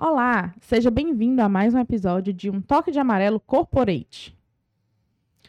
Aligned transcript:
Olá, 0.00 0.54
seja 0.60 0.92
bem-vindo 0.92 1.42
a 1.42 1.48
mais 1.48 1.74
um 1.74 1.78
episódio 1.80 2.32
de 2.32 2.48
Um 2.48 2.60
Toque 2.60 2.92
de 2.92 3.00
Amarelo 3.00 3.40
Corporate. 3.40 4.32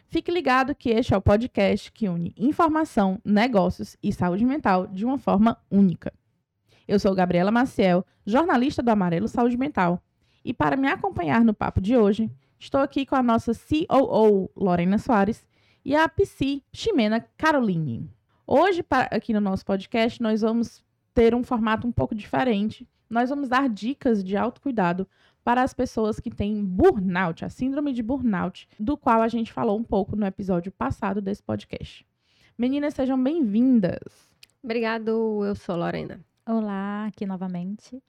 Fique 0.07 0.31
ligado 0.31 0.73
que 0.73 0.89
este 0.89 1.13
é 1.13 1.17
o 1.17 1.21
podcast 1.21 1.91
que 1.91 2.09
une 2.09 2.33
informação, 2.35 3.21
negócios 3.23 3.95
e 4.01 4.11
saúde 4.11 4.43
mental 4.43 4.87
de 4.87 5.05
uma 5.05 5.19
forma 5.19 5.55
única. 5.69 6.11
Eu 6.87 6.97
sou 6.97 7.13
Gabriela 7.13 7.51
Maciel, 7.51 8.03
jornalista 8.25 8.81
do 8.81 8.89
Amarelo 8.89 9.27
Saúde 9.27 9.55
Mental, 9.55 10.01
e 10.43 10.51
para 10.51 10.75
me 10.75 10.87
acompanhar 10.87 11.45
no 11.45 11.53
papo 11.53 11.79
de 11.79 11.95
hoje, 11.95 12.27
estou 12.57 12.81
aqui 12.81 13.05
com 13.05 13.15
a 13.15 13.21
nossa 13.21 13.51
COO, 13.53 14.49
Lorena 14.55 14.97
Soares, 14.97 15.45
e 15.85 15.95
a 15.95 16.09
PC, 16.09 16.63
Ximena 16.73 17.23
Caroline. 17.37 18.11
Hoje, 18.47 18.83
aqui 19.11 19.31
no 19.31 19.41
nosso 19.41 19.63
podcast, 19.63 20.19
nós 20.19 20.41
vamos 20.41 20.83
ter 21.13 21.35
um 21.35 21.43
formato 21.43 21.85
um 21.85 21.91
pouco 21.91 22.15
diferente. 22.15 22.87
Nós 23.09 23.29
vamos 23.31 23.49
dar 23.49 23.67
dicas 23.67 24.23
de 24.23 24.37
autocuidado 24.37 25.07
para 25.43 25.63
as 25.63 25.73
pessoas 25.73 26.19
que 26.19 26.29
têm 26.29 26.63
burnout, 26.63 27.43
a 27.43 27.49
síndrome 27.49 27.91
de 27.91 28.03
burnout, 28.03 28.69
do 28.79 28.95
qual 28.95 29.23
a 29.23 29.27
gente 29.27 29.51
falou 29.51 29.75
um 29.77 29.83
pouco 29.83 30.15
no 30.15 30.27
episódio 30.27 30.71
passado 30.71 31.19
desse 31.19 31.41
podcast. 31.41 32.05
Meninas, 32.55 32.93
sejam 32.93 33.21
bem-vindas. 33.21 34.29
Obrigado, 34.63 35.43
eu 35.43 35.55
sou 35.55 35.75
Lorena. 35.75 36.19
Olá, 36.45 37.07
aqui 37.07 37.25
novamente. 37.25 37.99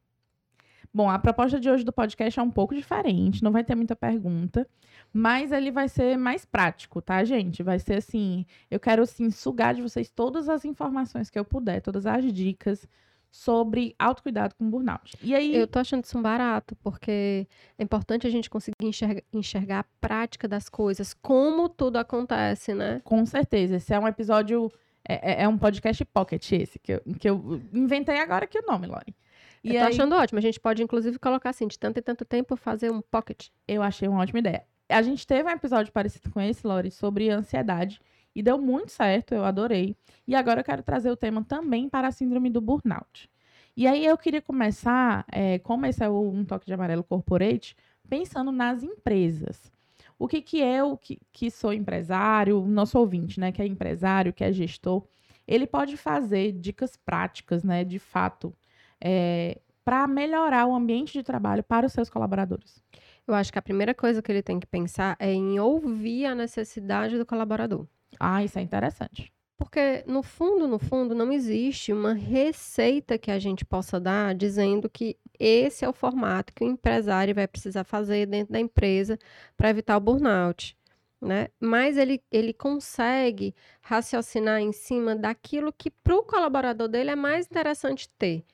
Bom, 0.93 1.09
a 1.09 1.19
proposta 1.19 1.59
de 1.59 1.71
hoje 1.71 1.83
do 1.83 1.93
podcast 1.93 2.39
é 2.39 2.43
um 2.43 2.51
pouco 2.51 2.75
diferente, 2.75 3.43
não 3.43 3.53
vai 3.53 3.65
ter 3.65 3.77
muita 3.77 3.97
pergunta, 3.97 4.69
mas 5.13 5.51
ele 5.51 5.71
vai 5.71 5.89
ser 5.89 6.19
mais 6.19 6.45
prático, 6.45 7.01
tá, 7.01 7.25
gente? 7.25 7.63
Vai 7.63 7.79
ser 7.79 7.95
assim, 7.95 8.45
eu 8.71 8.79
quero 8.79 9.03
assim 9.03 9.31
sugar 9.31 9.73
de 9.73 9.81
vocês 9.81 10.11
todas 10.11 10.49
as 10.49 10.65
informações 10.65 11.31
que 11.31 11.39
eu 11.39 11.45
puder, 11.45 11.81
todas 11.81 12.05
as 12.05 12.31
dicas 12.33 12.87
sobre 13.31 13.95
autocuidado 13.99 14.55
com 14.57 14.69
burnout. 14.69 15.17
E 15.23 15.35
aí 15.35 15.55
Eu 15.55 15.67
tô 15.67 15.79
achando 15.79 16.05
isso 16.05 16.19
um 16.19 16.23
barato, 16.23 16.75
porque 16.77 17.47
é 17.79 17.83
importante 17.83 18.27
a 18.27 18.31
gente 18.31 18.51
conseguir 18.51 18.85
enxergar, 18.85 19.23
enxergar 19.33 19.79
a 19.81 19.85
prática 20.01 20.49
das 20.49 20.69
coisas, 20.69 21.15
como 21.15 21.69
tudo 21.69 21.97
acontece, 21.97 22.75
né? 22.75 23.01
Com 23.05 23.25
certeza, 23.25 23.77
esse 23.77 23.95
é 23.95 23.99
um 23.99 24.09
episódio 24.09 24.71
é, 25.09 25.43
é, 25.43 25.43
é 25.45 25.49
um 25.49 25.57
podcast 25.57 26.05
pocket 26.07 26.53
esse 26.53 26.79
que 26.79 26.93
eu, 26.93 27.01
que 27.19 27.29
eu 27.29 27.61
inventei 27.73 28.19
agora 28.19 28.45
aqui 28.45 28.59
o 28.59 28.67
nome, 28.67 28.87
Lori. 28.87 29.15
E 29.63 29.69
eu 29.69 29.81
tô 29.81 29.87
aí... 29.87 29.93
achando 29.93 30.15
ótimo. 30.15 30.39
A 30.39 30.43
gente 30.43 30.59
pode, 30.59 30.83
inclusive, 30.83 31.19
colocar 31.19 31.51
assim, 31.51 31.67
de 31.67 31.79
tanto 31.79 31.99
e 31.99 32.03
tanto 32.03 32.25
tempo, 32.25 32.57
fazer 32.57 32.91
um 32.91 33.01
pocket. 33.01 33.49
Eu 33.69 33.83
achei 33.83 34.09
uma 34.09 34.21
ótima 34.21 34.39
ideia. 34.39 34.65
A 34.89 35.03
gente 35.03 35.27
teve 35.27 35.49
um 35.49 35.53
episódio 35.53 35.93
parecido 35.93 36.31
com 36.31 36.41
esse, 36.41 36.67
Lori, 36.67 36.91
sobre 36.91 37.31
ansiedade. 37.31 38.01
E 38.35 38.43
deu 38.43 38.59
muito 38.59 38.93
certo, 38.93 39.35
eu 39.35 39.45
adorei. 39.45 39.97
E 40.27 40.35
agora 40.35 40.61
eu 40.61 40.65
quero 40.65 40.83
trazer 40.83 41.11
o 41.11 41.17
tema 41.17 41.45
também 41.45 41.89
para 41.89 42.09
a 42.09 42.13
síndrome 42.13 42.51
do 42.51 42.61
burnout. 42.61 43.29
E 43.77 43.87
aí 43.87 44.05
eu 44.05 44.19
queria 44.19 44.43
começar, 44.43 45.25
é, 45.31 45.59
como 45.59 45.87
esse 45.87 46.03
é 46.05 46.09
o 46.09 46.31
Um 46.31 46.45
Toque 46.45 46.67
de 46.67 46.73
Amarelo 46.75 47.05
Corporate, 47.05 47.77
pensando 48.09 48.53
nas 48.53 48.83
empresas. 48.83 49.71
O 50.19 50.29
que, 50.29 50.43
que 50.43 50.59
eu, 50.59 50.97
que, 50.97 51.19
que 51.33 51.51
sou 51.51 51.73
empresário, 51.73 52.61
nosso 52.67 52.99
ouvinte, 52.99 53.41
né, 53.41 53.53
que 53.53 53.63
é 53.63 53.67
empresário, 53.67 54.33
que 54.33 54.45
é 54.45 54.53
gestor, 54.53 55.03
ele 55.47 55.67
pode 55.67 55.97
fazer 55.97 56.53
dicas 56.53 56.97
práticas, 56.97 57.65
né, 57.65 57.85
de 57.85 57.99
fato, 57.99 58.55
é, 59.01 59.59
para 59.85 60.07
melhorar 60.07 60.67
o 60.67 60.75
ambiente 60.75 61.15
de 61.15 61.23
trabalho 61.23 61.65
para 61.65 61.87
os 61.87 61.93
seus 61.93 62.11
colaboradores? 62.11 62.83
Eu 63.27 63.35
acho 63.35 63.53
que 63.53 63.59
a 63.59 63.63
primeira 63.63 63.95
coisa 63.95 64.21
que 64.21 64.31
ele 64.31 64.43
tem 64.43 64.61
que 64.61 64.67
pensar 64.67 65.17
é 65.19 65.33
em 65.33 65.59
ouvir 65.59 66.27
a 66.27 66.35
necessidade 66.35 67.17
do 67.17 67.25
colaborador. 67.25 67.87
Ah, 68.19 68.43
isso 68.45 68.59
é 68.59 68.63
interessante. 68.63 69.33
Porque, 69.57 70.03
no 70.07 70.23
fundo, 70.23 70.67
no 70.67 70.79
fundo, 70.79 71.15
não 71.15 71.31
existe 71.31 71.93
uma 71.93 72.15
receita 72.15 73.19
que 73.19 73.31
a 73.31 73.39
gente 73.39 73.65
possa 73.65 74.01
dar 74.01 74.35
dizendo 74.35 74.89
que 74.89 75.19
esse 75.39 75.85
é 75.85 75.89
o 75.89 75.93
formato 75.93 76.53
que 76.55 76.65
o 76.65 76.67
empresário 76.67 77.35
vai 77.35 77.47
precisar 77.47 77.85
fazer 77.85 78.27
dentro 78.27 78.53
da 78.53 78.61
empresa 78.61 79.19
para 79.57 79.69
evitar 79.69 79.97
o 79.97 80.01
burnout. 80.01 80.77
Né? 81.21 81.49
Mas 81.61 81.99
ele, 81.99 82.23
ele 82.33 82.55
consegue 82.55 83.55
raciocinar 83.83 84.61
em 84.61 84.73
cima 84.73 85.15
daquilo 85.15 85.71
que 85.71 85.91
para 85.91 86.17
o 86.17 86.23
colaborador 86.23 86.89
dele 86.89 87.11
é 87.11 87.17
mais 87.17 87.47
interessante 87.47 88.09
ter 88.19 88.45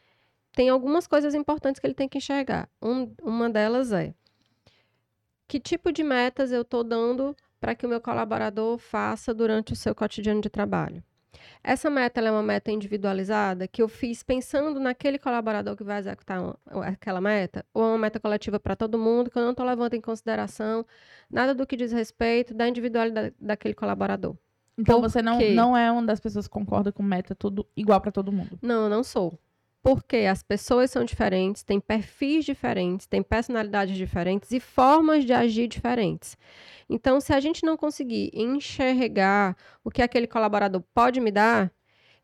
tem 0.56 0.70
algumas 0.70 1.06
coisas 1.06 1.34
importantes 1.34 1.78
que 1.78 1.86
ele 1.86 1.94
tem 1.94 2.08
que 2.08 2.16
enxergar. 2.16 2.66
Um, 2.80 3.14
uma 3.22 3.50
delas 3.50 3.92
é 3.92 4.14
que 5.46 5.60
tipo 5.60 5.92
de 5.92 6.02
metas 6.02 6.50
eu 6.50 6.62
estou 6.62 6.82
dando 6.82 7.36
para 7.66 7.74
que 7.74 7.84
o 7.84 7.88
meu 7.88 8.00
colaborador 8.00 8.78
faça 8.78 9.34
durante 9.34 9.72
o 9.72 9.76
seu 9.76 9.92
cotidiano 9.92 10.40
de 10.40 10.48
trabalho. 10.48 11.02
Essa 11.64 11.90
meta 11.90 12.20
é 12.20 12.30
uma 12.30 12.40
meta 12.40 12.70
individualizada 12.70 13.66
que 13.66 13.82
eu 13.82 13.88
fiz 13.88 14.22
pensando 14.22 14.78
naquele 14.78 15.18
colaborador 15.18 15.74
que 15.74 15.82
vai 15.82 15.98
executar 15.98 16.40
uma, 16.40 16.86
aquela 16.86 17.20
meta, 17.20 17.66
ou 17.74 17.82
é 17.82 17.88
uma 17.88 17.98
meta 17.98 18.20
coletiva 18.20 18.60
para 18.60 18.76
todo 18.76 18.96
mundo, 18.96 19.32
que 19.32 19.36
eu 19.36 19.42
não 19.42 19.50
estou 19.50 19.66
levando 19.66 19.94
em 19.94 20.00
consideração 20.00 20.86
nada 21.28 21.56
do 21.56 21.66
que 21.66 21.76
diz 21.76 21.90
respeito 21.90 22.54
da 22.54 22.68
individualidade 22.68 23.34
daquele 23.40 23.74
colaborador. 23.74 24.36
Então 24.78 25.00
Por 25.00 25.10
você 25.10 25.20
não, 25.20 25.40
não 25.40 25.76
é 25.76 25.90
uma 25.90 26.06
das 26.06 26.20
pessoas 26.20 26.46
que 26.46 26.52
concorda 26.52 26.92
com 26.92 27.02
meta 27.02 27.34
tudo 27.34 27.66
igual 27.76 28.00
para 28.00 28.12
todo 28.12 28.30
mundo? 28.30 28.60
Não, 28.62 28.84
eu 28.84 28.88
não 28.88 29.02
sou 29.02 29.36
porque 29.86 30.16
as 30.28 30.42
pessoas 30.42 30.90
são 30.90 31.04
diferentes, 31.04 31.62
têm 31.62 31.78
perfis 31.78 32.44
diferentes, 32.44 33.06
têm 33.06 33.22
personalidades 33.22 33.96
diferentes 33.96 34.50
e 34.50 34.58
formas 34.58 35.24
de 35.24 35.32
agir 35.32 35.68
diferentes. 35.68 36.36
Então, 36.90 37.20
se 37.20 37.32
a 37.32 37.38
gente 37.38 37.64
não 37.64 37.76
conseguir 37.76 38.32
enxergar 38.34 39.56
o 39.84 39.90
que 39.92 40.02
aquele 40.02 40.26
colaborador 40.26 40.82
pode 40.92 41.20
me 41.20 41.30
dar, 41.30 41.70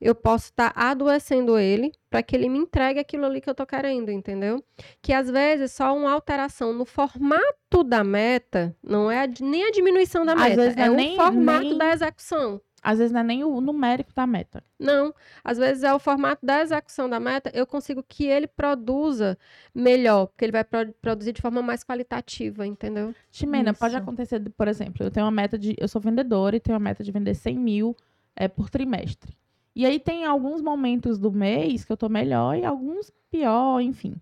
eu 0.00 0.12
posso 0.12 0.46
estar 0.46 0.72
tá 0.72 0.90
adoecendo 0.90 1.56
ele 1.56 1.92
para 2.10 2.20
que 2.20 2.34
ele 2.34 2.48
me 2.48 2.58
entregue 2.58 2.98
aquilo 2.98 3.26
ali 3.26 3.40
que 3.40 3.48
eu 3.48 3.52
estou 3.52 3.64
querendo, 3.64 4.10
entendeu? 4.10 4.60
Que 5.00 5.12
às 5.12 5.30
vezes 5.30 5.70
só 5.70 5.96
uma 5.96 6.10
alteração 6.10 6.72
no 6.72 6.84
formato 6.84 7.84
da 7.86 8.02
meta 8.02 8.74
não 8.82 9.08
é 9.08 9.22
a, 9.22 9.28
nem 9.40 9.68
a 9.68 9.70
diminuição 9.70 10.26
da 10.26 10.34
meta, 10.34 10.80
é, 10.80 10.86
é 10.86 10.90
o 10.90 10.94
nem, 10.94 11.14
formato 11.14 11.62
nem... 11.62 11.78
da 11.78 11.92
execução. 11.92 12.60
Às 12.82 12.98
vezes 12.98 13.12
não 13.12 13.20
é 13.20 13.24
nem 13.24 13.44
o 13.44 13.60
numérico 13.60 14.12
da 14.12 14.26
meta. 14.26 14.62
Não, 14.78 15.14
às 15.44 15.56
vezes 15.56 15.84
é 15.84 15.94
o 15.94 16.00
formato 16.00 16.44
da 16.44 16.60
execução 16.60 17.08
da 17.08 17.20
meta, 17.20 17.50
eu 17.54 17.64
consigo 17.64 18.02
que 18.02 18.26
ele 18.26 18.48
produza 18.48 19.38
melhor, 19.72 20.26
porque 20.26 20.44
ele 20.44 20.52
vai 20.52 20.64
pro 20.64 20.92
produzir 21.00 21.32
de 21.32 21.40
forma 21.40 21.62
mais 21.62 21.84
qualitativa, 21.84 22.66
entendeu? 22.66 23.14
Ximena, 23.30 23.70
Isso. 23.70 23.78
pode 23.78 23.94
acontecer, 23.94 24.40
por 24.56 24.66
exemplo, 24.66 25.06
eu 25.06 25.10
tenho 25.10 25.24
uma 25.26 25.32
meta 25.32 25.56
de. 25.56 25.76
Eu 25.78 25.86
sou 25.86 26.00
vendedora 26.00 26.56
e 26.56 26.60
tenho 26.60 26.74
uma 26.74 26.84
meta 26.84 27.04
de 27.04 27.12
vender 27.12 27.34
100 27.34 27.56
mil 27.56 27.96
é, 28.34 28.48
por 28.48 28.68
trimestre. 28.68 29.36
E 29.74 29.86
aí 29.86 29.98
tem 29.98 30.24
alguns 30.24 30.60
momentos 30.60 31.18
do 31.18 31.30
mês 31.30 31.84
que 31.84 31.92
eu 31.92 31.96
tô 31.96 32.08
melhor 32.08 32.56
e 32.56 32.64
alguns 32.64 33.10
pior, 33.30 33.80
enfim. 33.80 34.16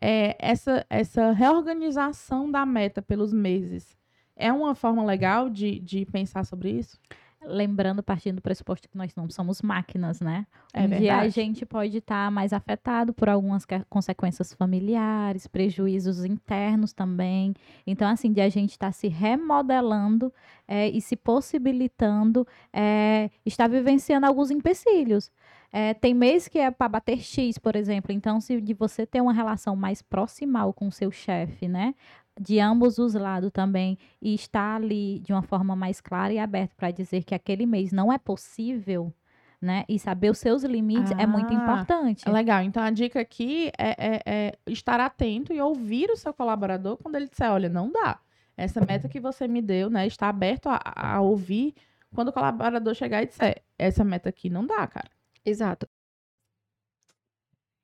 É, 0.00 0.34
essa, 0.40 0.84
essa 0.90 1.30
reorganização 1.30 2.50
da 2.50 2.66
meta 2.66 3.00
pelos 3.00 3.32
meses 3.32 3.96
é 4.34 4.52
uma 4.52 4.74
forma 4.74 5.04
legal 5.04 5.48
de, 5.48 5.78
de 5.78 6.04
pensar 6.06 6.44
sobre 6.44 6.70
isso? 6.70 6.98
Lembrando, 7.44 8.02
partindo 8.02 8.36
do 8.36 8.42
pressuposto 8.42 8.88
que 8.88 8.96
nós 8.96 9.14
não 9.14 9.28
somos 9.28 9.62
máquinas, 9.62 10.20
né? 10.20 10.46
É 10.72 10.84
Onde 10.84 11.08
a 11.10 11.28
gente 11.28 11.66
pode 11.66 11.98
estar 11.98 12.26
tá 12.26 12.30
mais 12.30 12.52
afetado 12.52 13.12
por 13.12 13.28
algumas 13.28 13.66
consequências 13.88 14.52
familiares, 14.52 15.46
prejuízos 15.46 16.24
internos 16.24 16.92
também. 16.92 17.54
Então, 17.86 18.08
assim, 18.08 18.32
de 18.32 18.40
a 18.40 18.48
gente 18.48 18.70
estar 18.70 18.88
tá 18.88 18.92
se 18.92 19.08
remodelando 19.08 20.32
é, 20.66 20.88
e 20.88 21.00
se 21.00 21.16
possibilitando 21.16 22.46
é, 22.72 23.30
estar 23.44 23.68
vivenciando 23.68 24.26
alguns 24.26 24.50
empecilhos. 24.50 25.30
É, 25.74 25.94
tem 25.94 26.12
mês 26.12 26.48
que 26.48 26.58
é 26.58 26.70
para 26.70 26.86
bater 26.86 27.18
X, 27.18 27.56
por 27.56 27.74
exemplo. 27.74 28.12
Então, 28.12 28.40
se 28.42 28.60
de 28.60 28.74
você 28.74 29.06
ter 29.06 29.22
uma 29.22 29.32
relação 29.32 29.74
mais 29.74 30.02
proximal 30.02 30.72
com 30.74 30.88
o 30.88 30.92
seu 30.92 31.10
chefe, 31.10 31.66
né? 31.66 31.94
De 32.42 32.58
ambos 32.58 32.98
os 32.98 33.14
lados 33.14 33.50
também 33.52 33.96
e 34.20 34.34
estar 34.34 34.76
ali 34.76 35.20
de 35.20 35.32
uma 35.32 35.42
forma 35.42 35.76
mais 35.76 36.00
clara 36.00 36.32
e 36.32 36.38
aberta 36.38 36.74
para 36.76 36.90
dizer 36.90 37.22
que 37.22 37.34
aquele 37.34 37.64
mês 37.64 37.92
não 37.92 38.12
é 38.12 38.18
possível, 38.18 39.12
né? 39.60 39.84
E 39.88 39.96
saber 39.98 40.30
os 40.30 40.38
seus 40.38 40.64
limites 40.64 41.12
ah, 41.12 41.22
é 41.22 41.26
muito 41.26 41.52
ah, 41.52 41.54
importante. 41.54 42.28
Legal. 42.28 42.62
Então 42.62 42.82
a 42.82 42.90
dica 42.90 43.20
aqui 43.20 43.70
é, 43.78 43.90
é, 43.90 44.22
é, 44.26 44.52
estar 44.66 44.98
atento 44.98 45.52
e 45.52 45.60
ouvir 45.60 46.10
o 46.10 46.16
seu 46.16 46.34
colaborador 46.34 46.96
quando 46.96 47.14
ele 47.14 47.28
disser, 47.28 47.50
olha, 47.50 47.68
não 47.68 47.90
dá. 47.92 48.18
Essa 48.56 48.84
meta 48.84 49.08
que 49.08 49.20
você 49.20 49.46
me 49.46 49.62
deu, 49.62 49.88
né? 49.88 50.06
Está 50.06 50.28
aberto 50.28 50.68
a, 50.68 50.80
a 50.84 51.20
ouvir 51.20 51.74
quando 52.12 52.28
o 52.28 52.32
colaborador 52.32 52.94
chegar 52.94 53.22
e 53.22 53.26
disser, 53.26 53.62
essa 53.78 54.02
meta 54.02 54.28
aqui 54.28 54.50
não 54.50 54.66
dá, 54.66 54.84
cara. 54.86 55.10
Exato. 55.44 55.88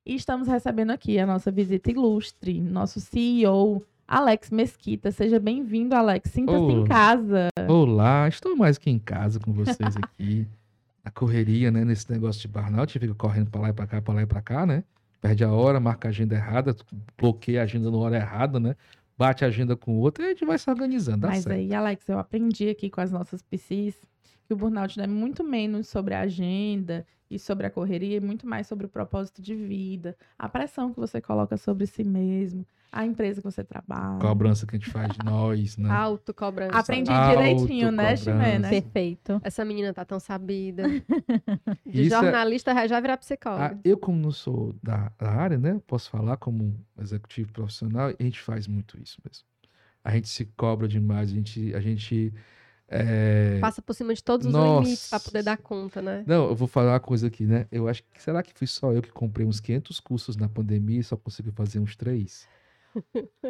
E 0.05 0.15
estamos 0.15 0.47
recebendo 0.47 0.91
aqui 0.91 1.17
a 1.17 1.25
nossa 1.25 1.51
visita 1.51 1.91
ilustre, 1.91 2.59
nosso 2.59 2.99
CEO, 2.99 3.85
Alex 4.09 4.49
Mesquita. 4.49 5.11
Seja 5.11 5.39
bem-vindo, 5.39 5.93
Alex. 5.93 6.31
Sinta-se 6.31 6.57
em 6.57 6.83
casa. 6.83 7.49
Olá, 7.67 8.27
estou 8.27 8.55
mais 8.55 8.79
que 8.79 8.89
em 8.89 8.97
casa 8.97 9.39
com 9.39 9.53
vocês 9.53 9.95
aqui. 9.95 10.47
a 11.05 11.11
correria, 11.11 11.69
né? 11.69 11.85
Nesse 11.85 12.11
negócio 12.11 12.41
de 12.41 12.47
burnout, 12.47 12.97
fica 12.97 13.13
correndo 13.13 13.51
para 13.51 13.61
lá 13.61 13.69
e 13.69 13.73
para 13.73 13.85
cá, 13.85 14.01
para 14.01 14.13
lá 14.15 14.21
e 14.23 14.25
para 14.25 14.41
cá, 14.41 14.65
né? 14.65 14.83
Perde 15.21 15.43
a 15.43 15.51
hora, 15.51 15.79
marca 15.79 16.07
a 16.07 16.09
agenda 16.09 16.33
errada, 16.33 16.75
bloqueia 17.15 17.61
a 17.61 17.63
agenda 17.65 17.91
na 17.91 17.97
hora 17.97 18.15
errada, 18.15 18.59
né? 18.59 18.75
Bate 19.15 19.45
a 19.45 19.47
agenda 19.47 19.75
com 19.75 19.99
outra 19.99 20.23
e 20.23 20.27
a 20.27 20.29
gente 20.29 20.43
vai 20.43 20.57
se 20.57 20.67
organizando. 20.67 21.27
Mas 21.27 21.43
certo. 21.43 21.55
aí, 21.55 21.71
Alex, 21.71 22.09
eu 22.09 22.17
aprendi 22.17 22.67
aqui 22.67 22.89
com 22.89 23.01
as 23.01 23.11
nossas 23.11 23.43
PCs 23.43 23.95
que 24.49 24.53
o 24.55 24.57
burnout 24.57 24.99
é 24.99 25.05
muito 25.05 25.43
menos 25.43 25.87
sobre 25.87 26.15
a 26.15 26.21
agenda 26.21 27.05
e 27.29 27.37
sobre 27.37 27.67
a 27.67 27.69
correria, 27.69 28.17
e 28.17 28.19
muito 28.19 28.47
mais 28.47 28.65
sobre 28.65 28.87
o 28.87 28.89
propósito 28.89 29.43
de 29.43 29.55
vida, 29.55 30.17
a 30.39 30.49
pressão 30.49 30.91
que 30.91 30.99
você 30.99 31.21
coloca 31.21 31.55
sobre 31.55 31.85
si 31.85 32.03
mesmo, 32.03 32.65
a 32.91 33.05
empresa 33.05 33.41
que 33.41 33.45
você 33.45 33.63
trabalha. 33.63 34.17
Cobrança 34.17 34.65
que 34.65 34.75
a 34.75 34.79
gente 34.79 34.89
faz 34.89 35.13
de 35.13 35.23
nós, 35.23 35.77
né? 35.77 35.87
Autocobrança. 35.93 36.79
Aprendi 36.79 37.11
direitinho, 37.29 37.91
né, 37.91 38.15
Ximena? 38.15 38.69
Perfeito. 38.69 39.39
Essa 39.43 39.63
menina 39.63 39.93
tá 39.93 40.03
tão 40.03 40.19
sabida. 40.19 40.81
De 41.85 42.07
Isso 42.07 42.15
é 42.15 42.19
jornalista 42.19 42.71
é... 42.71 42.87
já 42.87 42.99
virar 42.99 43.17
psicóloga. 43.17 43.75
Ah, 43.75 43.79
eu, 43.83 43.99
como 43.99 44.17
não 44.17 44.31
sou 44.31 44.73
da, 44.81 45.11
da 45.19 45.29
área, 45.29 45.59
né? 45.59 45.79
Posso 45.85 46.09
falar 46.09 46.37
como 46.37 46.75
executivo 46.99 47.53
profissional, 47.53 48.11
a 48.19 48.23
gente 48.23 48.41
faz 48.41 48.67
muito 48.67 48.99
isso 48.99 49.21
mesmo. 49.23 49.45
A 50.03 50.15
gente 50.15 50.27
se 50.27 50.45
cobra 50.57 50.87
demais, 50.87 51.29
a 51.29 51.35
gente, 51.35 51.75
a 51.75 51.79
gente 51.79 52.33
é... 52.89 53.59
Passa 53.59 53.81
por 53.81 53.93
cima 53.93 54.13
de 54.13 54.23
todos 54.23 54.47
os 54.47 54.53
Nossa. 54.53 54.83
limites 54.83 55.09
para 55.09 55.19
poder 55.19 55.43
dar 55.43 55.57
conta, 55.57 56.01
né? 56.01 56.23
Não, 56.25 56.49
eu 56.49 56.55
vou 56.55 56.67
falar 56.67 56.93
uma 56.93 56.99
coisa 56.99 57.27
aqui, 57.27 57.45
né? 57.45 57.67
Eu 57.71 57.87
acho 57.87 58.03
que 58.03 58.21
será 58.21 58.41
que 58.41 58.51
fui 58.53 58.67
só 58.67 58.91
eu 58.91 59.01
que 59.01 59.11
comprei 59.11 59.45
uns 59.45 59.59
500 59.59 59.99
cursos 59.99 60.35
na 60.35 60.49
pandemia 60.49 60.99
e 60.99 61.03
só 61.03 61.15
consegui 61.15 61.51
fazer 61.51 61.79
uns 61.79 61.95
três? 61.95 62.47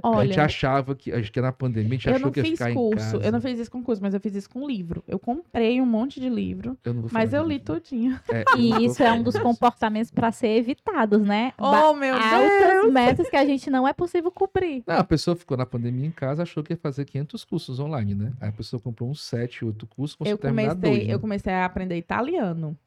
Olha, 0.03 0.21
a 0.21 0.25
gente 0.25 0.39
achava 0.39 0.95
que, 0.95 1.11
acho 1.11 1.31
que 1.31 1.41
na 1.41 1.51
pandemia, 1.51 1.89
a 1.89 1.93
gente 1.93 2.09
achou 2.09 2.31
que 2.31 2.39
ia 2.39 2.45
ficar 2.45 2.73
curso, 2.73 3.07
em 3.07 3.11
casa. 3.11 3.25
Eu 3.25 3.31
não 3.31 3.41
fiz 3.41 3.59
isso 3.59 3.71
com 3.71 3.83
curso, 3.83 4.01
mas 4.01 4.13
eu 4.13 4.19
fiz 4.19 4.35
isso 4.35 4.49
com 4.49 4.67
livro. 4.67 5.03
Eu 5.07 5.19
comprei 5.19 5.81
um 5.81 5.85
monte 5.85 6.19
de 6.19 6.29
livro, 6.29 6.77
eu 6.83 7.07
mas 7.11 7.33
eu 7.33 7.43
li 7.43 7.57
livro. 7.57 7.79
tudinho. 7.79 8.19
É, 8.29 8.43
e 8.57 8.85
isso 8.85 9.01
é 9.01 9.11
um 9.11 9.23
dos 9.23 9.37
comportamentos 9.37 10.11
para 10.11 10.31
ser 10.31 10.49
evitados, 10.49 11.21
né? 11.21 11.53
Oh, 11.57 11.93
meu 11.93 12.15
Altas 12.15 12.67
Deus! 12.67 12.93
metas 12.93 13.29
que 13.29 13.35
a 13.35 13.45
gente 13.45 13.69
não 13.69 13.87
é 13.87 13.93
possível 13.93 14.31
cumprir. 14.31 14.83
Não, 14.85 14.97
a 14.97 15.03
pessoa 15.03 15.35
ficou 15.35 15.57
na 15.57 15.65
pandemia 15.65 16.05
em 16.05 16.11
casa, 16.11 16.43
achou 16.43 16.63
que 16.63 16.73
ia 16.73 16.77
fazer 16.77 17.05
500 17.05 17.43
cursos 17.45 17.79
online, 17.79 18.13
né? 18.13 18.33
Aí 18.39 18.49
a 18.49 18.53
pessoa 18.53 18.79
comprou 18.79 19.09
uns 19.09 19.21
7, 19.23 19.65
8 19.65 19.87
cursos, 19.87 20.17
eu 20.25 20.37
comecei, 20.37 20.75
dois, 20.75 21.07
né? 21.07 21.13
Eu 21.13 21.19
comecei 21.19 21.53
a 21.53 21.65
aprender 21.65 21.97
italiano, 21.97 22.77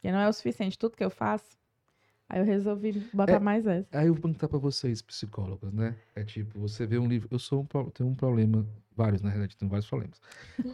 que 0.00 0.10
não 0.10 0.18
é 0.18 0.28
o 0.28 0.32
suficiente. 0.32 0.78
Tudo 0.78 0.96
que 0.96 1.04
eu 1.04 1.10
faço 1.10 1.59
Aí 2.30 2.40
eu 2.40 2.44
resolvi 2.44 2.92
botar 3.12 3.34
é, 3.34 3.38
mais 3.40 3.66
essa. 3.66 3.88
Aí 3.92 4.06
eu 4.06 4.14
vou 4.14 4.22
perguntar 4.22 4.48
para 4.48 4.58
vocês, 4.58 5.02
psicólogos, 5.02 5.72
né? 5.72 5.96
É 6.14 6.22
tipo, 6.22 6.60
você 6.60 6.86
vê 6.86 6.96
um 6.96 7.08
livro. 7.08 7.28
Eu 7.30 7.40
sou 7.40 7.60
um, 7.62 7.90
tenho 7.90 8.08
um 8.08 8.14
problema, 8.14 8.64
vários, 8.96 9.20
na 9.20 9.28
realidade, 9.30 9.56
tenho 9.56 9.68
vários 9.68 9.88
problemas. 9.88 10.20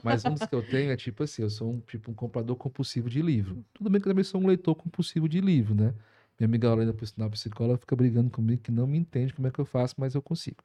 Mas 0.02 0.22
um 0.26 0.34
dos 0.34 0.44
que 0.44 0.54
eu 0.54 0.62
tenho 0.62 0.90
é 0.90 0.96
tipo 0.96 1.22
assim, 1.22 1.40
eu 1.40 1.48
sou 1.48 1.72
um 1.72 1.80
tipo 1.80 2.10
um 2.10 2.14
comprador 2.14 2.56
compulsivo 2.56 3.08
de 3.08 3.22
livro. 3.22 3.64
Tudo 3.72 3.88
bem 3.88 4.00
que 4.00 4.06
eu 4.06 4.12
também 4.12 4.22
sou 4.22 4.38
um 4.38 4.46
leitor 4.46 4.74
compulsivo 4.74 5.26
de 5.26 5.40
livro, 5.40 5.74
né? 5.74 5.94
Minha 6.38 6.46
amiga 6.46 6.68
Lorena, 6.68 6.92
por 6.92 7.06
sinal, 7.08 7.30
psicóloga, 7.30 7.78
fica 7.78 7.96
brigando 7.96 8.28
comigo 8.28 8.60
que 8.60 8.70
não 8.70 8.86
me 8.86 8.98
entende 8.98 9.32
como 9.32 9.48
é 9.48 9.50
que 9.50 9.58
eu 9.58 9.64
faço, 9.64 9.94
mas 9.96 10.14
eu 10.14 10.20
consigo. 10.20 10.58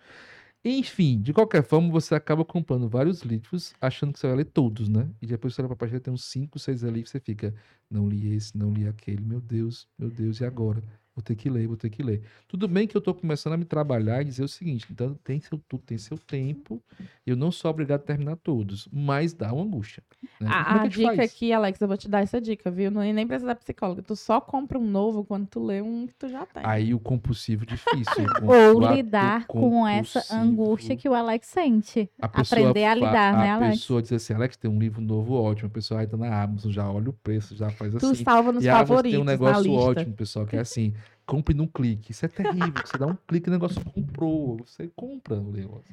Enfim, 0.64 1.20
de 1.22 1.34
qualquer 1.34 1.64
forma, 1.64 1.90
você 1.92 2.14
acaba 2.14 2.46
comprando 2.46 2.88
vários 2.88 3.22
livros, 3.24 3.74
achando 3.82 4.14
que 4.14 4.20
você 4.20 4.28
vai 4.28 4.38
ler 4.38 4.46
todos, 4.46 4.88
né? 4.90 5.10
E 5.22 5.26
depois 5.26 5.56
você 5.56 5.62
olha 5.62 5.68
pra 5.70 5.76
página, 5.76 6.00
tem 6.00 6.14
uns 6.14 6.26
5, 6.26 6.60
6 6.60 6.84
ali, 6.84 7.02
e 7.02 7.06
você 7.08 7.20
fica, 7.20 7.54
não 7.90 8.08
li 8.08 8.28
esse, 8.36 8.56
não 8.56 8.72
li 8.72 8.88
aquele, 8.88 9.24
meu 9.26 9.42
Deus, 9.42 9.88
meu 9.98 10.10
Deus, 10.12 10.40
e 10.40 10.46
agora? 10.46 10.84
Vou 11.14 11.22
ter 11.22 11.36
que 11.36 11.50
ler, 11.50 11.68
vou 11.68 11.76
ter 11.76 11.90
que 11.90 12.02
ler. 12.02 12.22
Tudo 12.48 12.70
bem 12.70 12.88
que 12.88 12.96
eu 12.96 13.00
estou 13.00 13.14
começando 13.14 13.54
a 13.54 13.58
me 13.58 13.66
trabalhar 13.66 14.22
e 14.22 14.26
dizer 14.26 14.44
o 14.44 14.48
seguinte: 14.48 14.88
então 14.90 15.14
tem 15.26 15.42
seu 15.42 15.62
tudo, 15.68 15.84
tem 15.86 15.98
seu 15.98 16.18
tempo. 16.18 16.82
Eu 17.28 17.36
não 17.36 17.52
sou 17.52 17.70
obrigado 17.70 18.00
a 18.00 18.04
terminar 18.04 18.38
todos, 18.38 18.88
mas 18.92 19.34
dá 19.34 19.52
uma 19.52 19.64
angústia. 19.64 20.02
Né? 20.40 20.50
A, 20.50 20.78
é 20.78 20.80
a 20.80 20.88
dica 20.88 21.16
faz? 21.18 21.20
aqui, 21.20 21.52
Alex, 21.52 21.82
eu 21.82 21.88
vou 21.88 21.98
te 21.98 22.08
dar 22.08 22.22
essa 22.22 22.40
dica, 22.40 22.72
viu? 22.72 22.90
Não 22.90 23.02
nem 23.02 23.28
precisa 23.28 23.48
da 23.48 23.56
psicóloga. 23.56 24.02
Tu 24.02 24.16
só 24.16 24.40
compra 24.40 24.80
um 24.80 24.90
novo 24.90 25.26
quando 25.26 25.48
tu 25.48 25.62
lê 25.62 25.82
um 25.82 26.08
que 26.08 26.14
tu 26.14 26.30
já 26.30 26.46
tem. 26.46 26.64
Aí 26.66 26.94
o 26.94 27.00
compulsivo 27.00 27.66
difícil. 27.66 28.26
Ou 28.48 28.94
lidar 28.94 29.48
com 29.48 29.86
essa 29.86 30.24
angústia 30.34 30.96
que 30.96 31.10
o 31.10 31.14
Alex 31.14 31.48
sente. 31.48 32.10
A 32.22 32.28
Aprender 32.28 32.86
a 32.86 32.96
lidar, 32.96 33.38
né, 33.38 33.50
Alex? 33.50 33.68
A 33.68 33.72
pessoa 33.72 34.02
diz 34.02 34.14
assim: 34.14 34.34
Alex, 34.34 34.56
tem 34.56 34.72
um 34.72 34.80
livro 34.80 35.02
novo 35.02 35.34
ótimo. 35.34 35.68
A 35.68 35.72
pessoa 35.72 36.02
entra 36.02 36.16
na 36.16 36.42
Amazon, 36.42 36.72
já 36.72 36.90
olha 36.90 37.10
o 37.10 37.14
preço, 37.14 37.54
já 37.54 37.70
faz 37.70 37.94
assim. 37.94 38.14
Tu 38.14 38.24
salva 38.24 38.54
nos 38.54 38.64
e 38.64 38.72
favoritos. 38.72 39.12
Tem 39.12 39.20
um 39.20 39.26
negócio 39.26 39.74
ótimo, 39.74 40.14
pessoal, 40.14 40.46
que 40.46 40.56
é 40.56 40.60
assim 40.62 40.94
compre 41.32 41.56
num 41.56 41.66
clique. 41.66 42.12
Isso 42.12 42.26
é 42.26 42.28
terrível. 42.28 42.74
Você 42.86 42.98
dá 42.98 43.08
um 43.08 43.16
clique 43.26 43.48
e 43.48 43.50
o 43.50 43.54
negócio 43.54 43.82
comprou. 43.86 44.58
Você 44.58 44.92
compra 44.94 45.36
o 45.36 45.50
negócio. 45.50 45.90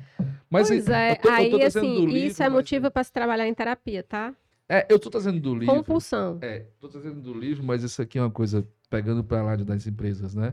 Mas 0.51 0.67
pois 0.67 0.89
é, 0.89 1.15
tô, 1.15 1.29
aí 1.29 1.63
assim, 1.63 2.07
livro, 2.07 2.17
isso 2.17 2.43
é 2.43 2.49
motivo 2.49 2.91
para 2.91 3.05
se 3.05 3.13
trabalhar 3.13 3.47
em 3.47 3.55
terapia, 3.55 4.03
tá? 4.03 4.35
É, 4.69 4.85
eu 4.91 4.99
tô 4.99 5.09
trazendo 5.09 5.39
do 5.39 5.55
livro. 5.55 5.77
Compulsão. 5.77 6.39
É, 6.43 6.67
tô 6.81 6.89
trazendo 6.89 7.21
do 7.21 7.33
livro, 7.33 7.63
mas 7.63 7.85
isso 7.85 8.03
aqui 8.03 8.19
é 8.19 8.23
uma 8.23 8.31
coisa 8.31 8.67
pegando 8.91 9.23
para 9.23 9.41
lá 9.43 9.55
das 9.55 9.87
empresas, 9.87 10.35
né? 10.35 10.53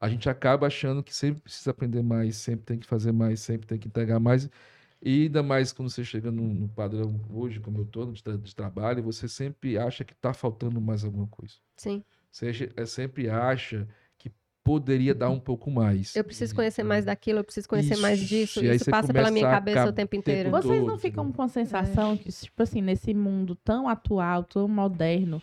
A 0.00 0.08
gente 0.08 0.28
acaba 0.28 0.66
achando 0.66 1.04
que 1.04 1.14
sempre 1.14 1.42
precisa 1.42 1.70
aprender 1.70 2.02
mais, 2.02 2.36
sempre 2.36 2.64
tem 2.64 2.78
que 2.78 2.86
fazer 2.86 3.12
mais, 3.12 3.38
sempre 3.38 3.68
tem 3.68 3.78
que 3.78 3.86
entregar 3.86 4.18
mais. 4.18 4.50
E 5.00 5.22
ainda 5.24 5.42
mais 5.42 5.72
quando 5.72 5.88
você 5.88 6.04
chega 6.04 6.32
no, 6.32 6.68
padrão 6.70 7.20
hoje, 7.32 7.60
como 7.60 7.78
eu 7.78 7.84
tô, 7.84 8.06
de, 8.06 8.22
de 8.22 8.56
trabalho, 8.56 9.04
você 9.04 9.28
sempre 9.28 9.78
acha 9.78 10.04
que 10.04 10.14
está 10.14 10.34
faltando 10.34 10.80
mais 10.80 11.04
alguma 11.04 11.28
coisa. 11.28 11.54
Sim. 11.76 12.02
Você 12.30 12.72
é, 12.76 12.86
sempre 12.86 13.28
acha 13.28 13.88
poderia 14.64 15.14
dar 15.14 15.30
um 15.30 15.40
pouco 15.40 15.70
mais. 15.70 16.14
Eu 16.14 16.24
preciso 16.24 16.54
conhecer 16.54 16.82
mais 16.82 17.04
daquilo, 17.04 17.40
eu 17.40 17.44
preciso 17.44 17.68
conhecer 17.68 17.94
isso, 17.94 18.02
mais 18.02 18.20
disso. 18.20 18.64
Isso 18.64 18.90
passa 18.90 19.12
pela 19.12 19.30
minha 19.30 19.50
cabeça 19.50 19.88
o 19.88 19.92
tempo 19.92 20.14
inteiro. 20.16 20.50
Tempo 20.50 20.62
Vocês 20.62 20.84
não 20.84 20.98
ficam 20.98 21.32
com 21.32 21.42
a 21.42 21.48
sensação 21.48 22.12
é. 22.12 22.16
que, 22.16 22.30
tipo 22.30 22.62
assim, 22.62 22.80
nesse 22.80 23.14
mundo 23.14 23.54
tão 23.56 23.88
atual, 23.88 24.44
tão 24.44 24.68
moderno, 24.68 25.40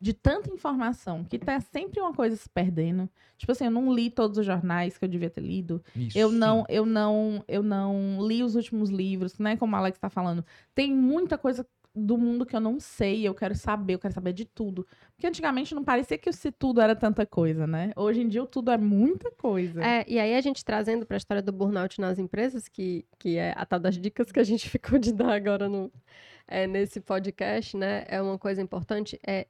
de 0.00 0.12
tanta 0.12 0.50
informação, 0.50 1.24
que 1.24 1.38
tá 1.38 1.58
sempre 1.60 2.00
uma 2.00 2.12
coisa 2.12 2.36
se 2.36 2.48
perdendo. 2.48 3.08
Tipo 3.36 3.52
assim, 3.52 3.64
eu 3.64 3.70
não 3.70 3.92
li 3.92 4.10
todos 4.10 4.38
os 4.38 4.46
jornais 4.46 4.96
que 4.96 5.04
eu 5.04 5.08
devia 5.08 5.30
ter 5.30 5.40
lido. 5.40 5.82
Isso. 5.94 6.16
Eu 6.16 6.30
não, 6.30 6.64
eu 6.68 6.86
não, 6.86 7.42
eu 7.48 7.62
não 7.62 8.18
li 8.26 8.42
os 8.42 8.54
últimos 8.54 8.90
livros, 8.90 9.38
né? 9.38 9.56
Como 9.56 9.74
a 9.74 9.78
Alex 9.78 9.96
está 9.96 10.08
falando. 10.08 10.44
Tem 10.74 10.94
muita 10.94 11.36
coisa 11.36 11.66
do 11.94 12.16
mundo 12.16 12.46
que 12.46 12.54
eu 12.54 12.60
não 12.60 12.78
sei, 12.78 13.26
eu 13.26 13.34
quero 13.34 13.54
saber, 13.54 13.94
eu 13.94 13.98
quero 13.98 14.14
saber 14.14 14.32
de 14.32 14.44
tudo. 14.44 14.86
Porque 15.14 15.26
antigamente 15.26 15.74
não 15.74 15.84
parecia 15.84 16.16
que 16.16 16.30
o 16.30 16.32
se 16.32 16.52
tudo 16.52 16.80
era 16.80 16.94
tanta 16.94 17.26
coisa, 17.26 17.66
né? 17.66 17.92
Hoje 17.96 18.20
em 18.22 18.28
dia 18.28 18.42
o 18.42 18.46
tudo 18.46 18.70
é 18.70 18.78
muita 18.78 19.30
coisa. 19.32 19.82
É, 19.84 20.04
e 20.06 20.18
aí 20.18 20.34
a 20.34 20.40
gente 20.40 20.64
trazendo 20.64 21.04
para 21.04 21.16
a 21.16 21.18
história 21.18 21.42
do 21.42 21.52
burnout 21.52 22.00
nas 22.00 22.18
empresas, 22.18 22.68
que, 22.68 23.04
que 23.18 23.36
é 23.36 23.52
a 23.56 23.66
tal 23.66 23.80
das 23.80 23.96
dicas 23.96 24.30
que 24.30 24.38
a 24.38 24.44
gente 24.44 24.68
ficou 24.70 24.98
de 24.98 25.12
dar 25.12 25.32
agora 25.32 25.68
no, 25.68 25.92
é, 26.46 26.66
nesse 26.66 27.00
podcast, 27.00 27.76
né? 27.76 28.04
É 28.08 28.22
uma 28.22 28.38
coisa 28.38 28.62
importante, 28.62 29.18
é 29.26 29.46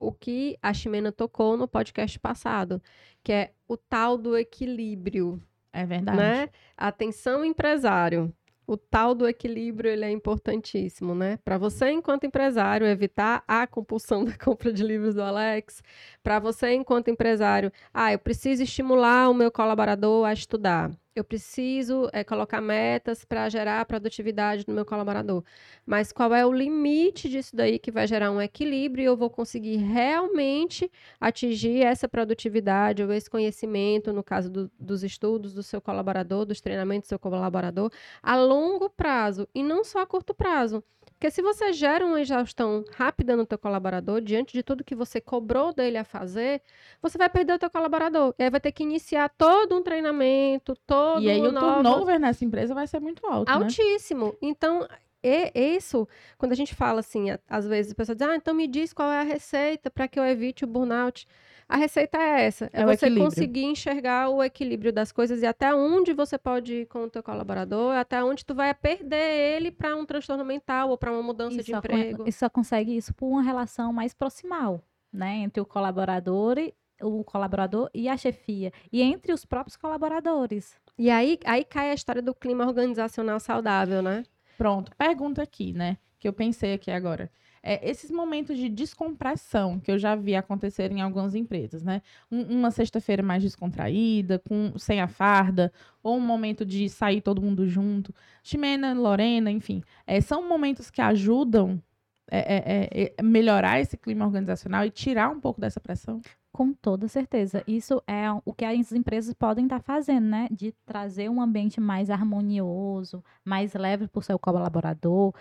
o 0.00 0.12
que 0.12 0.56
a 0.62 0.72
Ximena 0.72 1.10
tocou 1.10 1.56
no 1.56 1.66
podcast 1.66 2.18
passado, 2.20 2.80
que 3.22 3.32
é 3.32 3.52
o 3.66 3.76
tal 3.76 4.16
do 4.16 4.36
equilíbrio. 4.36 5.42
É 5.72 5.84
verdade. 5.84 6.18
Né? 6.18 6.48
Atenção, 6.76 7.44
empresário 7.44 8.32
o 8.68 8.76
tal 8.76 9.14
do 9.14 9.26
equilíbrio 9.26 9.90
ele 9.90 10.04
é 10.04 10.10
importantíssimo, 10.10 11.14
né? 11.14 11.38
Para 11.42 11.56
você, 11.56 11.90
enquanto 11.90 12.26
empresário, 12.26 12.86
evitar 12.86 13.42
a 13.48 13.66
compulsão 13.66 14.22
da 14.26 14.36
compra 14.36 14.70
de 14.70 14.82
livros 14.82 15.14
do 15.14 15.22
Alex. 15.22 15.82
Para 16.22 16.38
você, 16.38 16.74
enquanto 16.74 17.08
empresário, 17.08 17.72
ah, 17.92 18.12
eu 18.12 18.18
preciso 18.18 18.62
estimular 18.62 19.30
o 19.30 19.34
meu 19.34 19.50
colaborador 19.50 20.26
a 20.26 20.34
estudar 20.34 20.90
eu 21.18 21.24
preciso 21.24 22.08
é, 22.12 22.22
colocar 22.24 22.60
metas 22.60 23.24
para 23.24 23.48
gerar 23.48 23.84
produtividade 23.86 24.64
no 24.66 24.74
meu 24.74 24.84
colaborador. 24.84 25.42
Mas 25.84 26.12
qual 26.12 26.34
é 26.34 26.44
o 26.44 26.52
limite 26.52 27.28
disso 27.28 27.54
daí 27.54 27.78
que 27.78 27.90
vai 27.90 28.06
gerar 28.06 28.30
um 28.30 28.40
equilíbrio 28.40 29.02
e 29.02 29.06
eu 29.06 29.16
vou 29.16 29.30
conseguir 29.30 29.76
realmente 29.76 30.90
atingir 31.20 31.82
essa 31.82 32.08
produtividade 32.08 33.02
ou 33.02 33.12
esse 33.12 33.28
conhecimento, 33.28 34.12
no 34.12 34.22
caso 34.22 34.50
do, 34.50 34.70
dos 34.78 35.02
estudos 35.02 35.54
do 35.54 35.62
seu 35.62 35.80
colaborador, 35.80 36.44
dos 36.44 36.60
treinamentos 36.60 37.08
do 37.08 37.10
seu 37.10 37.18
colaborador, 37.18 37.90
a 38.22 38.36
longo 38.36 38.90
prazo 38.90 39.48
e 39.54 39.62
não 39.62 39.84
só 39.84 40.00
a 40.00 40.06
curto 40.06 40.34
prazo. 40.34 40.82
Porque 41.18 41.32
se 41.32 41.42
você 41.42 41.72
gera 41.72 42.06
uma 42.06 42.20
exaustão 42.20 42.84
rápida 42.94 43.36
no 43.36 43.44
teu 43.44 43.58
colaborador, 43.58 44.20
diante 44.20 44.52
de 44.52 44.62
tudo 44.62 44.84
que 44.84 44.94
você 44.94 45.20
cobrou 45.20 45.72
dele 45.74 45.98
a 45.98 46.04
fazer, 46.04 46.62
você 47.02 47.18
vai 47.18 47.28
perder 47.28 47.54
o 47.54 47.58
teu 47.58 47.68
colaborador. 47.68 48.32
E 48.38 48.44
aí 48.44 48.50
vai 48.50 48.60
ter 48.60 48.70
que 48.70 48.84
iniciar 48.84 49.28
todo 49.30 49.76
um 49.76 49.82
treinamento, 49.82 50.76
todo 50.86 51.07
E 51.20 51.30
aí 51.30 51.40
o 51.40 51.52
turnover 51.52 52.18
nessa 52.18 52.44
empresa 52.44 52.74
vai 52.74 52.86
ser 52.86 53.00
muito 53.00 53.26
alto, 53.26 53.48
né? 53.48 53.64
Altíssimo. 53.64 54.26
Né? 54.26 54.32
Então, 54.42 54.86
e 55.22 55.50
isso, 55.76 56.06
quando 56.36 56.52
a 56.52 56.54
gente 56.54 56.74
fala 56.74 57.00
assim, 57.00 57.26
às 57.48 57.66
vezes 57.66 57.92
a 57.92 57.94
pessoa 57.94 58.14
diz, 58.14 58.26
ah, 58.26 58.36
então 58.36 58.54
me 58.54 58.68
diz 58.68 58.92
qual 58.92 59.10
é 59.10 59.20
a 59.20 59.24
receita 59.24 59.90
para 59.90 60.06
que 60.06 60.18
eu 60.18 60.24
evite 60.24 60.64
o 60.64 60.66
burnout. 60.66 61.26
A 61.68 61.76
receita 61.76 62.16
é 62.16 62.46
essa, 62.46 62.70
é, 62.72 62.80
é 62.80 62.86
você 62.86 63.14
conseguir 63.14 63.64
enxergar 63.64 64.30
o 64.30 64.42
equilíbrio 64.42 64.90
das 64.90 65.12
coisas 65.12 65.42
e 65.42 65.46
até 65.46 65.74
onde 65.74 66.14
você 66.14 66.38
pode 66.38 66.72
ir 66.72 66.86
com 66.86 67.04
o 67.04 67.10
teu 67.10 67.22
colaborador, 67.22 67.94
até 67.94 68.24
onde 68.24 68.44
tu 68.44 68.54
vai 68.54 68.72
perder 68.72 69.56
ele 69.56 69.70
para 69.70 69.94
um 69.94 70.06
transtorno 70.06 70.44
mental 70.44 70.88
ou 70.88 70.96
para 70.96 71.12
uma 71.12 71.22
mudança 71.22 71.60
e 71.60 71.64
de 71.64 71.74
emprego. 71.74 72.24
E 72.26 72.32
só 72.32 72.48
consegue 72.48 72.96
isso 72.96 73.12
por 73.12 73.26
uma 73.26 73.42
relação 73.42 73.92
mais 73.92 74.14
proximal, 74.14 74.82
né, 75.12 75.38
entre 75.38 75.60
o 75.60 75.66
colaborador 75.66 76.58
e 76.58 76.72
o 77.02 77.22
colaborador 77.22 77.90
e 77.92 78.08
a 78.08 78.16
chefia 78.16 78.72
e 78.90 79.02
entre 79.02 79.32
os 79.32 79.44
próprios 79.44 79.76
colaboradores. 79.76 80.74
E 80.98 81.10
aí, 81.10 81.38
aí 81.44 81.64
cai 81.64 81.90
a 81.90 81.94
história 81.94 82.20
do 82.20 82.34
clima 82.34 82.66
organizacional 82.66 83.38
saudável, 83.38 84.02
né? 84.02 84.24
Pronto, 84.56 84.90
pergunta 84.96 85.42
aqui, 85.42 85.72
né? 85.72 85.96
Que 86.18 86.26
eu 86.26 86.32
pensei 86.32 86.74
aqui 86.74 86.90
agora 86.90 87.30
é, 87.62 87.88
esses 87.88 88.10
momentos 88.10 88.56
de 88.56 88.68
descompressão 88.68 89.78
que 89.78 89.90
eu 89.90 89.98
já 89.98 90.14
vi 90.14 90.34
acontecer 90.34 90.90
em 90.90 91.00
algumas 91.00 91.34
empresas, 91.34 91.82
né? 91.82 92.02
Um, 92.30 92.58
uma 92.58 92.70
sexta-feira 92.70 93.22
mais 93.22 93.42
descontraída, 93.42 94.38
com 94.38 94.72
sem 94.78 95.00
a 95.00 95.08
farda, 95.08 95.72
ou 96.02 96.16
um 96.16 96.20
momento 96.20 96.64
de 96.64 96.88
sair 96.88 97.20
todo 97.20 97.42
mundo 97.42 97.66
junto. 97.68 98.14
Ximena, 98.42 98.94
Lorena, 98.94 99.50
enfim. 99.50 99.82
É, 100.06 100.20
são 100.20 100.48
momentos 100.48 100.90
que 100.90 101.00
ajudam 101.00 101.82
é, 102.30 102.38
é, 102.38 103.14
é, 103.18 103.22
melhorar 103.22 103.80
esse 103.80 103.96
clima 103.96 104.24
organizacional 104.24 104.84
e 104.84 104.90
tirar 104.90 105.30
um 105.30 105.40
pouco 105.40 105.60
dessa 105.60 105.80
pressão? 105.80 106.20
Com 106.52 106.72
toda 106.72 107.06
certeza. 107.08 107.62
Isso 107.66 108.02
é 108.06 108.26
o 108.44 108.52
que 108.52 108.64
as 108.64 108.92
empresas 108.92 109.34
podem 109.34 109.66
estar 109.66 109.78
tá 109.78 109.82
fazendo, 109.82 110.26
né? 110.26 110.48
De 110.50 110.72
trazer 110.84 111.28
um 111.28 111.40
ambiente 111.40 111.80
mais 111.80 112.10
harmonioso, 112.10 113.22
mais 113.44 113.74
leve 113.74 114.08
para 114.08 114.18
o 114.18 114.22
seu 114.22 114.38
colaborador. 114.38 115.34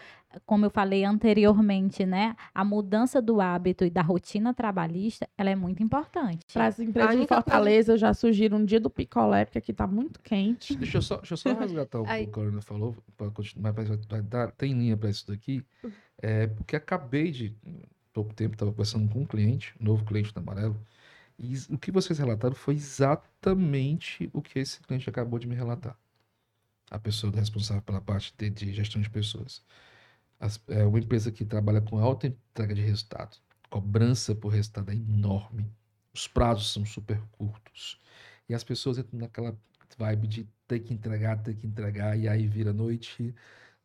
Como 0.45 0.65
eu 0.65 0.69
falei 0.69 1.05
anteriormente, 1.05 2.05
né? 2.05 2.35
A 2.53 2.63
mudança 2.63 3.21
do 3.21 3.39
hábito 3.39 3.85
e 3.85 3.89
da 3.89 4.01
rotina 4.01 4.53
trabalhista, 4.53 5.27
ela 5.37 5.49
é 5.49 5.55
muito 5.55 5.81
importante. 5.81 6.45
Para 6.53 6.67
as 6.67 6.79
empresas 6.79 7.19
de 7.19 7.25
Fortaleza, 7.25 7.93
eu 7.93 7.97
já 7.97 8.13
sugiro 8.13 8.57
um 8.57 8.65
dia 8.65 8.79
do 8.79 8.89
picolé, 8.89 9.45
porque 9.45 9.57
aqui 9.57 9.71
está 9.71 9.87
muito 9.87 10.19
quente. 10.21 10.75
Deixa 10.75 10.97
eu 10.97 11.01
só, 11.01 11.17
deixa 11.17 11.33
eu 11.33 11.37
só 11.37 11.53
resgatar 11.57 12.01
o 12.01 12.03
que 12.03 12.11
a 12.11 12.27
Corina 12.27 12.61
falou, 12.61 12.95
para 13.15 13.31
continuar, 13.31 13.73
mas 13.73 13.87
vai 14.07 14.21
dar, 14.21 14.51
tem 14.51 14.73
linha 14.73 14.97
para 14.97 15.09
isso 15.09 15.25
daqui. 15.25 15.63
É, 16.21 16.47
porque 16.47 16.75
acabei 16.75 17.31
de, 17.31 17.55
pouco 18.13 18.33
tempo, 18.33 18.55
estava 18.55 18.71
conversando 18.71 19.11
com 19.11 19.21
um 19.21 19.25
cliente, 19.25 19.73
um 19.79 19.85
novo 19.85 20.03
cliente 20.03 20.33
da 20.33 20.41
Amarelo, 20.41 20.75
o 21.69 21.77
que 21.77 21.91
vocês 21.91 22.17
relataram 22.17 22.55
foi 22.55 22.75
exatamente 22.75 24.29
o 24.33 24.41
que 24.41 24.59
esse 24.59 24.79
cliente 24.81 25.09
acabou 25.09 25.37
de 25.37 25.47
me 25.47 25.55
relatar. 25.55 25.97
A 26.89 26.97
pessoa 26.97 27.33
responsável 27.35 27.83
pela 27.83 28.01
parte 28.01 28.33
de, 28.37 28.49
de 28.49 28.73
gestão 28.73 29.01
de 29.01 29.09
pessoas. 29.09 29.63
As, 30.39 30.59
é 30.67 30.85
uma 30.85 30.99
empresa 30.99 31.31
que 31.31 31.45
trabalha 31.45 31.81
com 31.81 31.99
alta 31.99 32.27
entrega 32.27 32.73
de 32.73 32.81
resultado. 32.81 33.37
Cobrança 33.69 34.33
por 34.33 34.49
resultado 34.49 34.91
é 34.91 34.95
enorme. 34.95 35.69
Os 36.13 36.27
prazos 36.27 36.71
são 36.71 36.85
super 36.85 37.21
curtos. 37.33 37.99
E 38.49 38.55
as 38.55 38.63
pessoas 38.63 38.97
entram 38.97 39.19
naquela 39.19 39.55
vibe 39.97 40.27
de 40.27 40.49
ter 40.67 40.79
que 40.79 40.93
entregar, 40.93 41.41
ter 41.41 41.55
que 41.55 41.67
entregar, 41.67 42.17
e 42.17 42.27
aí 42.27 42.47
vira 42.47 42.71
noite, 42.73 43.33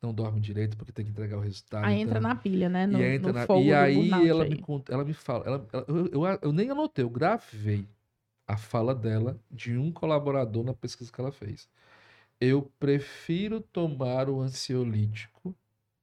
não 0.02 0.12
dorme 0.12 0.40
direito 0.40 0.76
porque 0.76 0.92
tem 0.92 1.04
que 1.04 1.10
entregar 1.10 1.38
o 1.38 1.40
resultado. 1.40 1.84
Aí 1.84 2.00
entra 2.00 2.18
então 2.18 2.28
na 2.28 2.34
pilha, 2.34 2.68
né? 2.68 2.86
No, 2.86 3.00
e, 3.00 3.14
entra 3.14 3.32
na... 3.32 3.46
e 3.60 3.72
aí 3.72 4.28
ela 4.28 4.44
me, 4.44 4.58
conta, 4.58 4.92
ela 4.92 5.04
me 5.04 5.14
fala, 5.14 5.46
ela, 5.46 5.68
ela, 5.72 5.84
eu, 5.88 6.06
eu, 6.08 6.38
eu, 6.42 6.52
nem 6.52 6.70
anotei, 6.70 7.04
eu 7.04 7.10
gravei 7.10 7.88
a 8.46 8.56
fala 8.56 8.94
dela 8.94 9.38
de 9.50 9.78
um 9.78 9.92
colaborador 9.92 10.64
na 10.64 10.74
pesquisa 10.74 11.10
que 11.12 11.20
ela 11.20 11.32
fez. 11.32 11.68
Eu 12.40 12.70
prefiro 12.78 13.60
tomar 13.60 14.28
o 14.28 14.40
ansiolítico, 14.40 15.54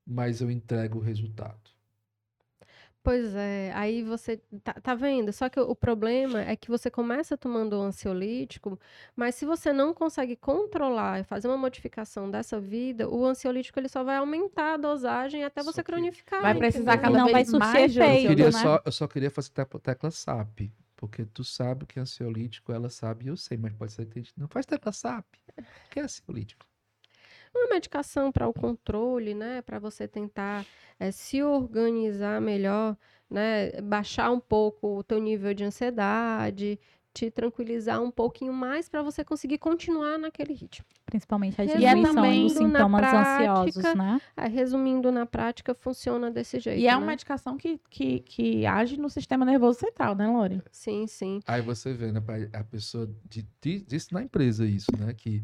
mas 0.08 0.39
eu 0.41 0.50
entrego 0.50 1.00
o 1.00 1.01
resultado. 1.01 1.79
Pois 3.10 3.34
é, 3.34 3.72
aí 3.74 4.04
você 4.04 4.39
tá, 4.63 4.72
tá 4.74 4.94
vendo? 4.94 5.34
Só 5.34 5.50
que 5.50 5.60
o 5.60 5.75
problema 5.75 6.42
é 6.42 6.56
que 6.56 6.70
você 6.70 6.92
começa 6.92 7.36
tomando 7.36 7.74
o 7.74 7.82
ansiolítico, 7.82 8.80
mas 9.16 9.34
se 9.34 9.48
você 9.48 9.74
não 9.74 9.96
consegue 9.96 10.36
controlar 10.36 11.20
e 11.20 11.24
fazer 11.24 11.48
uma 11.48 11.58
modificação 11.58 12.30
dessa 12.30 12.60
vida, 12.60 13.10
o 13.10 13.25
ansiolítico 13.25 13.80
ele 13.80 13.89
só 13.89 14.04
vai 14.04 14.18
aumentar 14.18 14.75
a 14.75 14.78
dosagem 14.78 15.44
até 15.44 15.63
você 15.63 15.82
cronificar. 15.82 16.39
Vai 16.44 16.54
precisar 16.54 16.98
entendeu? 16.98 17.01
cada 17.01 17.18
não 17.18 17.34
vez 17.34 17.50
vai 17.50 17.60
mais. 17.60 17.98
Efeito, 17.98 18.25
eu, 18.25 18.30
queria 18.30 18.46
né? 18.46 18.51
só, 18.51 18.80
eu 18.86 18.92
só 18.92 19.08
queria 19.08 19.32
fazer 19.32 19.50
tecla 19.82 20.12
SAP, 20.12 20.72
porque 20.96 21.25
tu 21.25 21.44
sabe 21.44 21.88
que 21.88 21.98
é 21.98 22.04
ansiolítico, 22.04 22.72
ela 22.72 22.92
sabe 22.92 23.25
e 23.25 23.30
eu 23.30 23.38
sei, 23.38 23.58
mas 23.58 23.74
pode 23.74 23.92
ser 23.92 24.06
que 24.06 24.20
a 24.20 24.22
gente 24.22 24.34
não 24.38 24.48
faz 24.48 24.68
tecla 24.68 24.92
SAP. 24.92 25.25
O 25.58 25.89
que 25.89 26.00
é 26.00 26.04
ansiolítico? 26.04 26.69
Uma 27.53 27.68
medicação 27.70 28.32
para 28.32 28.48
o 28.48 28.53
controle, 28.53 29.34
né, 29.34 29.62
para 29.62 29.79
você 29.79 30.08
tentar 30.08 30.65
é, 31.00 31.12
se 31.12 31.41
organizar 31.44 32.39
melhor, 32.41 32.98
né, 33.29 33.82
baixar 33.82 34.32
um 34.32 34.39
pouco 34.39 35.00
o 35.00 35.03
teu 35.03 35.20
nível 35.20 35.53
de 35.53 35.63
ansiedade, 35.63 36.79
te 37.13 37.29
tranquilizar 37.32 38.01
um 38.01 38.12
pouquinho 38.12 38.53
mais 38.53 38.88
para 38.88 39.01
você 39.01 39.24
conseguir 39.24 39.58
continuar 39.58 40.18
naquele 40.18 40.53
ritmo. 40.53 40.86
Principalmente 41.06 41.60
a 41.60 41.65
diminuição 41.65 42.25
é 42.25 42.39
dos 42.39 42.53
sintomas 42.53 43.01
prática, 43.01 43.51
ansiosos, 43.51 43.96
né? 43.96 44.22
É, 44.38 44.48
resumindo, 44.48 45.12
na 45.12 45.25
prática, 45.25 45.74
funciona 45.74 46.29
desse 46.29 46.60
jeito. 46.60 46.79
E 46.79 46.88
é 46.88 46.91
né? 46.91 46.98
uma 46.98 47.08
medicação 47.08 47.58
que, 47.58 47.79
que, 47.89 48.20
que 48.20 48.65
age 48.65 48.98
no 48.98 49.10
sistema 49.10 49.44
nervoso 49.44 49.79
central, 49.79 50.15
né, 50.15 50.27
Lore? 50.27 50.62
Sim, 50.72 51.08
sim. 51.08 51.39
Aí 51.48 51.62
você 51.62 51.94
vê, 51.94 52.12
né, 52.12 52.22
a 52.53 52.63
pessoa 52.63 53.10
disse 53.60 54.13
na 54.13 54.22
empresa 54.22 54.65
isso, 54.65 54.91
né, 54.98 55.13
que 55.13 55.44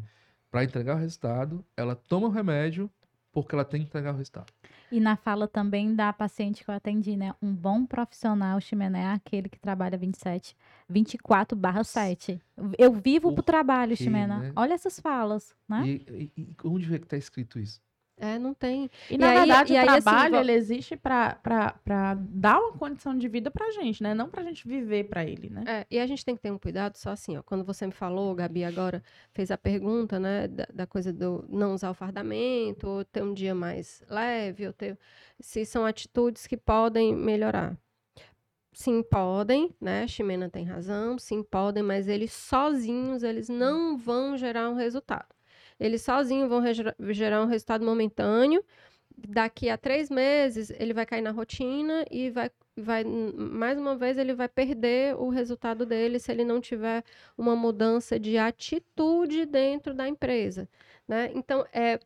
para 0.56 0.64
entregar 0.64 0.96
o 0.96 0.98
resultado, 0.98 1.62
ela 1.76 1.94
toma 1.94 2.28
o 2.28 2.30
remédio 2.30 2.90
porque 3.30 3.54
ela 3.54 3.66
tem 3.66 3.82
que 3.82 3.88
entregar 3.88 4.14
o 4.14 4.16
resultado. 4.16 4.50
E 4.90 4.98
na 4.98 5.14
fala 5.14 5.46
também 5.46 5.94
da 5.94 6.10
paciente 6.14 6.64
que 6.64 6.70
eu 6.70 6.74
atendi, 6.74 7.14
né? 7.14 7.34
Um 7.42 7.54
bom 7.54 7.84
profissional, 7.84 8.58
Ximené, 8.58 9.02
é 9.02 9.10
aquele 9.10 9.50
que 9.50 9.58
trabalha 9.58 9.98
27, 9.98 10.56
24 10.88 11.54
barra 11.54 11.84
7. 11.84 12.40
Eu 12.78 12.94
vivo 12.94 13.28
Por 13.28 13.34
pro 13.34 13.42
trabalho, 13.42 13.94
Ximené. 13.94 14.38
Né? 14.38 14.52
Olha 14.56 14.72
essas 14.72 14.98
falas, 14.98 15.54
né? 15.68 15.86
E, 15.86 16.30
e, 16.34 16.40
e 16.40 16.56
onde 16.64 16.94
é 16.94 16.98
que 16.98 17.04
está 17.04 17.18
escrito 17.18 17.58
isso? 17.58 17.78
É, 18.18 18.38
não 18.38 18.54
tem. 18.54 18.90
E, 19.10 19.14
e 19.14 19.18
na 19.18 19.28
aí, 19.28 19.38
verdade, 19.40 19.72
e 19.74 19.76
o 19.76 19.78
aí, 19.78 19.88
assim, 19.88 20.02
trabalho, 20.02 20.36
assim, 20.36 20.44
ele 20.44 20.52
existe 20.52 20.96
para 20.96 22.14
dar 22.30 22.58
uma 22.58 22.72
condição 22.72 23.16
de 23.16 23.28
vida 23.28 23.50
pra 23.50 23.70
gente, 23.72 24.02
né? 24.02 24.14
Não 24.14 24.28
pra 24.28 24.42
gente 24.42 24.66
viver 24.66 25.04
para 25.04 25.24
ele, 25.24 25.50
né? 25.50 25.64
É, 25.66 25.86
e 25.90 25.98
a 25.98 26.06
gente 26.06 26.24
tem 26.24 26.34
que 26.34 26.40
ter 26.40 26.50
um 26.50 26.58
cuidado 26.58 26.96
só 26.96 27.10
assim, 27.10 27.36
ó. 27.36 27.42
Quando 27.42 27.62
você 27.62 27.86
me 27.86 27.92
falou, 27.92 28.34
Gabi, 28.34 28.64
agora 28.64 29.02
fez 29.32 29.50
a 29.50 29.58
pergunta, 29.58 30.18
né, 30.18 30.48
da, 30.48 30.66
da 30.72 30.86
coisa 30.86 31.12
do 31.12 31.44
não 31.48 31.74
usar 31.74 31.90
o 31.90 31.94
fardamento, 31.94 32.88
ou 32.88 33.04
ter 33.04 33.22
um 33.22 33.34
dia 33.34 33.54
mais 33.54 34.02
leve, 34.08 34.66
ou 34.66 34.72
ter... 34.72 34.98
Se 35.38 35.66
são 35.66 35.84
atitudes 35.84 36.46
que 36.46 36.56
podem 36.56 37.14
melhorar. 37.14 37.76
Sim, 38.72 39.02
podem, 39.02 39.74
né? 39.78 40.06
Ximena 40.06 40.48
tem 40.48 40.64
razão, 40.64 41.18
sim, 41.18 41.42
podem, 41.42 41.82
mas 41.82 42.08
eles 42.08 42.32
sozinhos, 42.32 43.22
eles 43.22 43.48
não 43.50 43.98
vão 43.98 44.36
gerar 44.38 44.70
um 44.70 44.74
resultado. 44.74 45.35
Eles 45.78 46.02
sozinhos 46.02 46.48
vão 46.48 46.62
gerar 47.12 47.42
um 47.42 47.46
resultado 47.46 47.84
momentâneo. 47.84 48.64
Daqui 49.16 49.70
a 49.70 49.78
três 49.78 50.10
meses, 50.10 50.70
ele 50.70 50.92
vai 50.92 51.06
cair 51.06 51.22
na 51.22 51.30
rotina 51.30 52.04
e 52.10 52.30
vai, 52.30 52.50
vai, 52.76 53.02
mais 53.04 53.78
uma 53.78 53.96
vez, 53.96 54.18
ele 54.18 54.34
vai 54.34 54.48
perder 54.48 55.16
o 55.16 55.30
resultado 55.30 55.86
dele 55.86 56.18
se 56.18 56.30
ele 56.30 56.44
não 56.44 56.60
tiver 56.60 57.02
uma 57.36 57.56
mudança 57.56 58.18
de 58.20 58.36
atitude 58.36 59.46
dentro 59.46 59.94
da 59.94 60.06
empresa. 60.06 60.68
Né? 61.08 61.30
Então, 61.34 61.64
é, 61.72 61.98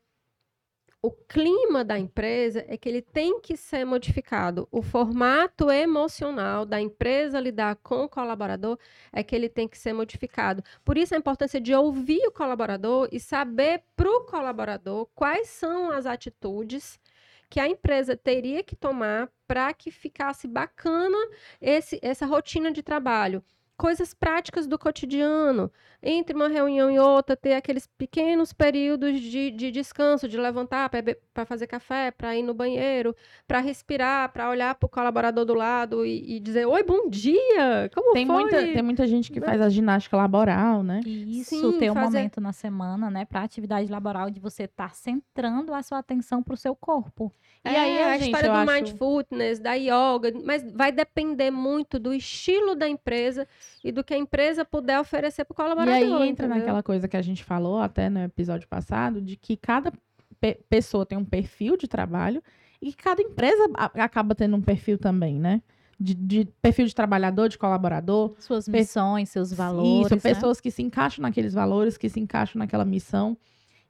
o 1.03 1.11
clima 1.11 1.83
da 1.83 1.99
empresa 1.99 2.65
é 2.69 2.77
que 2.77 2.89
ele 2.89 3.01
tem 3.01 3.41
que 3.41 3.57
ser 3.57 3.85
modificado. 3.87 4.69
O 4.71 4.83
formato 4.83 5.71
emocional 5.71 6.67
da 6.67 6.81
empresa 6.81 7.41
lidar 7.41 7.77
com 7.77 8.05
o 8.05 8.09
colaborador 8.09 8.79
é 9.11 9.23
que 9.23 9.35
ele 9.35 9.49
tem 9.49 9.67
que 9.67 9.79
ser 9.79 9.95
modificado. 9.95 10.63
Por 10.85 10.99
isso 10.99 11.15
a 11.15 11.19
importância 11.19 11.61
de 11.61 11.75
ouvir 11.75 12.27
o 12.27 12.33
colaborador 12.33 13.09
e 13.11 13.19
saber 13.19 13.83
para 13.97 14.11
o 14.11 14.25
colaborador 14.27 15.07
quais 15.15 15.49
são 15.49 15.91
as 15.91 16.05
atitudes 16.05 17.01
que 17.49 17.59
a 17.59 17.67
empresa 17.67 18.15
teria 18.17 18.63
que 18.63 18.77
tomar 18.77 19.29
para 19.47 19.73
que 19.73 19.91
ficasse 19.91 20.47
bacana 20.47 21.19
esse, 21.61 21.99
essa 22.03 22.27
rotina 22.27 22.71
de 22.71 22.83
trabalho 22.83 23.43
coisas 23.81 24.13
práticas 24.13 24.67
do 24.67 24.79
cotidiano. 24.79 25.73
Entre 26.03 26.37
uma 26.37 26.49
reunião 26.49 26.91
e 26.91 26.99
outra, 26.99 27.35
ter 27.35 27.55
aqueles 27.55 27.87
pequenos 27.87 28.53
períodos 28.53 29.19
de, 29.21 29.51
de 29.51 29.71
descanso, 29.71 30.29
de 30.29 30.37
levantar 30.37 30.91
para 30.91 31.47
fazer 31.47 31.67
café, 31.67 32.11
para 32.11 32.37
ir 32.37 32.43
no 32.43 32.53
banheiro, 32.53 33.17
para 33.49 33.59
respirar, 33.59 34.31
para 34.33 34.51
olhar 34.51 34.75
para 34.75 34.87
o 34.87 34.89
colaborador 34.89 35.47
do 35.47 35.55
lado 35.55 36.05
e, 36.05 36.37
e, 36.37 36.41
dizer: 36.41 36.67
Oi, 36.67 36.83
bom 36.83 37.09
dia! 37.09 37.91
Como 37.95 38.13
tem 38.13 38.27
foi? 38.27 38.43
Muita, 38.43 38.57
tem 38.59 38.83
muita 38.83 39.07
gente 39.07 39.33
que 39.33 39.41
né? 39.41 39.47
faz 39.47 39.61
a 39.61 39.69
ginástica 39.71 40.17
laboral, 40.17 40.83
né? 40.83 41.01
Isso, 41.07 41.73
Sim, 41.73 41.79
ter 41.79 41.91
um 41.91 41.95
fazer... 41.95 42.19
momento 42.19 42.41
na 42.41 42.53
semana, 42.53 43.11
né, 43.11 43.25
para 43.25 43.43
atividade 43.43 43.91
laboral, 43.91 44.31
de 44.31 44.41
você 44.41 44.65
estar 44.65 44.89
tá 44.89 44.95
centrando 44.95 45.73
a 45.73 45.83
sua 45.83 45.99
atenção 45.99 46.43
para 46.43 46.55
o 46.55 46.57
seu 46.57 46.75
corpo. 46.75 47.33
E 47.65 47.69
é, 47.69 47.79
aí, 47.79 48.03
a, 48.03 48.07
a 48.09 48.19
gente, 48.19 48.27
história 48.27 48.49
do 48.49 48.57
acho... 48.57 48.73
mindfulness, 48.73 49.59
da 49.59 49.75
yoga, 49.75 50.33
mas 50.45 50.71
vai 50.73 50.91
depender 50.91 51.51
muito 51.51 51.99
do 51.99 52.13
estilo 52.15 52.75
da 52.75 52.89
empresa 52.89 53.47
e 53.83 53.91
do 53.91 54.05
que 54.05 54.15
a 54.15 54.19
empresa 54.19 54.65
puder 54.65 55.01
oferecer 55.01 55.45
para 55.45 55.53
o 55.53 55.57
colaborador. 55.57 56.01
E 56.01 56.05
aí 56.05 56.29
entra 56.29 56.47
entendeu? 56.47 56.59
naquela 56.59 56.83
coisa 56.83 57.09
que 57.09 57.17
a 57.17 57.23
gente 57.23 57.43
falou 57.45 57.81
até 57.81 58.09
no 58.09 58.21
episódio 58.21 58.69
passado, 58.69 59.21
de 59.21 59.37
que 59.37 59.57
cada 59.57 59.93
pe 60.41 60.55
pessoa 60.69 61.05
tem 61.05 61.19
um 61.19 61.25
perfil 61.25 61.77
de 61.77 61.87
trabalho 61.87 62.43
e 62.81 62.93
cada 62.93 63.21
empresa 63.21 63.69
acaba 63.77 64.35
tendo 64.35 64.57
um 64.57 64.63
perfil 64.63 64.99
também, 64.99 65.39
né? 65.39 65.63
De, 65.99 66.15
de, 66.15 66.45
perfil 66.63 66.87
de 66.87 66.95
trabalhador, 66.95 67.49
de 67.49 67.59
colaborador. 67.59 68.35
Suas 68.39 68.67
missões, 68.67 69.29
seus 69.29 69.53
valores. 69.53 70.07
Isso, 70.07 70.15
né? 70.15 70.21
pessoas 70.21 70.59
que 70.59 70.71
se 70.71 70.83
encaixam 70.83 71.23
naqueles 71.23 71.53
valores, 71.53 71.99
que 71.99 72.09
se 72.09 72.19
encaixam 72.19 72.59
naquela 72.59 72.87
missão. 72.87 73.37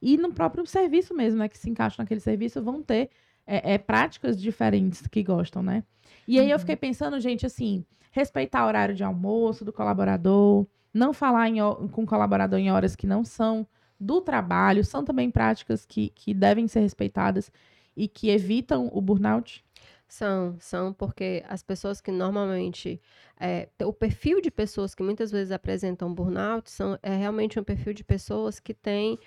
E 0.01 0.17
no 0.17 0.33
próprio 0.33 0.65
serviço 0.65 1.13
mesmo, 1.13 1.39
né? 1.39 1.47
Que 1.47 1.57
se 1.57 1.69
encaixam 1.69 2.03
naquele 2.03 2.19
serviço, 2.19 2.61
vão 2.61 2.83
ter 2.83 3.09
é, 3.47 3.73
é, 3.73 3.77
práticas 3.77 4.39
diferentes 4.39 5.07
que 5.07 5.23
gostam, 5.23 5.63
né? 5.63 5.83
E 6.27 6.39
aí 6.39 6.47
uhum. 6.47 6.51
eu 6.51 6.59
fiquei 6.59 6.75
pensando, 6.75 7.19
gente, 7.19 7.45
assim, 7.45 7.85
respeitar 8.11 8.65
o 8.65 8.67
horário 8.67 8.95
de 8.95 9.03
almoço 9.03 9.65
do 9.65 9.73
colaborador, 9.73 10.65
não 10.93 11.13
falar 11.13 11.49
em, 11.49 11.57
com 11.91 12.03
o 12.03 12.05
colaborador 12.05 12.59
em 12.59 12.71
horas 12.71 12.95
que 12.95 13.07
não 13.07 13.23
são 13.23 13.65
do 13.99 14.19
trabalho, 14.19 14.83
são 14.83 15.03
também 15.03 15.29
práticas 15.29 15.85
que, 15.85 16.09
que 16.09 16.33
devem 16.33 16.67
ser 16.67 16.79
respeitadas 16.81 17.51
e 17.95 18.07
que 18.07 18.29
evitam 18.29 18.89
o 18.91 19.01
burnout? 19.01 19.63
São, 20.07 20.57
são, 20.59 20.91
porque 20.91 21.43
as 21.47 21.63
pessoas 21.63 22.01
que 22.01 22.11
normalmente. 22.11 23.01
É, 23.39 23.69
o 23.83 23.93
perfil 23.93 24.41
de 24.41 24.51
pessoas 24.51 24.93
que 24.93 25.01
muitas 25.01 25.31
vezes 25.31 25.51
apresentam 25.51 26.13
burnout 26.13 26.69
são, 26.69 26.99
é 27.01 27.15
realmente 27.15 27.59
um 27.59 27.63
perfil 27.63 27.93
de 27.93 28.03
pessoas 28.03 28.59
que 28.59 28.73
têm 28.73 29.17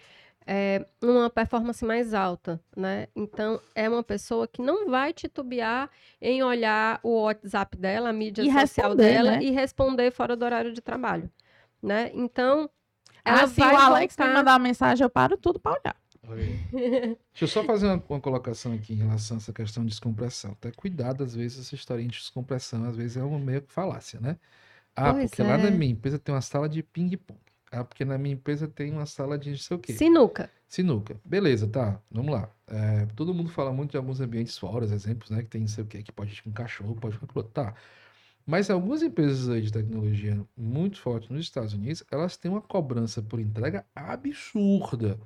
é, 0.46 0.84
uma 1.02 1.30
performance 1.30 1.84
mais 1.84 2.12
alta, 2.14 2.60
né? 2.76 3.06
Então, 3.16 3.60
é 3.74 3.88
uma 3.88 4.02
pessoa 4.02 4.46
que 4.46 4.60
não 4.60 4.88
vai 4.90 5.12
titubear 5.12 5.88
em 6.20 6.42
olhar 6.42 7.00
o 7.02 7.22
WhatsApp 7.22 7.76
dela, 7.76 8.10
a 8.10 8.12
mídia 8.12 8.42
E 8.42 8.52
social 8.52 8.94
dela 8.94 9.32
né? 9.32 9.42
e 9.42 9.50
responder 9.50 10.10
fora 10.10 10.36
do 10.36 10.44
horário 10.44 10.72
de 10.72 10.80
trabalho, 10.80 11.30
né? 11.82 12.10
Então, 12.14 12.68
ela 13.24 13.42
Ah, 13.44 13.46
se 13.48 13.58
vai 13.60 13.74
o 13.74 13.78
Alex 13.78 14.16
me 14.16 14.24
voltar- 14.24 14.38
mandar 14.38 14.52
uma 14.52 14.58
mensagem, 14.58 15.02
eu 15.04 15.10
paro 15.10 15.36
tudo 15.36 15.58
pra 15.58 15.72
olhar. 15.72 15.96
Deixa 16.72 17.44
eu 17.44 17.48
só 17.48 17.62
fazer 17.64 17.86
uma, 17.86 18.02
uma 18.08 18.20
colocação 18.20 18.72
aqui 18.72 18.94
em 18.94 18.96
relação 18.96 19.36
a 19.36 19.38
essa 19.38 19.52
questão 19.52 19.82
de 19.84 19.90
descompressão. 19.90 20.54
Tá? 20.54 20.70
Cuidado, 20.74 21.22
às 21.22 21.34
vezes, 21.34 21.60
essa 21.66 21.74
historinha 21.74 22.08
de 22.08 22.16
descompressão, 22.18 22.84
às 22.84 22.96
vezes 22.96 23.16
é 23.18 23.22
uma 23.22 23.38
meio 23.38 23.60
que 23.62 23.72
falácia, 23.72 24.18
né? 24.20 24.36
Ah, 24.96 25.12
Pois 25.12 25.30
porque 25.30 25.42
lá 25.42 25.58
na 25.58 25.68
é. 25.68 25.70
minha 25.70 25.92
empresa 25.92 26.18
tem 26.18 26.34
uma 26.34 26.40
sala 26.40 26.68
de 26.68 26.82
ping-pong. 26.82 27.38
Ah, 27.74 27.84
porque 27.84 28.04
na 28.04 28.16
minha 28.18 28.34
empresa 28.34 28.68
tem 28.68 28.92
uma 28.92 29.06
sala 29.06 29.38
de 29.38 29.50
não 29.50 29.56
sei 29.58 29.76
o 29.76 29.80
quê. 29.80 29.92
Sinuca. 29.92 30.50
Sinuca. 30.68 31.20
Beleza, 31.24 31.68
tá. 31.68 32.00
Vamos 32.10 32.32
lá. 32.32 32.50
É, 32.66 33.06
todo 33.14 33.34
mundo 33.34 33.50
fala 33.50 33.72
muito 33.72 33.92
de 33.92 33.96
alguns 33.96 34.20
ambientes 34.20 34.56
fora, 34.58 34.84
exemplos, 34.84 35.30
né? 35.30 35.42
Que 35.42 35.48
tem 35.48 35.60
não 35.62 35.68
sei 35.68 35.84
o 35.84 35.86
quê, 35.86 36.02
que 36.02 36.12
pode 36.12 36.32
ir 36.32 36.42
com 36.42 36.52
cachorro, 36.52 36.94
pode 36.96 37.16
ir 37.16 37.18
com. 37.18 37.42
Tá. 37.42 37.74
Mas 38.46 38.70
algumas 38.70 39.02
empresas 39.02 39.48
aí 39.48 39.62
de 39.62 39.72
tecnologia 39.72 40.44
muito 40.56 41.00
fortes 41.00 41.30
nos 41.30 41.42
Estados 41.42 41.72
Unidos, 41.72 42.04
elas 42.10 42.36
têm 42.36 42.50
uma 42.50 42.60
cobrança 42.60 43.22
por 43.22 43.40
entrega 43.40 43.86
absurda. 43.94 45.18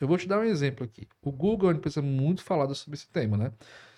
Eu 0.00 0.08
vou 0.08 0.18
te 0.18 0.26
dar 0.26 0.40
um 0.40 0.44
exemplo 0.44 0.84
aqui. 0.84 1.06
O 1.22 1.30
Google 1.30 1.68
é 1.70 1.72
uma 1.72 1.78
empresa 1.78 2.02
muito 2.02 2.42
falada 2.42 2.74
sobre 2.74 2.96
esse 2.96 3.08
tema, 3.08 3.36
né? 3.36 3.52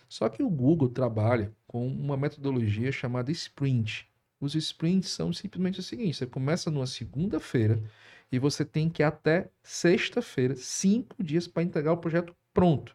Só 0.09 0.29
que 0.29 0.43
o 0.43 0.51
Google 0.51 0.89
trabalha 0.89 1.53
com 1.67 1.87
uma 1.87 2.17
metodologia 2.17 2.93
chamada 2.93 3.31
sprint. 3.33 4.09
Os 4.45 4.55
sprints 4.55 5.09
são 5.09 5.33
simplesmente 5.33 5.81
o 5.81 5.83
seguinte: 5.83 6.19
você 6.19 6.27
começa 6.27 6.71
numa 6.71 6.87
segunda-feira 6.87 7.83
e 8.31 8.39
você 8.39 8.63
tem 8.63 8.91
que 8.91 9.03
ir 9.03 9.05
até 9.05 9.51
sexta-feira, 9.63 10.55
cinco 10.55 11.23
dias 11.25 11.49
para 11.49 11.63
entregar 11.63 11.93
o 11.93 11.97
projeto 11.97 12.37
pronto. 12.53 12.95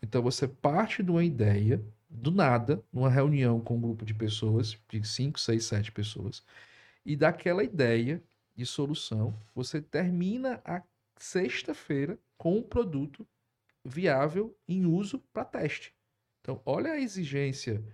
Então 0.00 0.22
você 0.22 0.48
parte 0.48 1.02
de 1.02 1.10
uma 1.10 1.22
ideia, 1.22 1.84
do 2.08 2.30
nada, 2.30 2.82
numa 2.90 3.10
reunião 3.10 3.60
com 3.60 3.76
um 3.76 3.80
grupo 3.80 4.06
de 4.06 4.14
pessoas, 4.14 4.78
de 4.88 5.06
cinco, 5.06 5.38
seis, 5.38 5.66
sete 5.66 5.92
pessoas, 5.92 6.42
e 7.04 7.14
daquela 7.14 7.62
ideia 7.62 8.22
de 8.56 8.64
solução, 8.64 9.38
você 9.54 9.82
termina 9.82 10.60
a 10.64 10.82
sexta-feira 11.18 12.18
com 12.38 12.56
um 12.56 12.62
produto 12.62 13.26
viável 13.84 14.56
em 14.66 14.86
uso 14.86 15.18
para 15.34 15.44
teste. 15.44 15.94
Então, 16.40 16.62
olha 16.64 16.92
a 16.92 17.00
exigência 17.00 17.84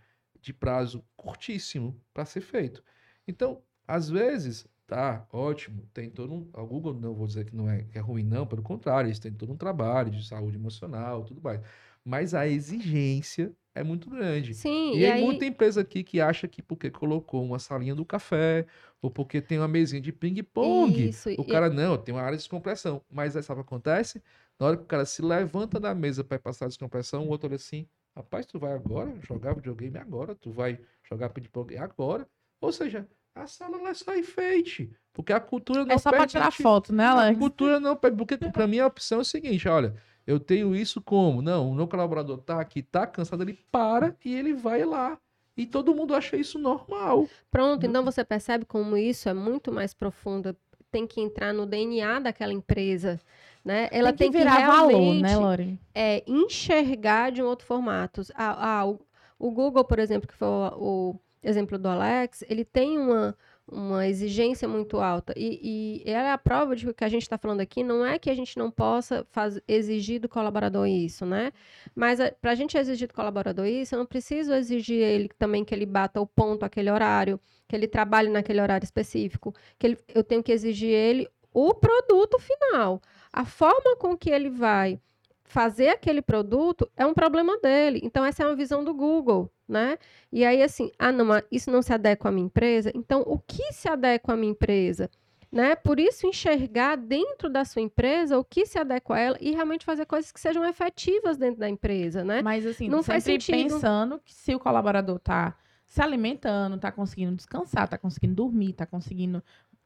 de 0.45 0.53
prazo 0.55 1.05
curtíssimo 1.17 2.01
para 2.13 2.25
ser 2.25 2.41
feito. 2.41 2.83
Então, 3.27 3.63
às 3.87 4.09
vezes, 4.11 4.67
tá 4.87 5.27
ótimo, 5.33 5.87
tem 5.93 6.11
todo 6.11 6.33
um. 6.35 6.51
A 6.55 6.63
Google 6.63 6.95
não 6.95 7.15
vou 7.15 7.27
dizer 7.27 7.45
que 7.47 7.55
não 7.57 7.69
é, 7.71 7.85
que 7.85 7.99
é 7.99 8.01
ruim, 8.01 8.25
não, 8.25 8.47
pelo 8.47 8.63
contrário, 8.63 9.09
eles 9.09 9.19
têm 9.19 9.33
todo 9.33 9.53
um 9.53 9.57
trabalho 9.57 10.11
de 10.11 10.27
saúde 10.27 10.57
emocional, 10.57 11.25
tudo 11.25 11.41
mais. 11.43 11.61
Mas 12.05 12.35
a 12.35 12.47
exigência 12.47 13.55
é 13.75 13.83
muito 13.83 14.11
grande. 14.11 14.59
Sim, 14.59 14.93
E, 14.93 15.07
e, 15.07 15.11
aí, 15.11 15.13
muita 15.13 15.45
empresa 15.45 15.81
aqui 15.81 16.05
que 16.05 16.21
acha 16.21 16.47
que 16.47 16.63
porque 16.63 16.91
colocou 16.91 17.45
uma 17.45 17.59
salinha 17.59 17.95
do 17.95 18.05
café, 18.05 18.67
ou 19.03 19.11
porque 19.11 19.41
tem 19.41 19.59
uma 19.59 19.69
mesinha 19.69 20.01
de 20.01 20.13
ping-pong, 20.13 21.13
o 21.37 21.45
e- 21.45 21.45
cara 21.45 21.69
não, 21.71 21.97
tem 21.99 22.15
uma 22.15 22.21
área 22.23 22.37
de 22.37 22.43
descompressão. 22.43 23.05
Mas 23.11 23.37
aí 23.37 23.43
sabe 23.43 23.61
o 23.61 23.65
que 23.65 23.69
acontece? 23.69 24.23
Na 24.59 24.67
hora 24.67 24.77
que 24.77 24.83
o 24.85 24.87
cara 24.87 25.05
se 25.05 25.23
levanta 25.23 25.81
da 25.81 25.95
mesa 25.95 26.23
para 26.25 26.39
passar 26.39 26.67
a 26.67 26.69
descompressão, 26.69 27.25
o 27.27 27.29
outro 27.29 27.49
olha 27.49 27.57
assim: 27.57 27.89
rapaz, 28.14 28.47
tu 28.47 28.59
vai 28.59 28.73
agora 28.73 29.14
jogar 29.21 29.54
videogame 29.54 29.99
agora, 29.99 30.35
tu 30.35 30.50
vai 30.50 30.78
jogar 31.02 31.30
ping-pong 31.30 31.76
agora. 31.76 32.26
Ou 32.61 32.73
seja, 32.73 33.06
a 33.35 33.47
sala 33.47 33.76
não 33.78 33.88
é 33.88 33.94
só 33.94 34.16
enfeite. 34.16 34.90
Porque 35.12 35.33
a 35.33 35.40
cultura 35.40 35.85
não 35.85 35.92
É 35.94 35.99
só 35.99 36.11
pra 36.11 36.26
tirar 36.26 36.50
foto, 36.52 36.92
né, 36.92 37.04
a 37.04 37.11
Alex? 37.11 37.38
cultura 37.38 37.80
não, 37.80 37.97
porque 37.97 38.37
para 38.37 38.66
mim 38.66 38.78
a 38.78 38.87
opção 38.87 39.18
é 39.18 39.23
o 39.23 39.25
seguinte, 39.25 39.68
olha, 39.68 39.94
eu 40.26 40.40
tenho 40.40 40.75
isso 40.75 41.00
como? 41.02 41.42
Não, 41.42 41.71
o 41.71 41.75
meu 41.75 41.87
colaborador 41.87 42.38
tá 42.38 42.61
aqui, 42.61 42.83
tá 42.83 43.06
cansado, 43.06 43.42
ele 43.42 43.59
para 43.71 44.16
e 44.25 44.35
ele 44.35 44.54
vai 44.54 44.85
lá. 44.85 45.18
E 45.56 45.66
todo 45.66 45.94
mundo 45.94 46.14
acha 46.14 46.37
isso 46.37 46.59
normal. 46.59 47.28
Pronto, 47.50 47.87
então 47.87 48.04
você 48.04 48.25
percebe 48.25 48.64
como 48.64 48.97
isso 48.97 49.28
é 49.28 49.35
muito 49.35 49.71
mais 49.71 49.94
profundo, 49.94 50.56
tem 50.90 51.06
que 51.06 51.21
entrar 51.21 51.52
no 51.52 51.64
DNA 51.66 52.18
daquela 52.21 52.52
empresa, 52.52 53.21
né? 53.64 53.88
Ela 53.90 54.12
tem 54.12 54.30
tem, 54.30 54.33
que 54.33 54.38
virar 54.38 54.66
valor, 54.66 55.14
né, 55.14 55.37
Lore? 55.37 55.78
é, 55.94 56.23
enxergar 56.26 57.33
de 57.33 57.42
um 57.42 57.47
outro 57.47 57.66
formato. 57.66 58.23
Ah, 58.34 58.80
ah, 58.80 58.86
o, 58.86 59.00
o 59.39 59.50
Google, 59.50 59.84
por 59.84 59.99
exemplo, 59.99 60.28
que 60.28 60.34
foi 60.34 60.47
o, 60.47 60.71
o 60.76 61.21
exemplo 61.43 61.78
do 61.78 61.89
Alex, 61.89 62.45
ele 62.49 62.65
tem 62.65 62.99
uma, 62.99 63.34
uma 63.67 64.06
exigência 64.06 64.69
muito 64.69 64.99
alta. 64.99 65.32
E, 65.36 66.02
e 66.04 66.10
ela 66.10 66.28
é 66.28 66.32
a 66.32 66.39
prova 66.39 66.76
de 66.76 66.84
que 66.84 66.91
o 66.91 66.95
que 66.95 67.04
a 67.04 67.08
gente 67.08 67.23
está 67.23 67.39
falando 67.39 67.60
aqui 67.60 67.82
não 67.82 68.04
é 68.04 68.19
que 68.19 68.28
a 68.28 68.34
gente 68.34 68.58
não 68.58 68.71
possa 68.71 69.26
faz, 69.30 69.58
exigir 69.67 70.21
do 70.21 70.28
colaborador 70.28 70.86
isso, 70.86 71.25
né? 71.25 71.50
Mas 71.95 72.19
para 72.41 72.50
a 72.50 72.54
gente 72.54 72.76
exigir 72.76 73.08
do 73.08 73.15
colaborador 73.15 73.67
isso, 73.67 73.95
eu 73.95 73.99
não 73.99 74.06
preciso 74.06 74.52
exigir 74.52 75.00
ele 75.00 75.30
também 75.39 75.65
que 75.65 75.75
ele 75.75 75.86
bata 75.86 76.21
o 76.21 76.26
ponto 76.26 76.65
aquele 76.65 76.91
horário, 76.91 77.41
que 77.67 77.75
ele 77.75 77.89
trabalhe 77.89 78.28
naquele 78.28 78.60
horário 78.60 78.84
específico, 78.84 79.54
que 79.78 79.86
ele, 79.86 79.99
eu 80.15 80.23
tenho 80.23 80.43
que 80.43 80.52
exigir 80.52 80.91
ele 80.91 81.28
o 81.54 81.73
produto 81.73 82.36
final. 82.39 83.00
A 83.36 83.44
forma 83.44 83.97
com 83.97 84.16
que 84.16 84.30
ele 84.30 84.49
vai 84.49 85.00
fazer 85.42 85.88
aquele 85.88 86.23
produto 86.23 86.88
é 86.97 87.04
um 87.04 87.12
problema 87.12 87.58
dele. 87.58 88.00
Então, 88.04 88.25
essa 88.25 88.44
é 88.44 88.47
uma 88.47 88.54
visão 88.54 88.84
do 88.84 88.94
Google, 88.94 89.50
né? 89.68 89.99
E 90.32 90.44
aí, 90.44 90.62
assim, 90.62 90.92
ah, 90.97 91.10
não, 91.10 91.26
isso 91.50 91.68
não 91.68 91.82
se 91.82 91.92
adequa 91.92 92.28
à 92.28 92.32
minha 92.32 92.47
empresa? 92.47 92.92
Então, 92.94 93.23
o 93.26 93.36
que 93.40 93.73
se 93.73 93.88
adequa 93.88 94.34
à 94.34 94.36
minha 94.36 94.52
empresa? 94.52 95.10
Né? 95.50 95.75
Por 95.75 95.99
isso, 95.99 96.28
enxergar 96.28 96.97
dentro 96.97 97.49
da 97.50 97.64
sua 97.64 97.82
empresa 97.82 98.38
o 98.38 98.44
que 98.44 98.64
se 98.66 98.78
adequa 98.78 99.16
a 99.16 99.18
ela 99.18 99.38
e 99.40 99.50
realmente 99.50 99.84
fazer 99.84 100.06
coisas 100.06 100.30
que 100.30 100.40
sejam 100.40 100.64
efetivas 100.64 101.36
dentro 101.36 101.58
da 101.58 101.68
empresa, 101.68 102.25
né? 102.25 102.40
Mas 102.40 102.64
assim, 102.64 102.88
Não 102.88 103.02
sempre 103.02 103.12
faz 103.12 103.25
sentido. 103.25 103.75
pensando 103.75 104.20
que 104.25 104.32
se 104.32 104.54
o 104.54 104.60
colaborador 104.60 105.18
tá 105.18 105.56
se 105.86 106.02
alimentando, 106.02 106.76
tá 106.76 106.90
conseguindo 106.90 107.36
descansar, 107.36 107.86
tá 107.86 107.97
conseguindo 107.97 108.34
dormir, 108.34 108.73
tá 108.73 108.84
conseguindo 108.84 109.40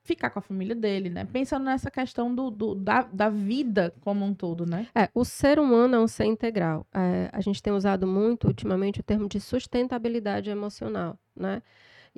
ficar 0.09 0.31
com 0.31 0.39
a 0.39 0.43
família 0.43 0.75
dele, 0.75 1.11
né? 1.11 1.27
Pensando 1.27 1.65
nessa 1.65 1.91
questão 1.91 2.35
do, 2.35 2.51
do- 2.51 2.75
da, 2.75 3.03
da 3.03 3.29
vida 3.29 3.95
como 4.01 4.25
um 4.25 4.33
todo, 4.35 4.65
né? 4.65 4.87
É, 4.95 5.11
o 5.15 5.23
ser 5.23 5.59
humano 5.61 5.97
é 5.97 6.01
um 6.01 6.09
ser 6.09 6.25
integral. 6.25 6.87
É, 6.95 7.29
a 7.31 7.41
gente 7.43 7.63
tem 7.63 7.73
usado 7.75 8.07
muito 8.07 8.47
ultimamente 8.49 9.01
o 9.01 9.03
termo 9.03 9.29
de 9.29 9.39
sustentabilidade 9.39 10.49
emocional, 10.49 11.19
né? 11.37 11.63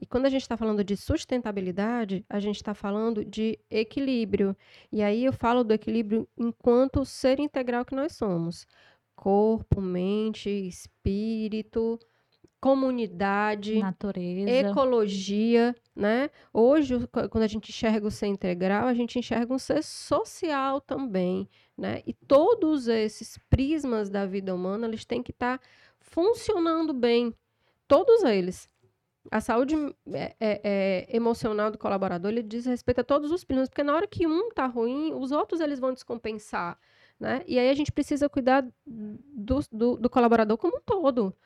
E 0.00 0.06
quando 0.06 0.26
a 0.26 0.30
gente 0.30 0.42
está 0.42 0.56
falando 0.56 0.84
de 0.84 0.96
sustentabilidade, 0.96 2.24
a 2.28 2.38
gente 2.38 2.56
está 2.56 2.72
falando 2.72 3.24
de 3.24 3.58
equilíbrio. 3.68 4.56
E 4.90 5.02
aí 5.02 5.24
eu 5.24 5.32
falo 5.32 5.64
do 5.64 5.74
equilíbrio 5.74 6.28
enquanto 6.38 7.04
ser 7.04 7.40
integral 7.40 7.84
que 7.84 7.94
nós 7.94 8.12
somos. 8.12 8.66
Corpo, 9.16 9.80
mente, 9.80 10.48
espírito, 10.48 11.98
comunidade, 12.60 13.78
Natureza. 13.78 14.68
ecologia, 14.68 15.74
né? 16.00 16.30
Hoje, 16.50 17.06
quando 17.30 17.44
a 17.44 17.46
gente 17.46 17.68
enxerga 17.68 18.06
o 18.06 18.10
ser 18.10 18.26
integral, 18.26 18.86
a 18.88 18.94
gente 18.94 19.18
enxerga 19.18 19.52
um 19.52 19.58
ser 19.58 19.84
social 19.84 20.80
também, 20.80 21.46
né? 21.76 22.02
E 22.06 22.14
todos 22.14 22.88
esses 22.88 23.36
prismas 23.50 24.08
da 24.08 24.24
vida 24.24 24.54
humana, 24.54 24.86
eles 24.86 25.04
têm 25.04 25.22
que 25.22 25.30
estar 25.30 25.60
funcionando 26.00 26.94
bem, 26.94 27.34
todos 27.86 28.22
eles. 28.22 28.66
A 29.30 29.42
saúde 29.42 29.76
é, 30.10 30.34
é, 30.40 30.60
é, 30.64 31.06
emocional 31.14 31.70
do 31.70 31.76
colaborador, 31.76 32.30
ele 32.30 32.42
diz 32.42 32.64
respeito 32.64 33.02
a 33.02 33.04
todos 33.04 33.30
os 33.30 33.44
prismas, 33.44 33.68
porque 33.68 33.82
na 33.82 33.94
hora 33.94 34.06
que 34.08 34.26
um 34.26 34.48
tá 34.50 34.64
ruim, 34.64 35.12
os 35.12 35.30
outros 35.32 35.60
eles 35.60 35.78
vão 35.78 35.92
descompensar, 35.92 36.78
né? 37.18 37.44
E 37.46 37.58
aí 37.58 37.68
a 37.68 37.74
gente 37.74 37.92
precisa 37.92 38.26
cuidar 38.26 38.66
do, 38.86 39.60
do, 39.70 39.96
do 39.98 40.08
colaborador 40.08 40.56
como 40.56 40.78
um 40.78 40.80
todo 40.80 41.36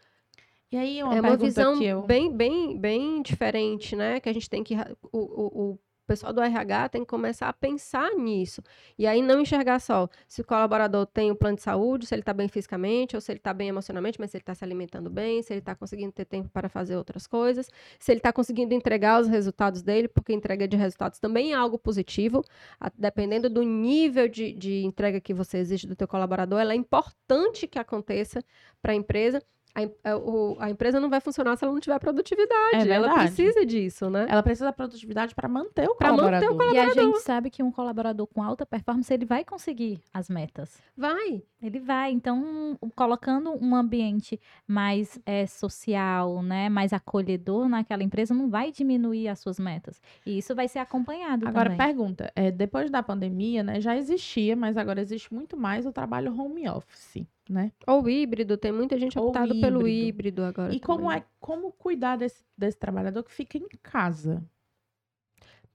E 0.75 0.77
aí 0.77 1.03
uma 1.03 1.15
é 1.15 1.21
uma 1.21 1.37
visão 1.37 1.79
que 1.79 1.85
eu 1.85 2.03
bem, 2.03 2.33
bem, 2.37 2.79
bem 2.79 3.23
diferente, 3.23 3.95
né? 3.95 4.19
Que 4.21 4.29
a 4.29 4.33
gente 4.33 4.51
tem 4.51 4.65
que. 4.65 4.75
O, 5.13 5.19
o, 5.19 5.71
o 5.73 5.79
pessoal 6.07 6.33
do 6.35 6.41
RH 6.43 6.89
tem 6.91 7.01
que 7.03 7.07
começar 7.07 7.49
a 7.49 7.53
pensar 7.53 8.11
nisso. 8.17 8.61
E 8.99 9.07
aí 9.07 9.23
não 9.23 9.41
enxergar 9.41 9.79
só 9.81 10.07
se 10.29 10.43
o 10.43 10.45
colaborador 10.45 11.07
tem 11.07 11.31
o 11.31 11.37
plano 11.37 11.57
de 11.57 11.63
saúde, 11.63 12.05
se 12.07 12.15
ele 12.15 12.21
está 12.23 12.35
bem 12.35 12.47
fisicamente, 12.49 13.15
ou 13.17 13.21
se 13.23 13.33
ele 13.33 13.39
está 13.39 13.55
bem 13.55 13.69
emocionalmente, 13.69 14.21
mas 14.21 14.31
se 14.31 14.37
ele 14.37 14.43
está 14.43 14.55
se 14.55 14.63
alimentando 14.65 15.09
bem, 15.09 15.41
se 15.43 15.53
ele 15.53 15.61
está 15.61 15.75
conseguindo 15.75 16.13
ter 16.13 16.25
tempo 16.27 16.51
para 16.51 16.69
fazer 16.69 16.97
outras 16.97 17.27
coisas, 17.27 17.71
se 17.99 18.13
ele 18.13 18.19
está 18.19 18.33
conseguindo 18.33 18.75
entregar 18.75 19.21
os 19.21 19.29
resultados 19.29 19.81
dele, 19.81 20.09
porque 20.09 20.33
entrega 20.35 20.67
de 20.69 20.77
resultados 20.77 21.19
também 21.21 21.53
é 21.53 21.55
algo 21.55 21.79
positivo. 21.79 22.43
a- 22.81 22.91
dependendo 22.99 23.49
do 23.49 23.63
nível 23.63 24.29
de, 24.29 24.53
de 24.53 24.85
entrega 24.85 25.21
que 25.21 25.33
você 25.33 25.57
exige 25.59 25.87
do 25.87 25.97
teu 25.97 26.07
colaborador, 26.09 26.61
ela 26.61 26.73
é 26.73 26.77
importante 26.77 27.67
que 27.67 27.79
aconteça 27.79 28.45
para 28.83 28.93
a 28.93 28.97
empresa. 28.97 29.41
A, 29.75 30.11
a, 30.11 30.17
o, 30.17 30.57
a, 30.61 30.71
empresa 30.71 31.01
não 31.01 31.11
vai 31.11 31.21
funcionar 31.21 31.57
se 31.57 31.65
ela 31.65 31.75
não 31.75 31.81
tiver 31.81 31.99
produtividade. 31.99 32.89
É 32.89 32.93
ela 32.93 33.13
precisa 33.13 33.67
disso, 33.67 34.09
né? 34.09 34.27
Ela 34.29 34.43
precisa 34.43 34.67
da 34.67 34.73
produtividade 34.73 35.35
para 35.35 35.49
manter 35.49 35.89
o 35.89 35.97
pra 35.97 36.11
colaborador. 36.11 36.49
Manter 36.49 36.55
o 36.55 36.57
colaborador. 36.57 36.97
E 36.97 37.01
a 37.01 37.03
gente 37.03 37.21
sabe 37.23 37.51
que 37.51 37.63
um 37.63 37.73
colaborador 37.73 38.27
com 38.29 38.41
alta 38.41 38.65
performance, 38.65 39.13
ele 39.13 39.25
vai 39.25 39.45
conseguir 39.45 40.01
as 40.13 40.29
metas. 40.29 40.81
Vai. 40.97 41.43
Ele 41.61 41.81
vai. 41.81 42.13
Então, 42.13 42.79
colocando 42.95 43.53
um 43.61 43.75
ambiente 43.75 44.41
mais 44.67 45.19
é, 45.27 45.45
social, 45.47 46.41
né, 46.41 46.69
mais 46.69 46.93
acolhedor 46.93 47.69
naquela 47.69 48.05
empresa, 48.05 48.33
não 48.33 48.49
vai 48.49 48.71
diminuir 48.71 49.29
as 49.29 49.41
suas 49.41 49.59
metas. 49.59 50.01
E 50.25 50.39
isso 50.39 50.55
vai 50.55 50.69
ser 50.69 50.79
acompanhado 50.79 51.49
Agora, 51.49 51.71
também. 51.71 51.87
pergunta. 51.87 52.33
É, 52.37 52.53
depois 52.53 52.91
da 52.91 53.03
pandemia, 53.03 53.65
né, 53.65 53.81
já 53.81 53.97
existia, 53.97 54.55
mas 54.55 54.77
agora 54.77 55.01
existe 55.01 55.35
muito 55.35 55.57
mais 55.57 55.85
o 55.85 55.93
trabalho 55.93 56.39
home 56.39 56.69
office 56.69 57.27
né? 57.49 57.73
Ou 57.87 58.09
híbrido, 58.09 58.57
tem 58.57 58.73
muita 58.73 58.99
gente 58.99 59.19
optado 59.19 59.55
híbrido. 59.55 59.61
pelo 59.61 59.89
híbrido 59.89 60.43
agora. 60.45 60.75
E 60.75 60.81
também. 60.81 60.97
como 60.97 61.11
é 61.13 61.25
como 61.39 61.73
cuidar 61.73 62.17
desse, 62.17 62.45
desse 62.57 62.79
trabalhador 62.79 63.23
que 63.23 63.33
fica 63.33 63.59
em 63.59 63.69
casa? 63.83 64.43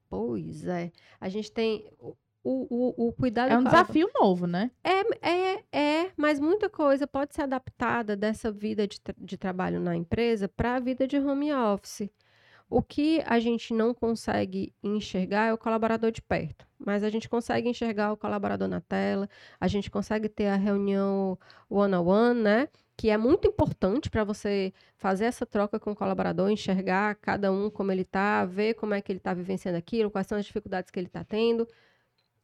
Pois 0.10 0.65
é. 0.65 0.91
A 1.21 1.29
gente 1.29 1.51
tem 1.51 1.86
o, 1.99 2.15
o, 2.43 3.08
o 3.08 3.13
cuidado. 3.13 3.51
É 3.51 3.58
um 3.58 3.63
desafio 3.63 4.10
novo, 4.19 4.47
né? 4.47 4.71
É, 4.84 5.29
é, 5.29 5.63
é, 5.71 6.12
mas 6.17 6.39
muita 6.39 6.69
coisa 6.69 7.05
pode 7.05 7.36
ser 7.36 7.43
adaptada 7.43 8.15
dessa 8.15 8.51
vida 8.51 8.88
de, 8.88 8.99
de 9.17 9.38
trabalho 9.38 9.79
na 9.79 9.95
empresa 9.95 10.47
para 10.47 10.75
a 10.75 10.79
vida 10.79 11.08
de 11.08 11.17
home 11.17 11.53
office. 11.53 12.10
O 12.69 12.84
que 12.84 13.21
a 13.25 13.39
gente 13.39 13.73
não 13.73 13.95
consegue 13.95 14.73
enxergar 14.84 15.47
é 15.47 15.53
o 15.53 15.58
colaborador 15.58 16.12
de 16.12 16.21
perto, 16.21 16.67
mas 16.77 17.03
a 17.03 17.10
gente 17.10 17.27
consegue 17.27 17.67
enxergar 17.67 18.13
o 18.13 18.17
colaborador 18.17 18.67
na 18.67 18.79
tela, 18.79 19.27
a 19.60 19.67
gente 19.67 19.89
consegue 19.89 20.29
ter 20.29 20.47
a 20.47 20.55
reunião 20.55 21.38
one-on-one, 21.67 21.95
-on 21.95 22.34
-one, 22.34 22.41
né? 22.43 22.69
Que 22.95 23.10
é 23.10 23.17
muito 23.17 23.47
importante 23.47 24.10
para 24.10 24.23
você 24.23 24.71
fazer 24.97 25.25
essa 25.25 25.45
troca 25.47 25.79
com 25.79 25.91
o 25.91 25.95
colaborador, 25.95 26.51
enxergar 26.51 27.15
cada 27.15 27.51
um 27.51 27.71
como 27.71 27.91
ele 27.91 28.03
está, 28.03 28.45
ver 28.45 28.75
como 28.75 28.93
é 28.93 29.01
que 29.01 29.12
ele 29.12 29.19
está 29.19 29.34
vivenciando 29.34 29.77
aquilo, 29.77 30.12
quais 30.12 30.27
são 30.27 30.38
as 30.38 30.45
dificuldades 30.45 30.91
que 30.91 30.99
ele 30.99 31.08
está 31.08 31.23
tendo. 31.23 31.67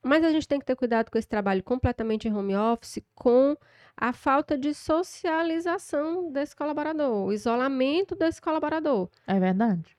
Mas 0.01 0.23
a 0.23 0.31
gente 0.31 0.47
tem 0.47 0.59
que 0.59 0.65
ter 0.65 0.75
cuidado 0.75 1.11
com 1.11 1.17
esse 1.17 1.27
trabalho 1.27 1.63
completamente 1.63 2.27
em 2.27 2.33
home 2.33 2.55
office, 2.55 2.99
com 3.13 3.55
a 3.97 4.13
falta 4.13 4.57
de 4.57 4.73
socialização 4.73 6.31
desse 6.31 6.55
colaborador, 6.55 7.25
o 7.27 7.33
isolamento 7.33 8.15
desse 8.15 8.41
colaborador. 8.41 9.09
É 9.27 9.39
verdade. 9.39 9.95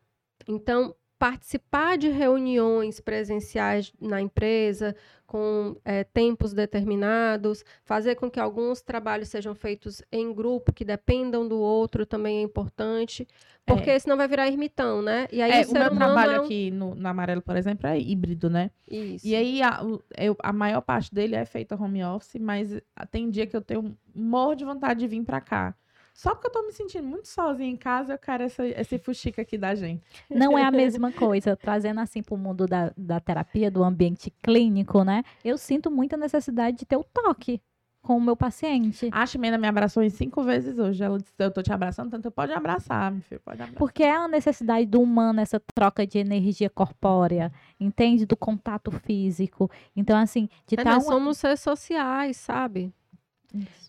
Então, 0.47 0.95
participar 1.19 1.97
de 1.97 2.09
reuniões 2.09 3.01
presenciais 3.01 3.93
na 4.01 4.21
empresa 4.21 4.95
com 5.27 5.77
é, 5.85 6.05
tempos 6.05 6.53
determinados, 6.53 7.65
fazer 7.85 8.15
com 8.15 8.31
que 8.31 8.39
alguns 8.39 8.81
trabalhos 8.81 9.29
sejam 9.29 9.55
feitos 9.55 10.03
em 10.13 10.33
grupo, 10.33 10.73
que 10.73 10.85
dependam 10.85 11.49
do 11.49 11.59
outro, 11.59 12.07
também 12.07 12.39
é 12.39 12.43
importante, 12.43 13.27
porque 13.65 13.91
é. 13.91 13.99
senão 13.99 14.17
vai 14.17 14.29
virar 14.29 14.47
ermitão, 14.47 15.03
né? 15.03 15.27
E 15.33 15.43
aí 15.43 15.51
é, 15.51 15.67
o, 15.67 15.71
o 15.71 15.73
meu 15.73 15.91
trabalho 15.91 16.33
é 16.33 16.41
um... 16.41 16.45
aqui 16.45 16.71
no, 16.71 16.95
no 16.95 17.09
Amarelo, 17.09 17.43
por 17.43 17.57
exemplo, 17.57 17.89
é 17.89 17.99
híbrido, 17.99 18.49
né? 18.49 18.71
Isso. 18.89 19.27
E 19.27 19.35
aí 19.35 19.63
a, 19.63 19.81
eu, 20.17 20.37
a 20.41 20.53
maior 20.53 20.83
parte 20.83 21.13
dele 21.13 21.35
é 21.35 21.45
feita 21.45 21.75
home 21.75 22.05
office, 22.05 22.41
mas 22.41 22.79
tem 23.11 23.29
dia 23.31 23.47
que 23.47 23.57
eu 23.57 23.63
tenho 23.63 23.97
morro 24.15 24.55
de 24.55 24.65
vontade 24.65 25.01
de 25.01 25.09
vir 25.09 25.25
para 25.25 25.41
cá. 25.41 25.75
Só 26.17 26.35
porque 26.35 26.47
eu 26.47 26.53
tô 26.53 26.63
me 26.63 26.73
sentindo 26.73 27.07
muito 27.07 27.29
sozinha 27.29 27.69
em 27.69 27.77
casa, 27.77 28.15
eu 28.15 28.19
quero 28.19 28.45
essa, 28.45 28.67
esse 28.67 28.99
fuxica 28.99 29.43
aqui 29.43 29.59
da 29.59 29.75
gente. 29.75 30.03
Não 30.31 30.57
é 30.57 30.63
a 30.63 30.71
mesma 30.73 31.13
coisa, 31.13 31.55
trazendo 31.55 32.01
assim 32.01 32.23
para 32.23 32.35
o 32.35 32.39
mundo 32.39 32.67
da, 32.67 32.91
da 32.97 33.21
terapia, 33.21 33.71
do 33.71 33.85
ambiente 33.85 34.33
clínico, 34.43 35.05
né? 35.05 35.23
Eu 35.45 35.59
sinto 35.59 35.91
muita 35.91 36.17
necessidade 36.17 36.79
de 36.79 36.87
ter 36.87 36.97
o 36.97 37.05
toque 37.05 37.61
com 38.01 38.17
o 38.17 38.21
meu 38.21 38.35
paciente. 38.35 39.11
A 39.13 39.27
Ximena 39.27 39.59
me 39.59 39.67
abraçou 39.67 40.03
em 40.03 40.09
cinco 40.09 40.43
vezes 40.43 40.79
hoje. 40.79 41.05
Ela 41.05 41.19
disse, 41.19 41.35
eu 41.39 41.51
tô 41.51 41.61
te 41.61 41.73
abraçando, 41.73 42.11
tanto 42.11 42.31
pode 42.31 42.53
abraçar, 42.53 43.13
meu 43.13 43.21
filho, 43.21 43.41
pode 43.45 43.61
abraçar. 43.61 43.79
Porque 43.79 44.03
é 44.03 44.17
a 44.17 44.27
necessidade 44.27 44.87
do 44.87 45.03
humano, 45.03 45.41
essa 45.41 45.61
troca 45.75 46.07
de 46.07 46.17
energia 46.19 46.71
corpórea, 46.71 47.53
entende? 47.79 48.25
Do 48.25 48.37
contato 48.37 48.91
físico. 48.91 49.71
Então, 49.95 50.17
assim, 50.17 50.49
de 50.67 50.81
é, 50.81 50.85
Nós 50.85 51.05
uma... 51.05 51.13
somos 51.13 51.37
seres 51.37 51.61
sociais, 51.61 52.39
sabe? 52.39 52.91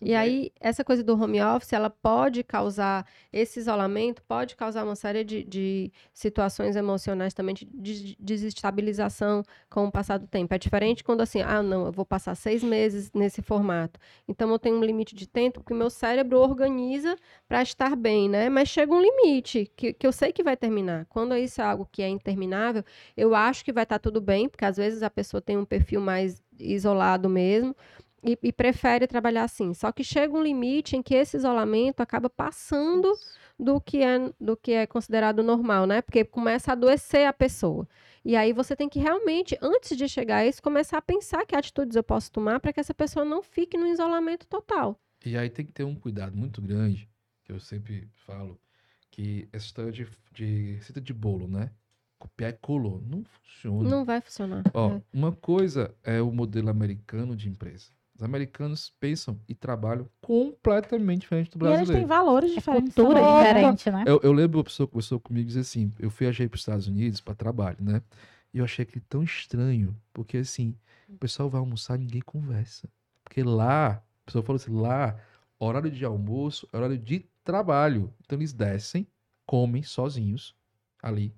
E 0.00 0.14
aí, 0.14 0.52
essa 0.60 0.84
coisa 0.84 1.02
do 1.02 1.20
home 1.20 1.40
office, 1.40 1.72
ela 1.72 1.90
pode 1.90 2.42
causar, 2.44 3.06
esse 3.32 3.58
isolamento 3.58 4.22
pode 4.22 4.54
causar 4.54 4.84
uma 4.84 4.94
série 4.94 5.24
de, 5.24 5.42
de 5.44 5.92
situações 6.12 6.76
emocionais 6.76 7.34
também, 7.34 7.54
de, 7.54 8.16
desestabilização 8.18 9.42
com 9.68 9.86
o 9.86 9.92
passar 9.92 10.18
do 10.18 10.26
tempo. 10.26 10.54
É 10.54 10.58
diferente 10.58 11.02
quando 11.02 11.20
assim, 11.20 11.40
ah, 11.42 11.62
não, 11.62 11.86
eu 11.86 11.92
vou 11.92 12.04
passar 12.04 12.34
seis 12.34 12.62
meses 12.62 13.10
nesse 13.12 13.42
formato. 13.42 13.98
Então, 14.26 14.50
eu 14.50 14.58
tenho 14.58 14.76
um 14.76 14.84
limite 14.84 15.14
de 15.14 15.26
tempo 15.26 15.62
que 15.62 15.72
o 15.72 15.76
meu 15.76 15.90
cérebro 15.90 16.38
organiza 16.38 17.16
para 17.48 17.62
estar 17.62 17.96
bem, 17.96 18.28
né? 18.28 18.48
Mas 18.48 18.68
chega 18.68 18.92
um 18.92 19.00
limite 19.00 19.70
que, 19.76 19.92
que 19.92 20.06
eu 20.06 20.12
sei 20.12 20.32
que 20.32 20.42
vai 20.42 20.56
terminar. 20.56 21.06
Quando 21.06 21.34
isso 21.36 21.60
é 21.60 21.64
algo 21.64 21.88
que 21.90 22.02
é 22.02 22.08
interminável, 22.08 22.84
eu 23.16 23.34
acho 23.34 23.64
que 23.64 23.72
vai 23.72 23.82
estar 23.82 23.98
tá 23.98 24.02
tudo 24.02 24.20
bem, 24.20 24.48
porque 24.48 24.64
às 24.64 24.76
vezes 24.76 25.02
a 25.02 25.10
pessoa 25.10 25.40
tem 25.40 25.56
um 25.56 25.64
perfil 25.64 26.00
mais 26.00 26.42
isolado 26.58 27.28
mesmo, 27.28 27.74
e, 28.22 28.38
e, 28.42 28.52
prefere 28.52 29.06
trabalhar 29.06 29.44
assim. 29.44 29.72
Só 29.74 29.92
que 29.92 30.02
chega 30.02 30.36
um 30.36 30.42
limite 30.42 30.96
em 30.96 31.02
que 31.02 31.14
esse 31.14 31.36
isolamento 31.36 32.00
acaba 32.00 32.28
passando 32.28 33.12
do 33.58 33.80
que 33.80 34.02
é, 34.02 34.32
do 34.40 34.56
que 34.56 34.72
é 34.72 34.86
considerado 34.86 35.42
normal, 35.42 35.86
né? 35.86 36.02
Porque 36.02 36.24
começa 36.24 36.70
a 36.70 36.74
adoecer 36.74 37.26
a 37.26 37.32
pessoa. 37.32 37.88
E 38.24 38.36
aí 38.36 38.52
você 38.52 38.76
tem 38.76 38.88
que 38.88 38.98
realmente, 38.98 39.58
antes 39.60 39.96
de 39.96 40.08
chegar 40.08 40.38
a 40.38 40.46
isso, 40.46 40.62
começar 40.62 40.98
a 40.98 41.02
pensar 41.02 41.46
que 41.46 41.56
atitudes 41.56 41.96
eu 41.96 42.02
posso 42.02 42.30
tomar 42.30 42.60
para 42.60 42.72
que 42.72 42.80
essa 42.80 42.94
pessoa 42.94 43.24
não 43.24 43.42
fique 43.42 43.76
no 43.76 43.86
isolamento 43.86 44.46
total. 44.46 44.98
E 45.24 45.36
aí 45.36 45.48
tem 45.48 45.64
que 45.64 45.72
ter 45.72 45.84
um 45.84 45.94
cuidado 45.94 46.36
muito 46.36 46.60
grande, 46.60 47.08
que 47.44 47.52
eu 47.52 47.58
sempre 47.58 48.08
falo, 48.26 48.60
que 49.10 49.48
essa 49.52 49.66
história 49.66 49.92
de, 49.92 50.06
de 50.32 50.74
receita 50.74 51.00
de 51.00 51.12
bolo, 51.12 51.48
né? 51.48 51.70
Copiar 52.18 52.50
e 52.50 52.54
colou. 52.54 53.00
Não 53.00 53.24
funciona. 53.24 53.88
Não 53.88 54.04
vai 54.04 54.20
funcionar. 54.20 54.64
Ó, 54.74 54.96
é. 54.96 55.02
uma 55.12 55.32
coisa 55.32 55.94
é 56.02 56.20
o 56.20 56.32
modelo 56.32 56.68
americano 56.68 57.34
de 57.34 57.48
empresa. 57.48 57.90
Os 58.18 58.24
americanos 58.24 58.92
pensam 58.98 59.38
e 59.48 59.54
trabalham 59.54 60.08
completamente 60.20 61.20
diferente 61.20 61.52
do 61.52 61.58
brasileiro. 61.58 61.92
E 61.92 61.94
eles 61.94 62.00
têm 62.00 62.06
valores 62.06 62.50
é 62.50 62.54
diferentes. 62.54 62.90
É 62.90 63.00
cultura 63.00 63.20
diferente, 63.20 63.90
né? 63.92 64.04
Eu, 64.04 64.20
eu 64.24 64.32
lembro 64.32 64.58
uma 64.58 64.64
pessoa 64.64 64.88
que 64.88 64.92
conversou 64.92 65.20
comigo 65.20 65.44
e 65.44 65.46
disse 65.46 65.60
assim: 65.60 65.92
eu 66.00 66.10
viajei 66.10 66.48
para 66.48 66.56
os 66.56 66.62
Estados 66.62 66.88
Unidos 66.88 67.20
para 67.20 67.36
trabalho, 67.36 67.78
né? 67.80 68.02
E 68.52 68.58
eu 68.58 68.64
achei 68.64 68.82
aquilo 68.82 69.04
tão 69.08 69.22
estranho, 69.22 69.96
porque 70.12 70.38
assim, 70.38 70.74
o 71.08 71.16
pessoal 71.16 71.48
vai 71.48 71.60
almoçar 71.60 71.94
e 71.94 71.98
ninguém 72.00 72.20
conversa. 72.20 72.88
Porque 73.22 73.40
lá, 73.44 73.90
a 73.90 74.02
pessoa 74.26 74.42
falou 74.42 74.56
assim: 74.56 74.72
lá, 74.72 75.16
horário 75.56 75.90
de 75.90 76.04
almoço 76.04 76.68
é 76.72 76.76
horário 76.76 76.98
de 76.98 77.24
trabalho. 77.44 78.12
Então 78.24 78.36
eles 78.36 78.52
descem, 78.52 79.06
comem 79.46 79.84
sozinhos 79.84 80.56
ali, 81.00 81.32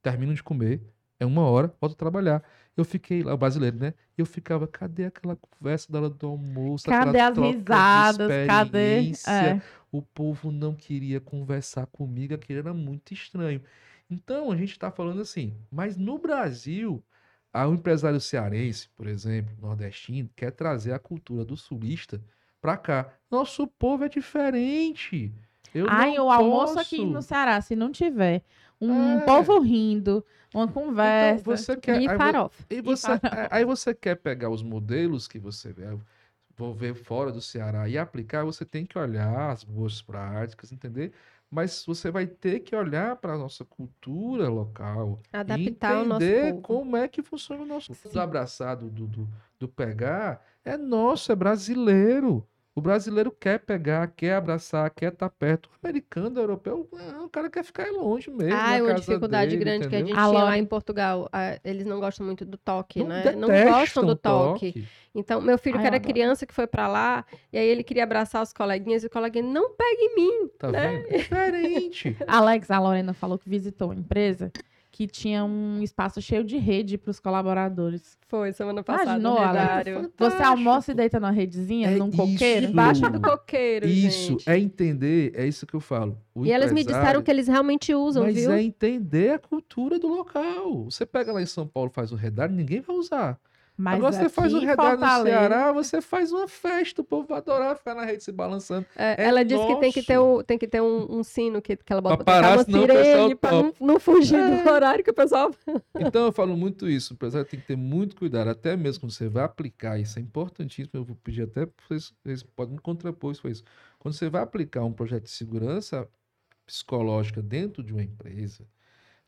terminam 0.00 0.34
de 0.34 0.42
comer, 0.42 0.80
é 1.22 1.26
uma 1.26 1.42
hora, 1.42 1.72
volta 1.80 1.94
a 1.94 1.98
trabalhar. 1.98 2.42
Eu 2.76 2.84
fiquei 2.84 3.22
lá, 3.22 3.34
o 3.34 3.36
brasileiro, 3.36 3.76
né? 3.78 3.94
Eu 4.16 4.26
ficava, 4.26 4.66
cadê 4.66 5.04
aquela 5.04 5.36
conversa 5.36 5.92
da 5.92 6.00
hora 6.00 6.10
do 6.10 6.26
almoço? 6.26 6.86
Cadê 6.86 7.20
as 7.20 7.36
risadas? 7.38 8.46
Cadê? 8.46 9.12
É. 9.28 9.60
O 9.90 10.02
povo 10.02 10.50
não 10.50 10.74
queria 10.74 11.20
conversar 11.20 11.86
comigo, 11.86 12.34
aquilo 12.34 12.58
era 12.58 12.74
muito 12.74 13.12
estranho. 13.12 13.62
Então, 14.10 14.50
a 14.50 14.56
gente 14.56 14.72
está 14.72 14.90
falando 14.90 15.20
assim, 15.20 15.54
mas 15.70 15.96
no 15.96 16.18
Brasil, 16.18 17.02
o 17.54 17.74
empresário 17.74 18.20
cearense, 18.20 18.88
por 18.96 19.06
exemplo, 19.06 19.54
nordestino, 19.60 20.28
quer 20.34 20.50
trazer 20.50 20.92
a 20.92 20.98
cultura 20.98 21.44
do 21.44 21.56
sulista 21.56 22.22
para 22.60 22.76
cá. 22.76 23.12
Nosso 23.30 23.66
povo 23.66 24.04
é 24.04 24.08
diferente. 24.08 25.32
Eu 25.74 25.86
Ai, 25.88 26.18
o 26.18 26.30
almoço 26.30 26.78
aqui 26.78 27.04
no 27.04 27.22
Ceará, 27.22 27.60
se 27.60 27.74
não 27.74 27.90
tiver 27.90 28.42
um 28.80 29.18
é. 29.18 29.20
povo 29.20 29.60
rindo, 29.60 30.24
uma 30.52 30.64
então, 30.64 30.82
conversa. 30.82 31.40
Então 31.40 31.56
você 31.56 31.76
quer, 31.76 32.02
e 32.02 32.08
farofa. 32.08 32.64
Aí, 32.68 32.80
você, 32.82 33.06
farofa. 33.06 33.26
É, 33.28 33.48
aí 33.50 33.64
você 33.64 33.94
quer 33.94 34.16
pegar 34.16 34.50
os 34.50 34.62
modelos 34.62 35.28
que 35.28 35.38
você 35.38 35.72
vê, 35.72 35.84
vou 36.56 36.74
ver 36.74 36.94
fora 36.94 37.30
do 37.30 37.40
Ceará 37.40 37.88
e 37.88 37.96
aplicar, 37.96 38.44
você 38.44 38.64
tem 38.64 38.84
que 38.84 38.98
olhar 38.98 39.50
as 39.50 39.62
boas 39.64 40.02
práticas, 40.02 40.72
entender? 40.72 41.12
Mas 41.50 41.84
você 41.86 42.10
vai 42.10 42.26
ter 42.26 42.60
que 42.60 42.74
olhar 42.74 43.16
para 43.16 43.34
a 43.34 43.38
nossa 43.38 43.62
cultura 43.64 44.48
local. 44.48 45.20
Adaptar 45.30 46.02
o 46.02 46.06
nosso 46.06 46.26
povo. 46.26 46.62
como 46.62 46.96
é 46.96 47.06
que 47.06 47.22
funciona 47.22 47.62
o 47.62 47.66
nosso. 47.66 47.92
O 47.92 48.18
abraçado 48.18 48.88
do, 48.88 49.06
do, 49.06 49.28
do 49.58 49.68
pegar 49.68 50.42
é 50.64 50.78
nosso, 50.78 51.30
é 51.30 51.36
brasileiro. 51.36 52.46
O 52.74 52.80
brasileiro 52.80 53.30
quer 53.30 53.58
pegar, 53.58 54.06
quer 54.16 54.34
abraçar, 54.34 54.88
quer 54.90 55.12
estar 55.12 55.28
tá 55.28 55.34
perto. 55.38 55.68
O 55.68 55.86
americano, 55.86 56.38
o 56.38 56.42
europeu, 56.42 56.88
não, 56.90 57.26
o 57.26 57.28
cara 57.28 57.50
quer 57.50 57.62
ficar 57.62 57.90
longe 57.90 58.30
mesmo. 58.30 58.58
Ah, 58.58 58.78
é 58.78 58.82
uma 58.82 58.94
dificuldade 58.94 59.50
dele, 59.50 59.62
grande 59.62 59.86
entendeu? 59.86 59.90
que 59.90 59.96
a 59.96 60.16
gente 60.16 60.30
tinha 60.30 60.42
lá 60.42 60.56
em 60.56 60.64
Portugal. 60.64 61.28
eles 61.62 61.84
não 61.84 62.00
gostam 62.00 62.24
muito 62.24 62.46
do 62.46 62.56
toque, 62.56 63.00
não 63.00 63.08
né? 63.08 63.32
Não 63.32 63.48
gostam 63.48 64.06
do 64.06 64.16
toque. 64.16 64.72
toque. 64.72 64.88
Então, 65.14 65.42
meu 65.42 65.58
filho, 65.58 65.76
Ai, 65.76 65.82
que 65.82 65.86
era 65.86 66.00
criança, 66.00 66.46
que 66.46 66.54
foi 66.54 66.66
para 66.66 66.88
lá, 66.88 67.26
e 67.52 67.58
aí 67.58 67.66
ele 67.66 67.84
queria 67.84 68.04
abraçar 68.04 68.42
os 68.42 68.54
coleguinhas, 68.54 69.04
e 69.04 69.06
o 69.06 69.10
coleguinha, 69.10 69.44
não 69.44 69.74
pega 69.74 70.00
em 70.00 70.14
mim. 70.14 70.48
Tá 70.58 70.72
né? 70.72 71.04
vendo? 71.04 71.18
Diferente. 71.18 72.16
Alex, 72.26 72.70
a 72.70 72.78
Lorena 72.78 73.12
falou 73.12 73.38
que 73.38 73.50
visitou 73.50 73.90
a 73.90 73.94
empresa 73.94 74.50
que 74.92 75.06
tinha 75.06 75.42
um 75.42 75.82
espaço 75.82 76.20
cheio 76.20 76.44
de 76.44 76.58
rede 76.58 76.98
para 76.98 77.10
os 77.10 77.18
colaboradores. 77.18 78.18
Foi, 78.28 78.52
semana 78.52 78.82
passada. 78.82 79.18
Imaginou, 79.18 79.38
Alex? 79.38 80.10
Você 80.18 80.42
almoça 80.42 80.92
e 80.92 80.94
deita 80.94 81.18
numa 81.18 81.30
redezinha, 81.30 81.88
É 81.90 81.96
num 81.96 82.10
coqueiro? 82.10 82.64
isso. 82.64 82.72
Embaixo 82.72 83.08
do 83.10 83.18
coqueiro, 83.20 83.86
Isso, 83.88 84.32
gente. 84.32 84.50
é 84.50 84.58
entender, 84.58 85.32
é 85.34 85.46
isso 85.46 85.66
que 85.66 85.72
eu 85.74 85.80
falo. 85.80 86.18
O 86.34 86.44
E 86.44 86.52
elas 86.52 86.70
me 86.72 86.84
disseram 86.84 87.22
que 87.22 87.30
eles 87.30 87.48
realmente 87.48 87.94
usam, 87.94 88.22
Mas 88.24 88.34
viu? 88.36 88.52
é 88.52 88.62
entender 88.62 89.30
a 89.32 89.38
cultura 89.38 89.98
do 89.98 90.08
local. 90.08 90.84
Você 90.84 91.06
pega 91.06 91.32
lá 91.32 91.40
em 91.40 91.46
São 91.46 91.66
Paulo, 91.66 91.90
faz 91.90 92.12
o 92.12 92.14
redário, 92.14 92.54
ninguém 92.54 92.80
vai 92.82 92.94
usar. 92.94 93.40
Mas 93.82 93.96
Agora 93.96 94.12
você 94.12 94.28
faz 94.28 94.52
em 94.52 94.64
redário 94.64 95.00
no 95.00 95.22
Ceará, 95.24 95.72
você 95.72 96.00
faz 96.00 96.30
uma 96.30 96.46
festa, 96.46 97.00
o 97.00 97.04
povo 97.04 97.26
vai 97.26 97.38
adorar 97.38 97.76
ficar 97.76 97.96
na 97.96 98.04
rede 98.04 98.22
se 98.22 98.30
balançando. 98.30 98.86
É, 98.94 99.20
É 99.20 99.26
ela 99.26 99.44
disse 99.44 99.66
que 99.66 99.80
tem 99.80 99.90
que 99.90 100.02
ter, 100.04 100.18
o, 100.18 100.42
tem 100.44 100.56
que 100.56 100.68
ter 100.68 100.80
um, 100.80 101.18
um 101.18 101.24
sino 101.24 101.60
que, 101.60 101.76
que 101.76 101.92
ela 101.92 102.00
bota 102.00 102.18
Pra 102.18 102.24
pra 102.24 102.34
parar, 102.34 102.56
uma 102.58 102.64
senão 102.64 102.84
o 102.84 102.86
pessoal 102.86 103.04
sirene 103.04 103.34
pra 103.34 103.50
não, 103.50 103.74
não 103.80 103.98
fugir 103.98 104.62
do 104.62 104.70
horário 104.70 105.02
que 105.02 105.10
o 105.10 105.14
pessoal. 105.14 105.50
Então 105.98 106.26
eu 106.26 106.32
falo 106.32 106.56
muito 106.56 106.88
isso, 106.88 107.12
o 107.12 107.14
empresário 107.14 107.46
tem 107.48 107.58
que 107.58 107.66
ter 107.66 107.76
muito 107.76 108.14
cuidado, 108.16 108.48
até 108.48 108.76
mesmo 108.76 109.00
quando 109.00 109.12
você 109.12 109.28
vai 109.28 109.44
aplicar, 109.44 109.98
isso 109.98 110.18
é 110.18 110.22
importantíssimo, 110.22 110.90
eu 110.94 111.04
vou 111.04 111.16
pedir 111.16 111.42
até 111.42 111.66
para 111.66 111.74
vocês, 111.88 112.12
vocês 112.22 112.42
podem 112.42 112.74
me 112.74 112.80
contrapor 112.80 113.32
isso 113.32 113.42
com 113.42 113.48
isso. 113.48 113.64
Quando 113.98 114.14
você 114.14 114.28
vai 114.28 114.42
aplicar 114.42 114.84
um 114.84 114.92
projeto 114.92 115.24
de 115.24 115.30
segurança 115.30 116.08
psicológica 116.66 117.42
dentro 117.42 117.82
de 117.82 117.92
uma 117.92 118.02
empresa, 118.02 118.64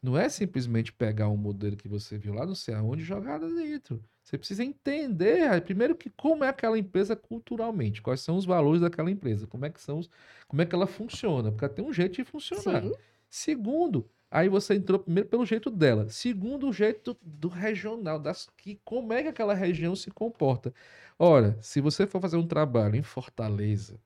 não 0.05 0.19
é 0.19 0.29
simplesmente 0.29 0.93
pegar 0.93 1.31
um 1.31 1.37
modelo 1.37 1.77
que 1.77 1.89
você 1.89 2.19
viu 2.19 2.35
lá 2.35 2.45
não 2.45 2.55
sei 2.55 2.75
aonde 2.75 3.03
e 3.03 3.07
jogar 3.07 3.41
lá 3.41 3.49
dentro. 3.49 4.05
Você 4.23 4.37
precisa 4.37 4.63
entender, 4.63 5.59
primeiro, 5.63 5.95
que 5.95 6.11
como 6.11 6.45
é 6.45 6.49
aquela 6.49 6.79
empresa 6.79 7.17
culturalmente, 7.17 8.03
quais 8.03 8.21
são 8.21 8.37
os 8.37 8.45
valores 8.45 8.83
daquela 8.83 9.11
empresa, 9.11 9.47
como 9.47 9.65
é 9.65 9.71
que 9.71 9.81
são 9.81 9.99
os, 9.99 10.11
como 10.47 10.61
é 10.61 10.67
que 10.67 10.75
ela 10.75 10.87
funciona, 10.87 11.51
porque 11.51 11.65
ela 11.65 11.73
tem 11.73 11.83
um 11.83 11.93
jeito 11.93 12.17
de 12.17 12.25
funcionar. 12.25 12.83
Sim. 12.83 12.93
Segundo, 13.31 14.07
aí 14.31 14.47
você 14.47 14.75
entrou 14.75 14.99
primeiro 14.99 15.27
pelo 15.27 15.47
jeito 15.47 15.71
dela. 15.71 16.07
Segundo, 16.11 16.69
o 16.69 16.73
jeito 16.73 17.17
do 17.23 17.49
regional, 17.49 18.19
das, 18.19 18.47
que, 18.59 18.79
como 18.85 19.11
é 19.15 19.23
que 19.23 19.29
aquela 19.29 19.55
região 19.55 19.97
se 19.97 20.11
comporta. 20.11 20.73
Ora, 21.19 21.57
se 21.63 21.81
você 21.81 22.07
for 22.07 22.21
fazer 22.21 22.37
um 22.37 22.47
trabalho 22.47 22.97
em 22.97 23.03
Fortaleza, 23.03 23.99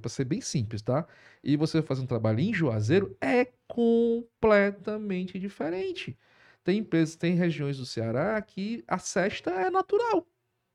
para 0.00 0.08
ser 0.08 0.24
bem 0.24 0.40
simples, 0.40 0.80
tá? 0.82 1.06
E 1.44 1.56
você 1.56 1.82
fazer 1.82 2.02
um 2.02 2.06
trabalho 2.06 2.40
em 2.40 2.52
Juazeiro, 2.54 3.16
é 3.20 3.46
completamente 3.68 5.38
diferente. 5.38 6.16
Tem 6.64 6.78
empresas, 6.78 7.14
tem 7.16 7.34
regiões 7.34 7.76
do 7.78 7.86
Ceará 7.86 8.40
que 8.42 8.82
a 8.88 8.98
cesta 8.98 9.50
é 9.50 9.70
natural. 9.70 10.26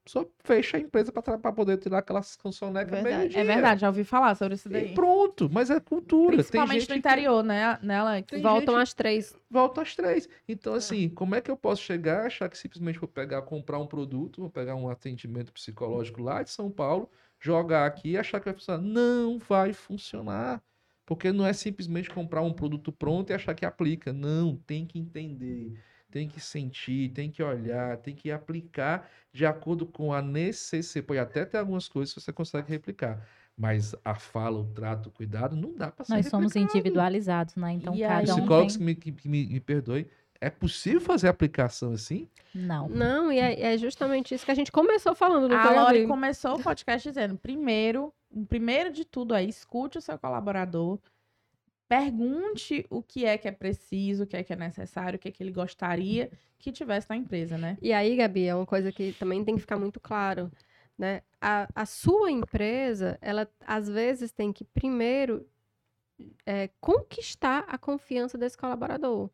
Só 0.07 0.25
fecha 0.43 0.77
a 0.77 0.79
empresa 0.79 1.11
para 1.11 1.51
poder 1.51 1.77
tirar 1.77 1.99
aquelas 1.99 2.35
cançonecas 2.35 2.91
Verdade. 2.91 3.17
meio-dia. 3.17 3.39
É 3.39 3.43
verdade, 3.43 3.81
já 3.81 3.87
ouvi 3.87 4.03
falar 4.03 4.33
sobre 4.33 4.55
isso 4.55 4.67
E 4.67 4.71
daí. 4.71 4.93
pronto, 4.95 5.47
mas 5.51 5.69
é 5.69 5.79
cultura. 5.79 6.37
Principalmente 6.37 6.73
no 6.73 6.79
gente 6.79 6.87
que- 6.93 6.97
interior, 6.97 7.43
né, 7.43 7.77
né 7.83 7.97
Alex? 7.97 8.41
Voltam 8.41 8.75
gente- 8.75 8.81
às 8.83 8.93
três. 8.95 9.35
volta 9.49 9.81
às 9.83 9.95
três. 9.95 10.27
Então, 10.47 10.73
assim, 10.73 11.07
como 11.09 11.35
é 11.35 11.41
que 11.41 11.51
eu 11.51 11.57
posso 11.57 11.83
chegar, 11.83 12.25
achar 12.25 12.49
que 12.49 12.57
simplesmente 12.57 12.97
vou 12.97 13.07
pegar, 13.07 13.43
comprar 13.43 13.77
um 13.77 13.85
produto, 13.85 14.41
vou 14.41 14.49
pegar 14.49 14.75
um 14.75 14.89
atendimento 14.89 15.51
psicológico 15.53 16.21
lá 16.23 16.41
de 16.41 16.49
São 16.49 16.71
Paulo, 16.71 17.07
jogar 17.41 17.85
aqui 17.87 18.11
e 18.11 18.17
achar 18.17 18.39
que 18.39 18.45
vai 18.45 18.53
funcionar? 18.53 18.81
Não 18.81 19.37
vai 19.39 19.73
funcionar. 19.73 20.61
Porque 21.05 21.31
não 21.33 21.45
é 21.45 21.51
simplesmente 21.51 22.09
comprar 22.09 22.41
um 22.41 22.53
produto 22.53 22.91
pronto 22.91 23.31
e 23.31 23.33
achar 23.33 23.53
que 23.53 23.65
aplica. 23.65 24.13
Não, 24.13 24.55
tem 24.55 24.85
que 24.85 24.97
entender, 24.97 25.73
tem 26.09 26.29
que 26.29 26.39
sentir, 26.39 27.09
tem 27.09 27.29
que 27.29 27.43
olhar, 27.43 27.97
tem 27.97 28.15
que 28.15 28.31
aplicar 28.31 29.09
de 29.33 29.45
acordo 29.45 29.85
com 29.85 30.13
a 30.13 30.21
necessidade. 30.21 31.07
Pode 31.07 31.19
até 31.19 31.43
ter 31.43 31.57
algumas 31.57 31.89
coisas 31.89 32.13
que 32.13 32.21
você 32.21 32.31
consegue 32.31 32.69
replicar. 32.69 33.27
Mas 33.57 33.93
a 34.05 34.15
fala, 34.15 34.59
o 34.59 34.65
trato, 34.65 35.09
o 35.09 35.11
cuidado, 35.11 35.55
não 35.55 35.75
dá 35.75 35.91
para 35.91 36.05
ser 36.05 36.13
Nós 36.13 36.27
somos 36.27 36.53
replicado. 36.53 36.77
individualizados, 36.77 37.55
né? 37.55 37.73
Então 37.73 37.93
E 37.93 38.03
aí- 38.03 38.25
cada 38.25 38.35
um 38.35 38.39
Psicólogos 38.39 38.77
tem... 38.77 38.79
que 38.79 38.85
me, 38.85 38.95
que- 38.95 39.11
que 39.11 39.27
me, 39.29 39.45
me 39.47 39.59
perdoem. 39.59 40.05
É 40.41 40.49
possível 40.49 40.99
fazer 40.99 41.27
aplicação 41.27 41.93
assim? 41.93 42.27
Não. 42.53 42.89
Não, 42.89 43.31
e 43.31 43.37
é, 43.39 43.73
é 43.73 43.77
justamente 43.77 44.33
isso 44.33 44.43
que 44.43 44.51
a 44.51 44.55
gente 44.55 44.71
começou 44.71 45.13
falando 45.13 45.47
no 45.47 45.55
A 45.55 45.69
Lori 45.69 46.07
começou 46.07 46.55
o 46.55 46.63
podcast 46.63 47.07
dizendo: 47.07 47.37
primeiro, 47.37 48.11
o 48.31 48.43
primeiro 48.45 48.91
de 48.91 49.05
tudo 49.05 49.35
é 49.35 49.43
escute 49.43 49.99
o 49.99 50.01
seu 50.01 50.17
colaborador, 50.17 50.99
pergunte 51.87 52.85
o 52.89 53.03
que 53.03 53.23
é 53.23 53.37
que 53.37 53.47
é 53.47 53.51
preciso, 53.51 54.23
o 54.23 54.27
que 54.27 54.35
é 54.35 54.43
que 54.43 54.51
é 54.51 54.55
necessário, 54.55 55.17
o 55.17 55.19
que 55.19 55.27
é 55.27 55.31
que 55.31 55.43
ele 55.43 55.51
gostaria 55.51 56.31
que 56.57 56.71
tivesse 56.71 57.09
na 57.09 57.15
empresa, 57.15 57.57
né? 57.57 57.77
E 57.81 57.91
aí, 57.93 58.15
Gabi, 58.15 58.45
é 58.45 58.55
uma 58.55 58.65
coisa 58.65 58.91
que 58.91 59.13
também 59.13 59.43
tem 59.43 59.55
que 59.55 59.61
ficar 59.61 59.77
muito 59.77 59.99
claro, 59.99 60.51
né? 60.97 61.21
A, 61.39 61.67
a 61.75 61.85
sua 61.85 62.31
empresa, 62.31 63.17
ela 63.21 63.47
às 63.65 63.89
vezes 63.89 64.31
tem 64.31 64.51
que 64.53 64.63
primeiro 64.63 65.45
é, 66.45 66.69
conquistar 66.79 67.65
a 67.67 67.77
confiança 67.77 68.37
desse 68.37 68.57
colaborador, 68.57 69.29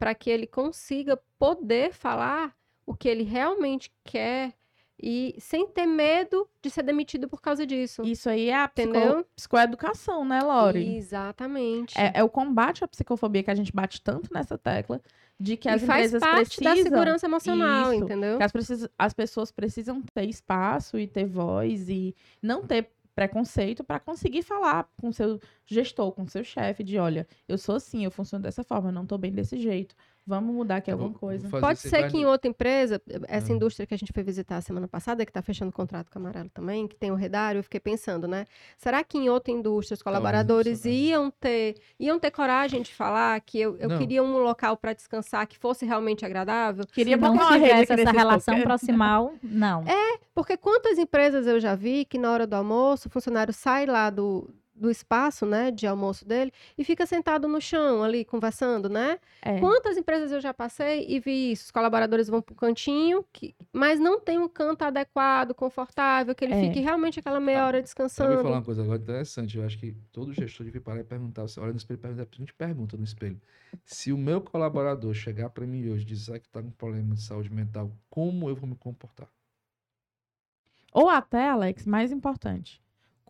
para 0.00 0.14
que 0.14 0.30
ele 0.30 0.46
consiga 0.46 1.20
poder 1.38 1.92
falar 1.92 2.56
o 2.86 2.94
que 2.94 3.06
ele 3.06 3.22
realmente 3.22 3.92
quer 4.02 4.54
e 5.02 5.34
sem 5.38 5.66
ter 5.68 5.84
medo 5.84 6.48
de 6.62 6.70
ser 6.70 6.82
demitido 6.82 7.28
por 7.28 7.40
causa 7.40 7.66
disso. 7.66 8.02
Isso 8.02 8.28
aí 8.30 8.48
é 8.48 8.56
a 8.62 8.66
psico- 8.66 9.26
psicoeducação, 9.36 10.24
né, 10.24 10.40
Lori? 10.40 10.96
Exatamente. 10.96 11.98
É, 11.98 12.12
é 12.14 12.24
o 12.24 12.30
combate 12.30 12.82
à 12.82 12.88
psicofobia 12.88 13.42
que 13.42 13.50
a 13.50 13.54
gente 13.54 13.72
bate 13.74 14.00
tanto 14.00 14.32
nessa 14.32 14.56
tecla, 14.56 15.02
de 15.38 15.58
que 15.58 15.68
e 15.68 15.72
as 15.72 15.82
faz 15.82 16.06
empresas 16.14 16.20
parte 16.20 16.56
precisam... 16.56 16.74
da 16.74 16.82
segurança 16.82 17.26
emocional, 17.26 17.92
Isso. 17.92 18.04
entendeu? 18.04 18.38
que 18.38 18.42
as, 18.44 18.52
precis- 18.52 18.88
as 18.98 19.12
pessoas 19.12 19.52
precisam 19.52 20.02
ter 20.14 20.24
espaço 20.24 20.98
e 20.98 21.06
ter 21.06 21.26
voz 21.26 21.90
e 21.90 22.16
não 22.42 22.66
ter 22.66 22.90
preconceito 23.14 23.84
para 23.84 24.00
conseguir 24.00 24.42
falar 24.42 24.88
com 25.00 25.12
seu 25.12 25.40
gestor, 25.66 26.12
com 26.12 26.26
seu 26.26 26.44
chefe, 26.44 26.82
de 26.84 26.98
olha, 26.98 27.26
eu 27.48 27.58
sou 27.58 27.74
assim, 27.76 28.04
eu 28.04 28.10
funciono 28.10 28.42
dessa 28.42 28.62
forma, 28.64 28.88
eu 28.88 28.92
não 28.92 29.06
tô 29.06 29.18
bem 29.18 29.32
desse 29.32 29.58
jeito. 29.58 29.94
Vamos 30.30 30.54
mudar 30.54 30.76
aqui 30.76 30.90
alguma 30.92 31.12
coisa. 31.12 31.48
Pode 31.48 31.80
ser 31.80 32.08
que 32.08 32.16
em 32.16 32.24
outra 32.24 32.48
empresa, 32.48 33.02
essa 33.26 33.52
Ah. 33.52 33.56
indústria 33.56 33.84
que 33.84 33.92
a 33.92 33.96
gente 33.98 34.12
foi 34.12 34.22
visitar 34.22 34.58
a 34.58 34.60
semana 34.60 34.86
passada, 34.86 35.24
que 35.26 35.30
está 35.30 35.42
fechando 35.42 35.72
contrato 35.72 36.08
com 36.08 36.18
a 36.18 36.22
Amarelo 36.22 36.48
também, 36.50 36.86
que 36.86 36.94
tem 36.94 37.10
o 37.10 37.16
Redário, 37.16 37.58
eu 37.58 37.62
fiquei 37.64 37.80
pensando, 37.80 38.28
né? 38.28 38.46
Será 38.78 39.02
que 39.02 39.18
em 39.18 39.28
outra 39.28 39.52
indústria 39.52 39.96
os 39.96 40.02
colaboradores 40.02 40.78
funcionar. 40.78 40.96
iam 40.96 41.30
ter, 41.32 41.74
iam 41.98 42.18
ter 42.20 42.30
coragem 42.30 42.80
de 42.82 42.94
falar 42.94 43.40
que 43.40 43.58
eu, 43.60 43.76
eu 43.78 43.88
Não. 43.88 43.98
queria 43.98 44.22
um 44.22 44.38
local 44.38 44.76
para 44.76 44.92
descansar 44.92 45.46
que 45.48 45.58
fosse 45.58 45.84
realmente 45.84 46.24
agradável? 46.24 46.86
Queria 46.86 47.16
Se 47.16 47.20
não 47.20 47.36
tivesse 47.36 47.92
essa 47.92 48.10
relação 48.12 48.54
coqueiros. 48.54 48.62
proximal, 48.64 49.34
não. 49.42 49.82
Porque 50.32 50.56
quantas 50.56 50.96
empresas 50.96 51.44
eu 51.46 51.58
já 51.58 51.74
vi 51.74 52.04
que 52.04 52.16
na 52.18 52.30
hora 52.30 52.46
do 52.46 52.54
almoço 52.54 53.08
o 53.08 53.10
funcionário 53.10 53.52
sai 53.52 53.84
lá 53.84 54.08
do, 54.10 54.48
do 54.80 54.90
espaço, 54.90 55.44
né, 55.44 55.70
de 55.70 55.86
almoço 55.86 56.24
dele 56.26 56.50
e 56.78 56.82
fica 56.82 57.04
sentado 57.04 57.46
no 57.46 57.60
chão 57.60 58.02
ali 58.02 58.24
conversando, 58.24 58.88
né? 58.88 59.18
É. 59.42 59.60
Quantas 59.60 59.96
empresas 59.98 60.32
eu 60.32 60.40
já 60.40 60.54
passei 60.54 61.04
e 61.06 61.20
vi 61.20 61.52
isso? 61.52 61.66
Os 61.66 61.70
colaboradores 61.70 62.28
vão 62.28 62.40
para 62.40 62.52
o 62.54 62.56
cantinho, 62.56 63.24
que- 63.32 63.54
mas 63.72 64.00
não 64.00 64.18
tem 64.18 64.38
um 64.38 64.48
canto 64.48 64.82
adequado, 64.82 65.54
confortável, 65.54 66.34
que 66.34 66.44
ele 66.44 66.54
É. 66.54 66.60
fique 66.62 66.80
realmente 66.80 67.20
aquela 67.20 67.38
meia 67.38 67.66
hora 67.66 67.82
descansando. 67.82 68.42
falar 68.42 68.56
uma 68.56 68.62
coisa 68.64 68.82
agora 68.82 68.98
interessante? 69.00 69.58
Eu 69.58 69.64
acho 69.66 69.78
que 69.78 69.92
todo 70.10 70.32
gestor 70.32 70.64
devia 70.64 70.80
parar 70.80 71.00
e 71.00 71.04
perguntar. 71.04 71.42
Você 71.42 71.60
olha 71.60 71.72
no 71.72 71.76
espelho 71.78 71.98
e 71.98 72.00
pergunta, 72.00 72.28
a 72.32 72.36
gente 72.38 72.54
pergunta 72.54 72.96
no 72.96 73.04
espelho. 73.04 73.40
Se 73.84 74.12
o 74.12 74.16
meu 74.18 74.40
colaborador 74.40 75.12
chegar 75.12 75.50
para 75.50 75.66
mim 75.66 75.88
hoje 75.90 76.02
e 76.04 76.06
dizer 76.06 76.40
que 76.40 76.46
está 76.46 76.62
com 76.62 76.70
problema 76.70 77.14
de 77.14 77.20
saúde 77.22 77.52
mental, 77.52 77.92
como 78.08 78.48
eu 78.48 78.56
vou 78.56 78.68
me 78.68 78.76
comportar? 78.76 79.28
Ou 80.92 81.08
até, 81.08 81.48
Alex, 81.48 81.86
mais 81.86 82.10
importante, 82.10 82.80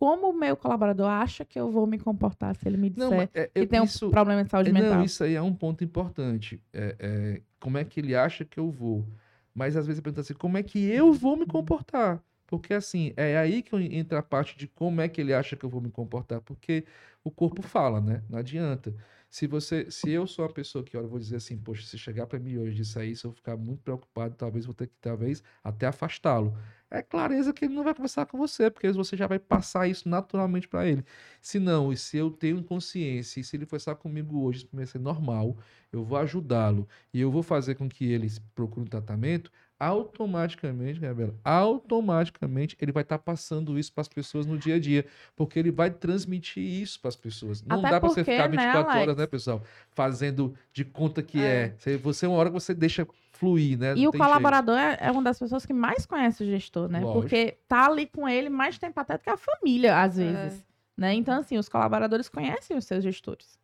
como 0.01 0.31
o 0.31 0.33
meu 0.33 0.57
colaborador 0.57 1.09
acha 1.09 1.45
que 1.45 1.61
eu 1.61 1.71
vou 1.71 1.87
me 1.87 1.99
comportar 1.99 2.57
se 2.57 2.67
ele 2.69 2.77
me 2.79 2.91
disser 2.91 3.19
mas 3.19 3.31
é, 3.35 3.51
que 3.55 3.65
eu- 3.65 3.69
tem 3.69 3.81
um 3.81 3.87
isso, 3.87 4.11
problema 4.11 4.45
de 4.45 4.51
saúde 4.51 4.71
é, 4.71 4.73
mental? 4.73 4.99
Não, 4.99 5.05
isso 5.05 5.25
aí 5.25 5.35
é 5.35 5.43
um 5.43 5.55
ponto 5.55 5.85
importante. 5.85 6.61
É, 6.73 6.97
é, 6.99 7.43
como 7.61 7.79
é 7.79 7.85
que 7.85 8.01
ele 8.01 8.15
acha 8.17 8.45
que 8.45 8.59
eu 8.59 8.71
vou? 8.71 9.07
Mas 9.55 9.77
às 9.77 9.87
vezes 9.87 10.01
pergunta 10.03 10.23
assim, 10.23 10.35
como 10.35 10.57
é 10.59 10.63
que 10.63 10.79
eu 10.91 11.13
vou 11.13 11.37
me 11.37 11.47
comportar? 11.47 12.23
Porque 12.47 12.75
assim, 12.75 13.13
é 13.17 13.39
aí 13.39 13.63
que 13.63 13.77
entra 13.77 14.19
a 14.21 14.23
parte 14.23 14.57
de 14.59 14.67
como 14.69 15.01
é 15.01 15.09
que 15.09 15.21
ele 15.21 15.33
acha 15.35 15.57
que 15.57 15.65
eu 15.65 15.71
vou 15.71 15.81
me 15.81 15.91
comportar. 15.91 16.41
Porque 16.41 16.85
o 17.23 17.31
corpo 17.31 17.63
fala, 17.63 18.01
né? 18.01 18.23
Não 18.29 18.39
adianta. 18.39 18.95
Se 19.31 19.47
você, 19.47 19.91
se 19.91 20.11
eu 20.11 20.27
sou 20.27 20.45
uma 20.45 20.53
pessoa 20.53 20.83
que, 20.85 20.97
olha, 20.97 21.07
vou 21.07 21.19
dizer 21.19 21.37
assim, 21.37 21.57
poxa, 21.57 21.87
se 21.87 21.97
chegar 21.97 22.27
para 22.27 22.39
mim 22.41 22.59
hoje 22.59 22.73
e 22.73 22.75
disser 22.75 23.05
isso, 23.09 23.29
eu 23.29 23.33
ficar 23.33 23.57
muito 23.57 23.81
preocupado, 23.83 24.35
talvez 24.35 24.67
vou 24.67 24.75
ter 24.75 24.89
que, 24.89 24.95
talvez, 25.01 25.43
até 25.63 25.87
afastá-lo. 25.87 26.53
É 26.91 27.01
clareza 27.03 27.53
que 27.53 27.65
ele 27.65 27.75
não 27.75 27.85
vai 27.85 27.95
conversar 27.95 28.27
com 28.27 28.37
você, 28.37 28.69
porque 28.69 28.91
você 28.91 29.17
já 29.17 29.29
vai 29.29 29.39
passar 29.39 29.87
isso 29.89 30.09
naturalmente 30.09 30.67
para 30.69 30.87
ele. 30.89 31.05
Se 31.41 31.61
não, 31.61 31.93
e 31.93 31.97
se 31.97 32.17
eu 32.17 32.31
tenho 32.31 32.63
consciência, 32.65 33.41
e 33.41 33.45
se 33.45 33.57
ele 33.57 33.65
conversar 33.67 33.95
comigo 33.95 34.41
hoje, 34.43 34.65
isso 34.65 34.69
vai 34.73 34.85
ser 34.87 34.99
normal, 34.99 35.57
eu 35.93 36.05
vou 36.05 36.19
ajudá-lo 36.19 36.89
e 37.15 37.21
eu 37.21 37.31
vou 37.31 37.43
fazer 37.45 37.77
com 37.77 37.89
que 37.89 38.05
ele 38.11 38.27
procure 38.55 38.85
um 38.85 38.89
tratamento, 38.89 39.51
automaticamente, 39.81 41.01
Gabriela, 41.01 41.35
automaticamente 41.43 42.77
ele 42.81 42.93
vai 42.93 43.03
estar 43.03 43.19
passando 43.19 43.79
isso 43.79 43.93
para 43.93 44.03
as 44.03 44.09
pessoas 44.09 44.45
no 44.47 44.59
dia 44.59 44.77
a 44.77 44.79
dia, 44.79 45.07
porque 45.35 45.59
ele 45.59 45.71
vai 45.71 45.91
transmitir 45.91 46.63
isso 46.63 47.01
para 47.01 47.09
as 47.09 47.17
pessoas. 47.17 47.63
Não 47.63 47.79
Até 47.81 47.91
dá 47.91 48.01
para 48.01 48.09
você 48.11 48.23
ficar 48.23 48.49
né, 48.49 48.57
24 48.59 48.79
horas, 48.93 48.97
Alex? 49.09 49.17
né, 49.19 49.27
pessoal, 49.27 49.63
fazendo 49.91 50.55
de 50.73 50.85
conta 50.85 51.23
que 51.23 51.41
É. 51.41 51.43
é. 51.65 51.75
Você- 51.79 51.97
Você 51.97 52.27
uma 52.27 52.37
hora 52.37 52.51
você 52.51 52.75
deixa 52.75 53.07
fluir, 53.33 53.79
né? 53.79 53.95
E 53.97 54.03
Não 54.03 54.09
o 54.09 54.13
tem 54.13 54.21
colaborador 54.21 54.77
é, 54.77 54.99
é 55.01 55.11
uma 55.11 55.23
das 55.23 55.39
pessoas 55.39 55.65
que 55.65 55.73
mais 55.73 56.05
conhece 56.05 56.43
o 56.43 56.47
gestor, 56.47 56.89
né? 56.89 57.01
Lógico. 57.01 57.21
Porque 57.23 57.57
tá 57.67 57.87
ali 57.87 58.07
com 58.07 58.29
ele 58.29 58.51
mais 58.51 58.79
tempo 58.79 59.01
até 59.01 59.17
do 59.17 59.23
que 59.23 59.31
a 59.31 59.37
família, 59.37 60.01
às 60.03 60.19
É. 60.19 60.31
vezes. 60.31 60.65
Né? 60.97 61.15
Então, 61.15 61.39
assim, 61.39 61.57
os 61.57 61.67
colaboradores 61.69 62.29
conhecem 62.29 62.77
os 62.77 62.85
seus 62.85 63.03
gestores. 63.03 63.59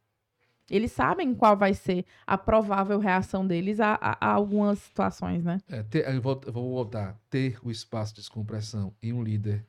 Eles 0.71 0.93
sabem 0.93 1.35
qual 1.35 1.57
vai 1.57 1.75
ser 1.75 2.05
a 2.27 2.37
provável 2.37 2.99
reação 2.99 3.47
deles 3.47 3.79
a, 3.79 3.95
a, 4.01 4.27
a 4.27 4.33
algumas 4.33 4.81
situações, 4.81 5.45
né? 5.45 5.59
É, 5.69 5.83
ter, 5.83 6.13
eu, 6.13 6.21
vou, 6.21 6.41
eu 6.45 6.53
vou 6.53 6.71
voltar. 6.71 7.17
Ter 7.31 7.59
o 7.63 7.71
espaço 7.71 8.15
de 8.15 8.21
descompressão 8.21 8.93
e 9.01 9.13
um 9.13 9.23
líder 9.23 9.65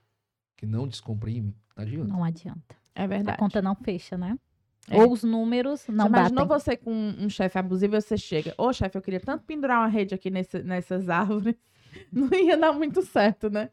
que 0.55 0.65
não 0.65 0.87
descomprime, 0.87 1.55
não 1.75 1.83
adianta. 1.83 2.07
Não 2.07 2.23
adianta. 2.23 2.75
É 2.95 3.07
verdade. 3.07 3.35
A 3.35 3.37
conta 3.37 3.61
não 3.61 3.75
fecha, 3.75 4.17
né? 4.17 4.37
É. 4.89 5.03
Ou 5.03 5.11
os 5.11 5.23
números 5.23 5.85
não 5.87 6.05
você 6.05 6.11
batem. 6.11 6.31
Imaginou 6.31 6.47
você 6.47 6.77
com 6.77 6.91
um 6.91 7.29
chefe 7.29 7.59
abusivo 7.59 7.95
e 7.95 8.01
você 8.01 8.17
chega, 8.17 8.55
ô 8.57 8.73
chefe, 8.73 8.97
eu 8.97 9.01
queria 9.01 9.19
tanto 9.19 9.43
pendurar 9.43 9.79
uma 9.79 9.87
rede 9.87 10.15
aqui 10.15 10.31
nesse, 10.31 10.63
nessas 10.63 11.09
árvores. 11.09 11.55
Não 12.11 12.29
ia 12.33 12.57
dar 12.57 12.73
muito 12.73 13.01
certo, 13.03 13.49
né? 13.49 13.69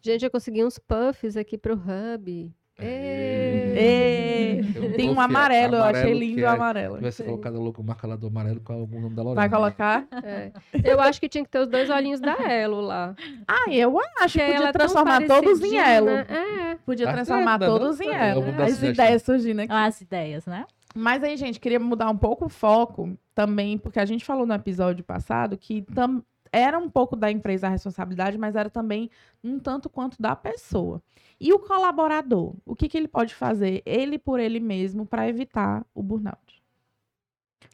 Gente, 0.00 0.24
eu 0.24 0.30
consegui 0.30 0.64
uns 0.64 0.78
puffs 0.78 1.36
aqui 1.36 1.58
pro 1.58 1.74
hub. 1.74 2.52
Ei. 2.78 4.62
Tem 4.96 5.10
um 5.10 5.20
amarelo, 5.20 5.76
eu 5.76 5.84
achei 5.84 6.12
lindo 6.12 6.40
o 6.40 6.44
é, 6.44 6.48
amarelo. 6.48 6.96
Tivesse 6.96 7.22
colocado 7.22 7.60
louco 7.60 7.82
marca 7.82 8.06
lá 8.06 8.16
do 8.16 8.26
amarelo 8.26 8.60
com 8.60 8.84
o 8.84 8.86
nome 9.00 9.14
da 9.14 9.22
Lorena. 9.22 9.40
Vai 9.40 9.48
colocar? 9.48 10.06
É. 10.22 10.52
Eu 10.84 11.00
acho 11.00 11.20
que 11.20 11.28
tinha 11.28 11.44
que 11.44 11.50
ter 11.50 11.60
os 11.60 11.68
dois 11.68 11.88
olhinhos 11.90 12.20
da 12.20 12.34
Elo 12.34 12.80
lá. 12.80 13.14
Ah, 13.46 13.70
eu 13.70 13.98
acho. 14.20 14.38
que 14.38 14.44
Podia 14.44 14.72
transformar 14.72 15.26
todos 15.26 15.62
em 15.62 15.76
Elo. 15.78 16.06
Né? 16.06 16.26
É. 16.28 16.74
Podia 16.84 17.06
tá 17.06 17.12
transformar 17.12 17.58
certo, 17.58 17.70
todos 17.70 18.00
em 18.00 18.14
Elo. 18.14 18.44
As 18.62 18.82
ideias 18.82 19.22
surgindo 19.22 19.60
aqui. 19.60 19.72
As 19.72 20.00
ideias, 20.00 20.46
né? 20.46 20.66
Mas 20.94 21.22
aí, 21.22 21.36
gente, 21.36 21.60
queria 21.60 21.78
mudar 21.78 22.08
um 22.08 22.16
pouco 22.16 22.46
o 22.46 22.48
foco 22.48 23.16
também, 23.34 23.76
porque 23.76 24.00
a 24.00 24.04
gente 24.06 24.24
falou 24.24 24.46
no 24.46 24.54
episódio 24.54 25.04
passado 25.04 25.58
que 25.58 25.82
tam, 25.82 26.22
era 26.56 26.78
um 26.78 26.88
pouco 26.88 27.14
da 27.14 27.30
empresa 27.30 27.66
a 27.66 27.70
responsabilidade, 27.70 28.38
mas 28.38 28.56
era 28.56 28.70
também 28.70 29.10
um 29.44 29.58
tanto 29.58 29.90
quanto 29.90 30.20
da 30.20 30.34
pessoa. 30.34 31.02
E 31.38 31.52
o 31.52 31.58
colaborador, 31.58 32.54
o 32.64 32.74
que, 32.74 32.88
que 32.88 32.96
ele 32.96 33.08
pode 33.08 33.34
fazer, 33.34 33.82
ele 33.84 34.18
por 34.18 34.40
ele 34.40 34.58
mesmo, 34.58 35.04
para 35.04 35.28
evitar 35.28 35.84
o 35.94 36.02
burnout? 36.02 36.62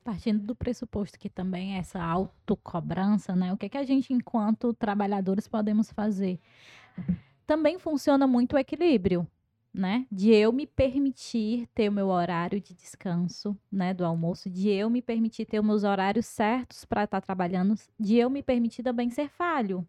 Partindo 0.03 0.45
do 0.45 0.57
pressuposto 0.57 1.17
que 1.17 1.31
também 1.31 1.77
é 1.77 1.79
essa 1.79 2.03
autocobrança, 2.03 3.37
né? 3.37 3.53
O 3.53 3.57
que, 3.57 3.69
que 3.69 3.79
a 3.79 3.85
gente, 3.85 4.13
enquanto 4.13 4.75
trabalhadores, 4.75 5.47
podemos 5.47 5.93
fazer? 5.93 6.41
Também 7.47 7.79
funciona 7.79 8.27
muito 8.27 8.55
o 8.55 8.59
equilíbrio, 8.59 9.25
né? 9.73 10.07
De 10.11 10.31
eu 10.33 10.53
me 10.53 10.67
permitir 10.67 11.67
ter 11.75 11.89
o 11.89 11.93
meu 11.93 12.09
horário 12.09 12.61
de 12.61 12.75
descanso, 12.75 13.57
né? 13.71 13.95
Do 13.95 14.05
almoço, 14.05 14.51
de 14.51 14.69
eu 14.69 14.91
me 14.91 15.03
permitir 15.03 15.47
ter 15.47 15.61
os 15.61 15.67
meus 15.67 15.85
horários 15.85 16.27
certos 16.27 16.85
para 16.85 17.05
estar 17.05 17.21
tá 17.21 17.25
trabalhando, 17.25 17.75
de 17.99 18.17
eu 18.17 18.29
me 18.29 18.43
permitir 18.43 18.83
também 18.83 19.11
ser 19.11 19.29
falho, 19.29 19.87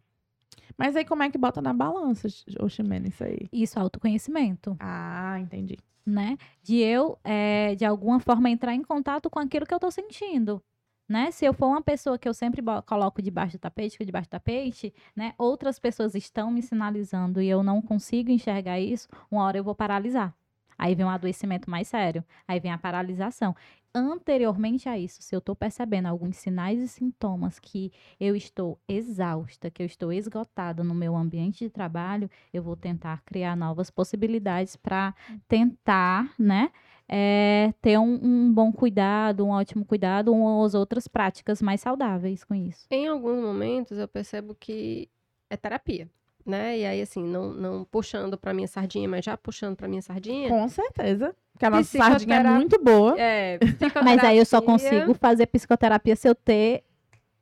mas 0.76 0.96
aí 0.96 1.04
como 1.04 1.22
é 1.22 1.30
que 1.30 1.38
bota 1.38 1.60
na 1.62 1.72
balança, 1.72 2.28
Oximene, 2.60 3.08
isso 3.08 3.24
aí? 3.24 3.48
Isso, 3.52 3.78
autoconhecimento. 3.78 4.76
Ah, 4.80 5.38
entendi. 5.40 5.76
Né? 6.04 6.36
De 6.62 6.78
eu, 6.78 7.18
é, 7.24 7.74
de 7.74 7.84
alguma 7.84 8.20
forma, 8.20 8.50
entrar 8.50 8.74
em 8.74 8.82
contato 8.82 9.30
com 9.30 9.38
aquilo 9.38 9.66
que 9.66 9.72
eu 9.72 9.80
tô 9.80 9.90
sentindo. 9.90 10.62
Né? 11.08 11.30
Se 11.30 11.44
eu 11.44 11.52
for 11.52 11.66
uma 11.66 11.82
pessoa 11.82 12.18
que 12.18 12.28
eu 12.28 12.32
sempre 12.32 12.62
coloco 12.86 13.20
debaixo 13.20 13.58
do 13.58 13.60
tapete, 13.60 13.98
que 13.98 14.04
debaixo 14.04 14.28
do 14.28 14.30
tapete, 14.30 14.94
né? 15.14 15.34
Outras 15.36 15.78
pessoas 15.78 16.14
estão 16.14 16.50
me 16.50 16.62
sinalizando 16.62 17.42
e 17.42 17.48
eu 17.48 17.62
não 17.62 17.82
consigo 17.82 18.30
enxergar 18.30 18.80
isso, 18.80 19.08
uma 19.30 19.42
hora 19.44 19.58
eu 19.58 19.64
vou 19.64 19.74
paralisar. 19.74 20.34
Aí 20.78 20.94
vem 20.94 21.04
um 21.04 21.10
adoecimento 21.10 21.70
mais 21.70 21.88
sério, 21.88 22.24
aí 22.48 22.58
vem 22.58 22.72
a 22.72 22.78
paralisação 22.78 23.54
anteriormente 23.94 24.88
a 24.88 24.98
isso, 24.98 25.22
se 25.22 25.34
eu 25.34 25.38
estou 25.38 25.54
percebendo 25.54 26.06
alguns 26.06 26.36
sinais 26.36 26.80
e 26.80 26.88
sintomas 26.88 27.60
que 27.60 27.92
eu 28.18 28.34
estou 28.34 28.76
exausta, 28.88 29.70
que 29.70 29.80
eu 29.80 29.86
estou 29.86 30.12
esgotada 30.12 30.82
no 30.82 30.94
meu 30.94 31.14
ambiente 31.14 31.64
de 31.64 31.70
trabalho, 31.70 32.28
eu 32.52 32.62
vou 32.62 32.74
tentar 32.74 33.22
criar 33.24 33.56
novas 33.56 33.90
possibilidades 33.90 34.74
para 34.74 35.14
tentar, 35.46 36.34
né, 36.36 36.72
é, 37.08 37.72
ter 37.80 37.98
um, 37.98 38.18
um, 38.22 38.52
bom 38.52 38.72
cuidado, 38.72 39.44
um 39.44 39.50
ótimo 39.50 39.84
cuidado, 39.84 40.32
umas 40.32 40.74
outras 40.74 41.06
práticas 41.06 41.60
mais 41.60 41.80
saudáveis 41.80 42.44
com 42.44 42.54
isso. 42.54 42.86
Em 42.90 43.06
alguns 43.08 43.42
momentos 43.42 43.98
eu 43.98 44.08
percebo 44.08 44.54
que 44.54 45.08
é 45.50 45.56
terapia 45.56 46.08
né? 46.44 46.78
E 46.78 46.84
aí, 46.84 47.00
assim, 47.00 47.24
não, 47.24 47.52
não 47.52 47.84
puxando 47.84 48.36
para 48.36 48.52
minha 48.52 48.68
sardinha, 48.68 49.08
mas 49.08 49.24
já 49.24 49.36
puxando 49.36 49.76
para 49.76 49.88
minha 49.88 50.02
sardinha. 50.02 50.48
Com 50.48 50.68
certeza. 50.68 51.34
Porque 51.52 51.64
a 51.64 51.70
nossa 51.70 51.96
sardinha 51.96 52.36
é 52.36 52.42
muito 52.42 52.82
boa. 52.82 53.18
É, 53.18 53.58
mas 54.04 54.22
aí 54.22 54.38
eu 54.38 54.44
só 54.44 54.60
consigo 54.60 55.14
fazer 55.14 55.46
psicoterapia 55.46 56.14
se 56.14 56.28
eu 56.28 56.34
ter 56.34 56.84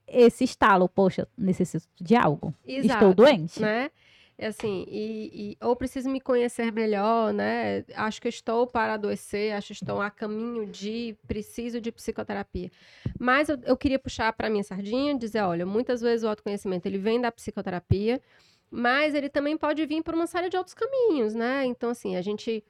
esse 0.07 0.45
estalo. 0.45 0.89
Poxa, 0.89 1.27
necessito 1.37 1.87
de 2.01 2.15
algo. 2.15 2.55
Exato, 2.67 2.95
Estou 2.95 3.15
doente. 3.15 3.61
Né? 3.61 3.91
Assim, 4.45 4.85
e, 4.89 5.57
e, 5.61 5.65
ou 5.65 5.77
preciso 5.77 6.09
me 6.11 6.21
conhecer 6.21 6.73
melhor, 6.73 7.33
né? 7.33 7.85
Acho 7.95 8.21
que 8.21 8.29
estou 8.29 8.67
para 8.67 8.95
adoecer, 8.95 9.55
acho 9.55 9.69
que 9.69 9.73
estou 9.75 10.01
a 10.01 10.11
caminho 10.11 10.67
de 10.67 11.17
preciso 11.27 11.81
de 11.81 11.93
psicoterapia. 11.93 12.71
Mas 13.19 13.49
eu, 13.49 13.59
eu 13.65 13.77
queria 13.77 13.99
puxar 13.99 14.33
para 14.33 14.51
minha 14.51 14.65
sardinha, 14.65 15.17
dizer, 15.17 15.43
olha, 15.43 15.67
muitas 15.67 16.01
vezes 16.01 16.25
o 16.25 16.29
autoconhecimento 16.29 16.87
ele 16.87 16.99
vem 16.99 17.21
da 17.21 17.31
psicoterapia, 17.33 18.21
mas 18.71 19.15
ele 19.15 19.29
também 19.29 19.57
pode 19.57 19.85
vir 19.87 20.03
por 20.03 20.15
uma 20.15 20.27
série 20.27 20.49
de 20.49 20.57
outros 20.57 20.75
caminhos, 20.75 21.35
né? 21.35 21.65
Então, 21.67 21.91
assim, 21.91 22.17
a 22.17 22.23
gente 22.23 22.65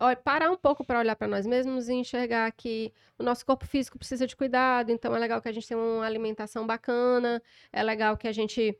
olha, 0.00 0.16
parar 0.16 0.50
um 0.50 0.56
pouco 0.56 0.84
para 0.84 0.98
olhar 0.98 1.16
para 1.16 1.26
nós 1.26 1.46
mesmos 1.46 1.88
e 1.88 1.94
enxergar 1.94 2.50
que 2.52 2.92
o 3.18 3.22
nosso 3.22 3.44
corpo 3.44 3.66
físico 3.66 3.98
precisa 3.98 4.26
de 4.26 4.36
cuidado, 4.36 4.90
então 4.90 5.14
é 5.14 5.18
legal 5.18 5.42
que 5.42 5.48
a 5.48 5.52
gente 5.52 5.66
tenha 5.66 5.80
uma 5.80 6.06
alimentação 6.06 6.66
bacana, 6.66 7.42
é 7.72 7.82
legal 7.82 8.16
que 8.16 8.28
a 8.28 8.32
gente 8.32 8.78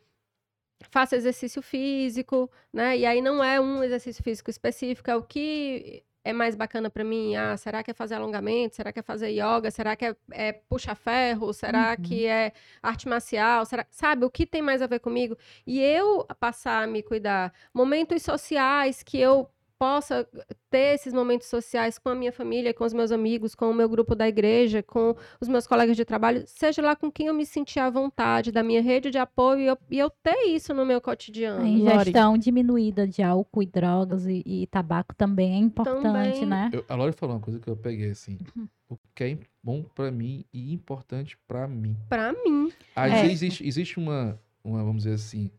faça 0.90 1.16
exercício 1.16 1.60
físico, 1.62 2.50
né? 2.72 2.96
E 2.96 3.06
aí 3.06 3.20
não 3.20 3.42
é 3.42 3.60
um 3.60 3.82
exercício 3.82 4.22
físico 4.22 4.50
específico, 4.50 5.10
é 5.10 5.16
o 5.16 5.22
que 5.22 6.04
é 6.24 6.32
mais 6.32 6.54
bacana 6.54 6.90
para 6.90 7.02
mim? 7.04 7.36
Ah, 7.36 7.56
será 7.56 7.82
que 7.82 7.90
é 7.90 7.94
fazer 7.94 8.16
alongamento? 8.16 8.76
Será 8.76 8.92
que 8.92 8.98
é 8.98 9.02
fazer 9.02 9.30
yoga? 9.30 9.70
Será 9.70 9.96
que 9.96 10.04
é, 10.04 10.16
é 10.32 10.52
puxa 10.52 10.94
ferro? 10.94 11.52
Será 11.54 11.90
uhum. 11.90 12.04
que 12.04 12.26
é 12.26 12.52
arte 12.82 13.08
marcial? 13.08 13.64
Será, 13.64 13.86
sabe, 13.90 14.24
o 14.26 14.30
que 14.30 14.44
tem 14.46 14.60
mais 14.60 14.82
a 14.82 14.86
ver 14.86 15.00
comigo? 15.00 15.36
E 15.66 15.80
eu 15.80 16.26
passar 16.38 16.84
a 16.84 16.86
me 16.86 17.02
cuidar. 17.02 17.52
Momentos 17.72 18.22
sociais 18.22 19.02
que 19.02 19.18
eu 19.18 19.48
possa 19.78 20.28
ter 20.70 20.94
esses 20.94 21.12
momentos 21.12 21.46
sociais 21.46 21.98
com 21.98 22.08
a 22.08 22.14
minha 22.14 22.32
família, 22.32 22.74
com 22.74 22.84
os 22.84 22.92
meus 22.92 23.12
amigos, 23.12 23.54
com 23.54 23.70
o 23.70 23.74
meu 23.74 23.88
grupo 23.88 24.14
da 24.14 24.28
igreja, 24.28 24.82
com 24.82 25.14
os 25.40 25.48
meus 25.48 25.66
colegas 25.66 25.96
de 25.96 26.04
trabalho, 26.04 26.42
seja 26.46 26.82
lá 26.82 26.96
com 26.96 27.10
quem 27.10 27.28
eu 27.28 27.34
me 27.34 27.46
sentir 27.46 27.78
à 27.78 27.88
vontade, 27.88 28.50
da 28.50 28.62
minha 28.62 28.82
rede 28.82 29.10
de 29.10 29.18
apoio, 29.18 29.60
e 29.60 29.66
eu, 29.66 29.78
e 29.90 29.98
eu 29.98 30.10
ter 30.10 30.48
isso 30.48 30.74
no 30.74 30.84
meu 30.84 31.00
cotidiano. 31.00 31.64
A 31.64 31.68
ingestão 31.68 32.30
Lori. 32.30 32.42
diminuída 32.42 33.06
de 33.06 33.22
álcool 33.22 33.62
e 33.62 33.66
drogas 33.66 34.26
e, 34.26 34.42
e 34.44 34.66
tabaco 34.66 35.14
também 35.14 35.54
é 35.54 35.58
importante, 35.58 36.02
também. 36.02 36.46
né? 36.46 36.70
Eu, 36.72 36.84
a 36.88 36.94
Lori 36.94 37.12
falou 37.12 37.36
uma 37.36 37.42
coisa 37.42 37.60
que 37.60 37.68
eu 37.68 37.76
peguei 37.76 38.10
assim. 38.10 38.38
Uhum. 38.56 38.68
O 38.90 38.98
que 39.14 39.24
é 39.24 39.38
bom 39.62 39.82
para 39.94 40.10
mim 40.10 40.44
e 40.52 40.72
importante 40.72 41.38
para 41.46 41.68
mim. 41.68 41.94
Para 42.08 42.32
mim. 42.32 42.72
Às 42.96 43.12
é. 43.12 43.22
vezes 43.22 43.42
existe, 43.42 43.66
existe 43.66 43.98
uma, 43.98 44.40
uma, 44.64 44.82
vamos 44.82 45.02
dizer 45.02 45.14
assim, 45.14 45.50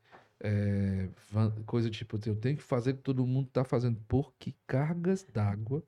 é, 0.41 1.09
coisa 1.65 1.89
tipo, 1.89 2.19
eu 2.25 2.35
tenho 2.35 2.57
que 2.57 2.63
fazer 2.63 2.91
o 2.91 2.95
que 2.95 3.03
todo 3.03 3.25
mundo 3.25 3.47
está 3.47 3.63
fazendo. 3.63 3.97
Por 4.07 4.33
que 4.39 4.55
cargas 4.65 5.25
d'água? 5.33 5.83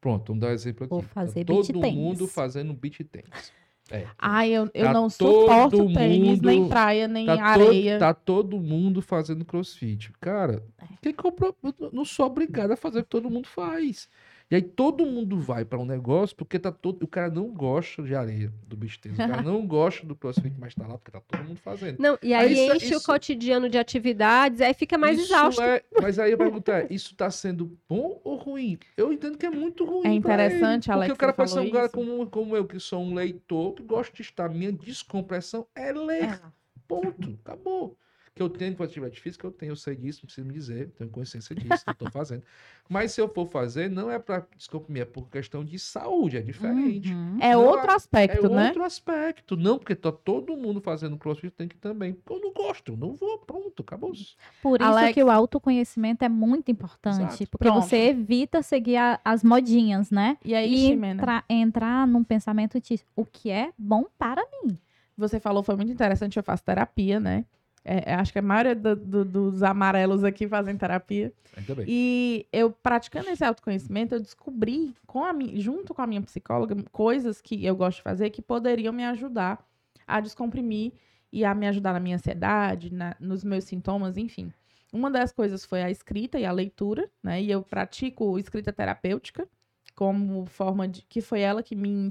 Pronto, 0.00 0.28
vamos 0.28 0.40
dar 0.42 0.48
um 0.48 0.52
exemplo 0.52 0.84
aqui. 0.84 0.90
Vou 0.90 1.02
tá 1.02 1.08
fazer 1.08 1.44
tá 1.44 1.52
todo 1.54 1.90
mundo 1.90 2.28
fazendo 2.28 2.74
beat 2.74 2.98
tênis. 3.04 3.52
É. 3.90 4.06
Ai, 4.18 4.50
eu, 4.50 4.70
eu 4.72 4.86
tá 4.86 4.92
não 4.92 5.10
suporto 5.10 5.92
tênis, 5.92 6.28
mundo, 6.28 6.46
nem 6.46 6.68
praia, 6.68 7.06
nem 7.06 7.26
tá 7.26 7.42
areia. 7.42 7.96
To, 7.96 8.00
tá 8.00 8.14
todo 8.14 8.58
mundo 8.58 9.02
fazendo 9.02 9.44
crossfit. 9.44 10.10
Cara, 10.20 10.62
é. 10.78 10.86
que 11.02 11.12
que 11.12 11.26
eu, 11.26 11.90
não 11.92 12.04
sou 12.04 12.26
obrigado 12.26 12.72
a 12.72 12.76
fazer 12.76 13.00
o 13.00 13.02
que 13.02 13.10
todo 13.10 13.30
mundo 13.30 13.46
faz. 13.46 14.08
E 14.50 14.54
aí 14.54 14.62
todo 14.62 15.06
mundo 15.06 15.38
vai 15.38 15.64
para 15.64 15.78
um 15.78 15.84
negócio 15.84 16.36
porque 16.36 16.58
tá 16.58 16.70
todo, 16.70 17.02
o 17.02 17.08
cara 17.08 17.30
não 17.30 17.48
gosta 17.48 18.02
de 18.02 18.14
areia 18.14 18.52
do 18.66 18.76
bicho 18.76 18.98
tênis. 19.00 19.18
O 19.18 19.26
cara 19.26 19.40
não 19.42 19.66
gosta 19.66 20.06
do 20.06 20.14
crossfit, 20.14 20.54
mas 20.58 20.74
tá 20.74 20.86
lá 20.86 20.98
porque 20.98 21.10
tá 21.10 21.20
todo 21.20 21.44
mundo 21.44 21.58
fazendo. 21.58 21.98
Não, 21.98 22.18
e 22.22 22.34
aí, 22.34 22.54
aí 22.54 22.76
enche 22.76 22.86
isso, 22.86 22.98
o 22.98 23.02
cotidiano 23.02 23.68
de 23.68 23.78
atividades, 23.78 24.60
aí 24.60 24.74
fica 24.74 24.98
mais 24.98 25.18
exausto. 25.18 25.62
É, 25.62 25.82
mas 26.00 26.18
aí 26.18 26.32
a 26.32 26.36
pergunta 26.36 26.72
é, 26.72 26.86
isso 26.90 27.16
tá 27.16 27.30
sendo 27.30 27.76
bom 27.88 28.20
ou 28.22 28.36
ruim? 28.36 28.78
Eu 28.96 29.12
entendo 29.12 29.38
que 29.38 29.46
é 29.46 29.50
muito 29.50 29.84
ruim. 29.84 30.06
É 30.06 30.12
interessante, 30.12 30.88
ele, 30.88 30.94
Alex. 30.94 31.08
Porque 31.08 31.12
o 31.12 31.20
cara 31.20 31.32
pode 31.32 31.50
ser 31.50 31.60
um 31.60 31.70
cara 31.70 31.88
como, 31.88 32.26
como 32.28 32.56
eu, 32.56 32.66
que 32.66 32.78
sou 32.78 33.02
um 33.02 33.14
leitor, 33.14 33.72
que 33.72 33.82
gosta 33.82 34.14
de 34.14 34.22
estar. 34.22 34.48
Minha 34.48 34.72
descompressão 34.72 35.66
é 35.74 35.92
ler. 35.92 36.24
É. 36.24 36.40
Ponto. 36.86 37.38
Acabou 37.44 37.96
que 38.34 38.42
eu 38.42 38.50
tenho 38.50 38.74
com 38.74 38.82
atividade 38.82 39.20
física, 39.20 39.46
eu 39.46 39.52
tenho, 39.52 39.70
eu 39.70 39.76
sei 39.76 39.94
disso, 39.94 40.20
não 40.22 40.26
preciso 40.26 40.46
me 40.46 40.52
dizer, 40.52 40.90
tenho 40.98 41.08
consciência 41.08 41.54
disso, 41.54 41.84
estou 41.88 42.10
fazendo. 42.10 42.42
Mas 42.88 43.12
se 43.12 43.20
eu 43.20 43.28
for 43.28 43.46
fazer, 43.46 43.88
não 43.88 44.10
é 44.10 44.18
para 44.18 44.44
desculpa, 44.56 44.92
é 44.98 45.04
por 45.04 45.28
questão 45.28 45.64
de 45.64 45.78
saúde, 45.78 46.36
é 46.36 46.40
diferente. 46.40 47.12
Uhum. 47.12 47.38
É 47.40 47.52
não, 47.52 47.64
outro 47.64 47.92
aspecto, 47.92 48.46
é 48.46 48.48
né? 48.48 48.64
É 48.64 48.66
outro 48.68 48.82
aspecto. 48.82 49.56
Não, 49.56 49.78
porque 49.78 49.94
tá 49.94 50.10
todo 50.10 50.56
mundo 50.56 50.80
fazendo 50.80 51.16
crossfit, 51.16 51.52
tem 51.52 51.68
que 51.68 51.76
também. 51.76 52.16
Eu 52.28 52.40
não 52.40 52.52
gosto, 52.52 52.92
eu 52.92 52.96
não 52.96 53.14
vou, 53.14 53.38
pronto, 53.38 53.82
acabou. 53.82 54.12
Por 54.60 54.80
isso 54.80 54.90
Alex... 54.90 55.14
que 55.14 55.22
o 55.22 55.30
autoconhecimento 55.30 56.24
é 56.24 56.28
muito 56.28 56.72
importante, 56.72 57.18
Exato. 57.18 57.50
porque 57.52 57.68
pronto. 57.68 57.86
você 57.86 58.08
evita 58.08 58.62
seguir 58.62 58.96
a, 58.96 59.20
as 59.24 59.44
modinhas, 59.44 60.10
né? 60.10 60.36
E 60.44 60.56
aí, 60.56 60.88
e 60.88 60.92
entra, 60.92 61.44
entrar 61.48 62.06
num 62.06 62.24
pensamento 62.24 62.80
de 62.80 63.00
o 63.14 63.24
que 63.24 63.50
é 63.50 63.70
bom 63.78 64.06
para 64.18 64.42
mim. 64.42 64.76
Você 65.16 65.38
falou, 65.38 65.62
foi 65.62 65.76
muito 65.76 65.92
interessante, 65.92 66.36
eu 66.36 66.42
faço 66.42 66.64
terapia, 66.64 67.20
né? 67.20 67.44
É, 67.84 68.12
é, 68.12 68.14
acho 68.14 68.32
que 68.32 68.38
a 68.38 68.42
maioria 68.42 68.74
do, 68.74 68.96
do, 68.96 69.24
dos 69.24 69.62
amarelos 69.62 70.24
aqui 70.24 70.48
fazem 70.48 70.76
terapia. 70.76 71.32
E 71.86 72.46
eu, 72.50 72.70
praticando 72.70 73.28
esse 73.28 73.44
autoconhecimento, 73.44 74.14
eu 74.14 74.20
descobri, 74.20 74.94
com 75.06 75.22
a 75.22 75.34
junto 75.54 75.92
com 75.92 76.00
a 76.00 76.06
minha 76.06 76.22
psicóloga, 76.22 76.74
coisas 76.90 77.42
que 77.42 77.64
eu 77.64 77.76
gosto 77.76 77.98
de 77.98 78.02
fazer 78.02 78.30
que 78.30 78.40
poderiam 78.40 78.92
me 78.92 79.04
ajudar 79.04 79.64
a 80.06 80.20
descomprimir 80.20 80.92
e 81.30 81.44
a 81.44 81.54
me 81.54 81.68
ajudar 81.68 81.92
na 81.92 82.00
minha 82.00 82.16
ansiedade, 82.16 82.92
na, 82.92 83.14
nos 83.20 83.44
meus 83.44 83.64
sintomas, 83.64 84.16
enfim. 84.16 84.52
Uma 84.92 85.10
das 85.10 85.32
coisas 85.32 85.64
foi 85.64 85.82
a 85.82 85.90
escrita 85.90 86.38
e 86.38 86.46
a 86.46 86.52
leitura, 86.52 87.10
né? 87.22 87.42
E 87.42 87.50
eu 87.50 87.62
pratico 87.62 88.38
escrita 88.38 88.72
terapêutica 88.72 89.46
como 89.94 90.46
forma 90.46 90.88
de 90.88 91.02
que 91.02 91.20
foi 91.20 91.40
ela 91.40 91.62
que 91.62 91.74
me 91.74 92.08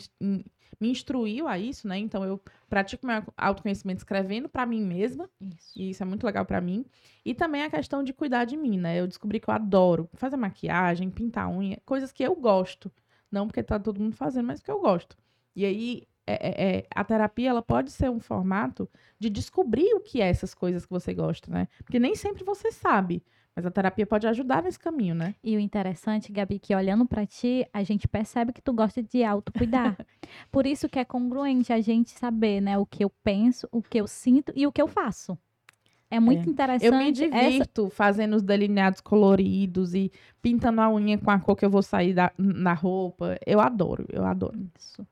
me 0.79 0.89
instruiu 0.89 1.47
a 1.47 1.57
isso, 1.57 1.87
né? 1.87 1.97
Então 1.97 2.25
eu 2.25 2.41
pratico 2.69 3.05
meu 3.05 3.23
autoconhecimento 3.37 3.99
escrevendo 3.99 4.49
para 4.49 4.65
mim 4.65 4.81
mesma. 4.81 5.29
Isso. 5.39 5.71
E 5.79 5.89
isso 5.91 6.03
é 6.03 6.05
muito 6.05 6.25
legal 6.25 6.45
para 6.45 6.59
mim. 6.59 6.85
E 7.23 7.33
também 7.33 7.63
a 7.63 7.69
questão 7.69 8.03
de 8.03 8.13
cuidar 8.13 8.45
de 8.45 8.57
mim, 8.57 8.77
né? 8.77 8.99
Eu 8.99 9.07
descobri 9.07 9.39
que 9.39 9.49
eu 9.49 9.53
adoro 9.53 10.09
fazer 10.13 10.35
maquiagem, 10.35 11.09
pintar 11.09 11.49
unha, 11.49 11.77
coisas 11.85 12.11
que 12.11 12.23
eu 12.23 12.35
gosto. 12.35 12.91
Não 13.31 13.47
porque 13.47 13.63
tá 13.63 13.79
todo 13.79 14.01
mundo 14.01 14.15
fazendo, 14.15 14.47
mas 14.47 14.61
que 14.61 14.69
eu 14.69 14.79
gosto. 14.79 15.17
E 15.55 15.65
aí 15.65 16.03
é, 16.25 16.33
é, 16.33 16.77
é, 16.77 16.87
a 16.93 17.03
terapia 17.03 17.49
ela 17.49 17.61
pode 17.61 17.91
ser 17.91 18.09
um 18.09 18.19
formato 18.19 18.89
de 19.19 19.29
descobrir 19.29 19.93
o 19.93 19.99
que 19.99 20.21
é 20.21 20.29
essas 20.29 20.53
coisas 20.53 20.85
que 20.85 20.91
você 20.91 21.13
gosta, 21.13 21.51
né? 21.51 21.67
Porque 21.83 21.99
nem 21.99 22.15
sempre 22.15 22.43
você 22.43 22.71
sabe. 22.71 23.23
Mas 23.55 23.65
a 23.65 23.71
terapia 23.71 24.05
pode 24.05 24.25
ajudar 24.25 24.63
nesse 24.63 24.79
caminho, 24.79 25.13
né? 25.13 25.35
E 25.43 25.55
o 25.55 25.59
interessante, 25.59 26.31
Gabi, 26.31 26.57
que 26.57 26.75
olhando 26.75 27.05
para 27.05 27.25
ti, 27.25 27.67
a 27.71 27.83
gente 27.83 28.07
percebe 28.07 28.51
que 28.51 28.61
tu 28.61 28.73
gosta 28.73 29.01
de 29.03 29.23
autocuidar. 29.23 29.95
Por 30.51 30.65
isso 30.65 30.89
que 30.89 30.97
é 30.97 31.05
congruente 31.05 31.71
a 31.71 31.79
gente 31.79 32.11
saber, 32.11 32.61
né, 32.61 32.77
o 32.77 32.85
que 32.85 33.03
eu 33.03 33.11
penso, 33.23 33.67
o 33.71 33.81
que 33.81 33.99
eu 33.99 34.07
sinto 34.07 34.51
e 34.55 34.65
o 34.65 34.71
que 34.71 34.81
eu 34.81 34.87
faço. 34.87 35.37
É 36.09 36.19
muito 36.19 36.47
é. 36.47 36.51
interessante. 36.51 36.85
Eu 36.85 36.97
me 36.97 37.11
divirto 37.11 37.87
essa... 37.87 37.95
fazendo 37.95 38.35
os 38.35 38.43
delineados 38.43 39.01
coloridos 39.01 39.93
e 39.93 40.11
pintando 40.41 40.81
a 40.81 40.91
unha 40.91 41.17
com 41.17 41.31
a 41.31 41.39
cor 41.39 41.55
que 41.55 41.65
eu 41.65 41.69
vou 41.69 41.81
sair 41.81 42.13
da, 42.13 42.31
na 42.37 42.73
roupa. 42.73 43.37
Eu 43.45 43.59
adoro, 43.59 44.05
eu 44.09 44.23
adoro 44.23 44.59
isso. 44.77 45.05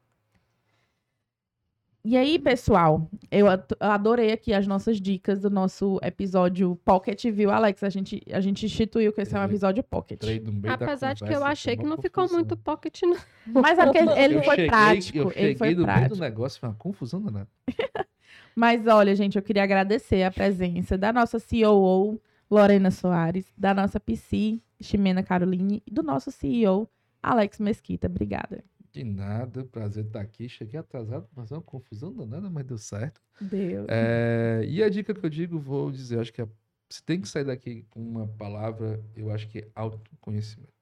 E 2.04 2.18
aí, 2.18 2.40
pessoal, 2.40 3.08
eu 3.30 3.46
adorei 3.80 4.32
aqui 4.32 4.54
as 4.54 4.66
nossas 4.66 5.00
dicas 5.00 5.40
do 5.42 5.52
nosso 5.52 6.00
episódio 6.02 6.76
Pocket, 6.84 7.26
viu, 7.26 7.52
Alex? 7.52 7.84
A 7.84 7.90
gente, 7.90 8.24
a 8.32 8.42
gente 8.42 8.66
instituiu 8.66 9.14
que 9.14 9.22
esse 9.22 9.36
é 9.36 9.40
um 9.40 9.44
episódio 9.44 9.84
Pocket. 9.84 10.20
Apesar 10.68 11.14
de 11.14 11.24
que 11.24 11.32
eu 11.32 11.46
achei 11.46 11.78
que 11.78 11.84
não 11.86 11.98
ficou 11.98 12.28
muito 12.28 12.58
Pocket, 12.58 13.04
não. 13.04 13.18
Mas 13.62 13.78
é 13.78 13.84
porque 13.84 14.00
ele 14.00 14.38
eu 14.38 14.44
foi 14.44 14.56
cheguei, 14.56 14.70
prático. 14.70 15.18
Eu 15.20 15.34
ele 15.36 15.56
foi 15.56 15.76
no 15.76 15.84
prático. 15.84 16.10
meio 16.10 16.16
do 16.16 16.22
negócio, 16.22 16.60
foi 16.60 16.70
uma 16.70 16.76
confusão 16.76 17.22
danada. 17.22 17.48
Mas 18.56 18.88
olha, 18.88 19.16
gente, 19.16 19.36
eu 19.36 19.44
queria 19.44 19.64
agradecer 19.64 20.24
a 20.24 20.32
presença 20.32 20.98
da 20.98 21.14
nossa 21.14 21.38
COO, 21.40 22.20
Lorena 22.50 22.90
Soares, 22.90 23.46
da 23.56 23.76
nossa 23.76 24.00
PC, 24.00 24.60
Ximena 24.82 25.22
Caroline, 25.22 25.84
e 25.86 25.92
do 25.92 26.02
nosso 26.02 26.32
CEO, 26.32 26.90
Alex 27.22 27.60
Mesquita. 27.60 28.08
Obrigada. 28.08 28.64
De 28.92 29.04
nada, 29.04 29.64
prazer 29.64 30.06
estar 30.06 30.20
aqui. 30.22 30.50
Cheguei 30.50 30.80
atrasado, 30.80 31.28
mas 31.36 31.52
é 31.52 31.56
uma 31.56 31.62
confusão 31.62 32.14
danada, 32.14 32.50
mas 32.50 32.66
deu 32.66 32.78
certo. 32.78 33.22
Deu. 33.40 33.86
É, 33.90 34.64
e 34.68 34.84
a 34.84 34.90
dica 34.90 35.14
que 35.14 35.26
eu 35.26 35.30
digo, 35.30 35.58
vou 35.60 35.92
dizer, 35.92 36.20
acho 36.20 36.34
que 36.34 36.42
é, 36.42 36.48
você 36.90 37.02
tem 37.06 37.22
que 37.22 37.28
sair 37.28 37.46
daqui 37.46 37.86
com 37.90 38.02
uma 38.02 38.28
palavra, 38.28 39.04
eu 39.16 39.32
acho 39.32 39.48
que 39.48 39.60
é 39.60 39.68
autoconhecimento. 39.74 40.74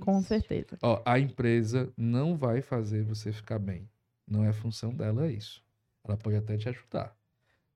Com 0.00 0.22
certeza. 0.22 0.78
Ó, 0.82 1.02
a 1.04 1.18
empresa 1.18 1.92
não 1.96 2.34
vai 2.36 2.62
fazer 2.62 3.02
você 3.02 3.30
ficar 3.30 3.58
bem. 3.58 3.88
Não 4.26 4.42
é 4.44 4.52
função 4.52 4.94
dela 4.94 5.26
é 5.26 5.32
isso. 5.32 5.62
Ela 6.02 6.16
pode 6.16 6.36
até 6.36 6.56
te 6.56 6.68
ajudar. 6.68 7.14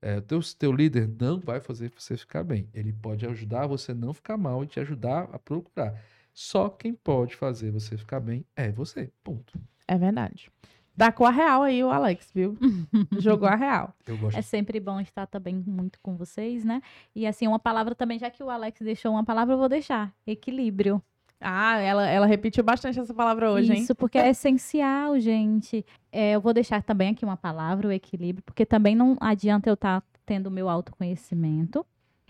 É, 0.01 0.17
o 0.17 0.21
teu, 0.21 0.39
teu 0.57 0.71
líder 0.71 1.07
não 1.07 1.39
vai 1.39 1.59
fazer 1.59 1.91
você 1.91 2.17
ficar 2.17 2.43
bem. 2.43 2.69
Ele 2.73 2.93
pode 2.93 3.25
ajudar 3.25 3.67
você 3.67 3.91
a 3.91 3.95
não 3.95 4.13
ficar 4.13 4.37
mal 4.37 4.63
e 4.63 4.67
te 4.67 4.79
ajudar 4.79 5.29
a 5.31 5.39
procurar. 5.39 6.01
Só 6.39 6.69
quem 6.69 6.93
pode 6.93 7.35
fazer 7.35 7.71
você 7.71 7.97
ficar 7.97 8.19
bem 8.19 8.45
é 8.55 8.71
você. 8.71 9.09
Ponto. 9.23 9.59
É 9.87 9.97
verdade. 9.97 10.51
Dá 10.95 11.11
com 11.11 11.25
a 11.25 11.31
real 11.31 11.63
aí 11.63 11.83
o 11.83 11.89
Alex, 11.89 12.29
viu? 12.31 12.55
Jogou 13.17 13.49
a 13.49 13.55
real. 13.55 13.91
É 14.35 14.43
sempre 14.43 14.79
bom 14.79 15.01
estar 15.01 15.25
também 15.25 15.55
muito 15.65 15.99
com 15.99 16.15
vocês, 16.15 16.63
né? 16.63 16.79
E 17.15 17.25
assim, 17.25 17.47
uma 17.47 17.57
palavra 17.57 17.95
também, 17.95 18.19
já 18.19 18.29
que 18.29 18.43
o 18.43 18.51
Alex 18.51 18.79
deixou 18.81 19.13
uma 19.13 19.23
palavra, 19.23 19.55
eu 19.55 19.57
vou 19.57 19.67
deixar. 19.67 20.13
Equilíbrio. 20.27 21.01
Ah, 21.41 21.79
ela, 21.79 22.07
ela 22.07 22.27
repetiu 22.27 22.63
bastante 22.63 22.99
essa 22.99 23.15
palavra 23.15 23.51
hoje, 23.51 23.63
Isso, 23.63 23.73
hein? 23.73 23.81
Isso, 23.81 23.95
porque 23.95 24.19
é 24.19 24.29
essencial, 24.29 25.19
gente. 25.19 25.83
É, 26.11 26.33
eu 26.33 26.41
vou 26.41 26.53
deixar 26.53 26.83
também 26.83 27.09
aqui 27.09 27.25
uma 27.25 27.37
palavra, 27.37 27.87
o 27.87 27.91
equilíbrio, 27.91 28.43
porque 28.43 28.63
também 28.63 28.95
não 28.95 29.17
adianta 29.19 29.67
eu 29.67 29.73
estar 29.73 30.01
tá 30.01 30.07
tendo 30.23 30.47
o 30.47 30.51
meu 30.51 30.69
autoconhecimento 30.69 31.83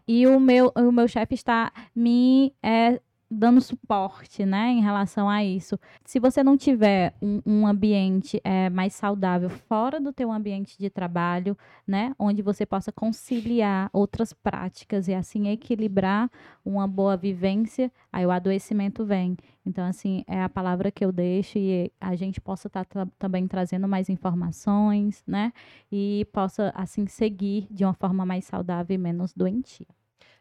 e 0.07 0.25
o 0.25 0.39
meu, 0.39 0.71
o 0.73 0.91
meu 0.93 1.07
chefe 1.09 1.35
está 1.35 1.73
me 1.93 2.53
é, 2.63 3.01
dando 3.29 3.59
suporte, 3.59 4.45
né, 4.45 4.69
em 4.71 4.81
relação 4.81 5.29
a 5.29 5.43
isso. 5.43 5.77
Se 6.05 6.19
você 6.19 6.41
não 6.41 6.57
tiver 6.57 7.13
um, 7.21 7.41
um 7.45 7.67
ambiente 7.67 8.39
é, 8.43 8.69
mais 8.69 8.93
saudável 8.93 9.49
fora 9.49 9.99
do 9.99 10.13
teu 10.13 10.31
ambiente 10.31 10.77
de 10.77 10.89
trabalho, 10.89 11.57
né, 11.85 12.15
onde 12.17 12.41
você 12.41 12.65
possa 12.65 12.91
conciliar 12.91 13.89
outras 13.91 14.31
práticas 14.31 15.07
e 15.07 15.13
assim 15.13 15.49
equilibrar 15.49 16.31
uma 16.63 16.87
boa 16.87 17.17
vivência, 17.17 17.91
aí 18.11 18.25
o 18.25 18.31
adoecimento 18.31 19.05
vem. 19.05 19.35
Então, 19.65 19.85
assim, 19.85 20.23
é 20.27 20.41
a 20.41 20.49
palavra 20.49 20.89
que 20.89 21.03
eu 21.03 21.11
deixo 21.11 21.57
e 21.57 21.91
a 21.99 22.15
gente 22.15 22.39
possa 22.39 22.67
estar 22.67 22.85
tá, 22.85 23.05
também 23.19 23.47
trazendo 23.47 23.87
mais 23.87 24.09
informações, 24.09 25.23
né, 25.27 25.51
e 25.91 26.25
possa, 26.31 26.71
assim, 26.75 27.05
seguir 27.07 27.67
de 27.69 27.83
uma 27.83 27.93
forma 27.93 28.25
mais 28.25 28.45
saudável 28.45 28.95
e 28.95 28.97
menos 28.97 29.33
doentia. 29.33 29.87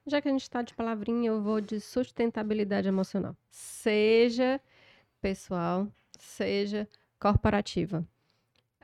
Já 0.06 0.20
que 0.20 0.28
a 0.28 0.30
gente 0.30 0.42
está 0.42 0.62
de 0.62 0.72
palavrinha, 0.72 1.28
eu 1.28 1.42
vou 1.42 1.60
de 1.60 1.80
sustentabilidade 1.80 2.86
emocional. 2.86 3.36
Seja 3.50 4.60
pessoal, 5.20 5.88
seja 6.16 6.88
corporativa. 7.18 8.06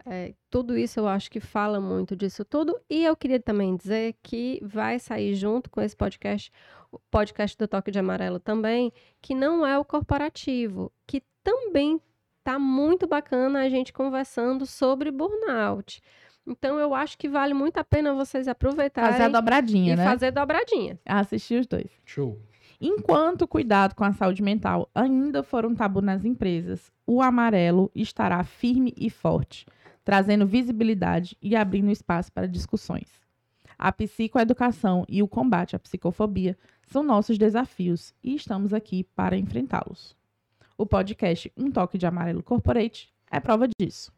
É, 0.04 0.34
tudo 0.50 0.76
isso 0.76 0.98
eu 0.98 1.06
acho 1.06 1.30
que 1.30 1.38
fala 1.38 1.80
muito 1.80 2.16
disso 2.16 2.44
tudo. 2.44 2.76
E 2.90 3.04
eu 3.04 3.16
queria 3.16 3.38
também 3.38 3.76
dizer 3.76 4.16
que 4.20 4.60
vai 4.64 4.98
sair 4.98 5.34
junto 5.34 5.70
com 5.70 5.80
esse 5.80 5.96
podcast, 5.96 6.50
o 6.90 6.98
podcast 7.10 7.56
do 7.56 7.68
Toque 7.68 7.92
de 7.92 8.00
Amarelo 8.00 8.40
também, 8.40 8.92
que 9.20 9.32
não 9.34 9.64
é 9.64 9.78
o 9.78 9.84
corporativo, 9.84 10.92
que 11.06 11.22
também 11.44 12.00
tá 12.42 12.58
muito 12.58 13.06
bacana 13.06 13.60
a 13.60 13.68
gente 13.68 13.92
conversando 13.92 14.66
sobre 14.66 15.12
burnout. 15.12 16.02
Então 16.46 16.78
eu 16.78 16.94
acho 16.94 17.16
que 17.16 17.28
vale 17.28 17.54
muito 17.54 17.78
a 17.78 17.84
pena 17.84 18.14
vocês 18.14 18.48
aproveitarem. 18.48 19.12
Fazer 19.12 19.24
a 19.24 19.28
dobradinha, 19.28 19.94
e 19.94 19.96
né? 19.96 20.04
fazer 20.04 20.30
dobradinha. 20.32 20.98
Assistir 21.06 21.60
os 21.60 21.66
dois. 21.66 21.90
Show. 22.04 22.38
Enquanto 22.80 23.42
o 23.42 23.48
cuidado 23.48 23.94
com 23.94 24.02
a 24.02 24.12
saúde 24.12 24.42
mental 24.42 24.90
ainda 24.92 25.42
for 25.44 25.64
um 25.64 25.74
tabu 25.74 26.00
nas 26.00 26.24
empresas, 26.24 26.90
o 27.06 27.22
amarelo 27.22 27.90
estará 27.94 28.42
firme 28.42 28.92
e 28.96 29.08
forte, 29.08 29.66
trazendo 30.04 30.44
visibilidade 30.44 31.36
e 31.40 31.54
abrindo 31.54 31.92
espaço 31.92 32.32
para 32.32 32.48
discussões. 32.48 33.22
A 33.78 33.92
psicoeducação 33.92 35.04
e 35.08 35.22
o 35.22 35.28
combate 35.28 35.76
à 35.76 35.78
psicofobia 35.78 36.58
são 36.86 37.02
nossos 37.02 37.38
desafios 37.38 38.12
e 38.22 38.34
estamos 38.34 38.74
aqui 38.74 39.04
para 39.14 39.36
enfrentá-los. 39.36 40.16
O 40.76 40.84
podcast 40.84 41.52
Um 41.56 41.70
Toque 41.70 41.98
de 41.98 42.06
Amarelo 42.06 42.42
Corporate 42.42 43.12
é 43.30 43.38
prova 43.38 43.68
disso. 43.78 44.12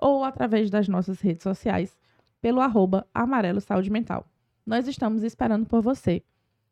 ou 0.00 0.22
através 0.22 0.70
das 0.70 0.86
nossas 0.86 1.20
redes 1.20 1.42
sociais 1.42 1.98
pelo 2.40 2.60
arroba 2.60 3.04
Amarelo 3.12 3.60
Saúde 3.60 3.90
Mental. 3.90 4.24
Nós 4.64 4.86
estamos 4.86 5.24
esperando 5.24 5.66
por 5.66 5.82
você. 5.82 6.22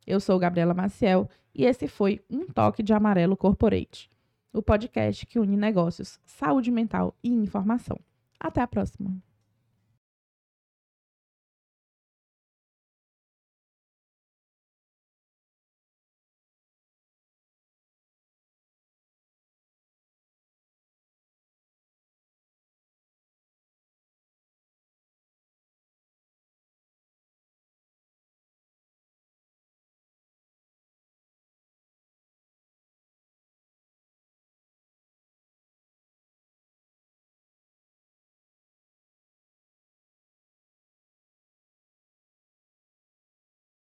Eu 0.06 0.20
sou 0.20 0.38
Gabriela 0.38 0.74
Maciel 0.74 1.28
e 1.52 1.64
esse 1.64 1.88
foi 1.88 2.20
Um 2.30 2.46
Toque 2.46 2.84
de 2.84 2.92
Amarelo 2.92 3.36
Corporate, 3.36 4.08
o 4.52 4.62
podcast 4.62 5.26
que 5.26 5.40
une 5.40 5.56
negócios, 5.56 6.20
saúde 6.24 6.70
mental 6.70 7.16
e 7.20 7.30
informação. 7.30 7.98
Até 8.38 8.60
a 8.60 8.68
próxima! 8.68 9.31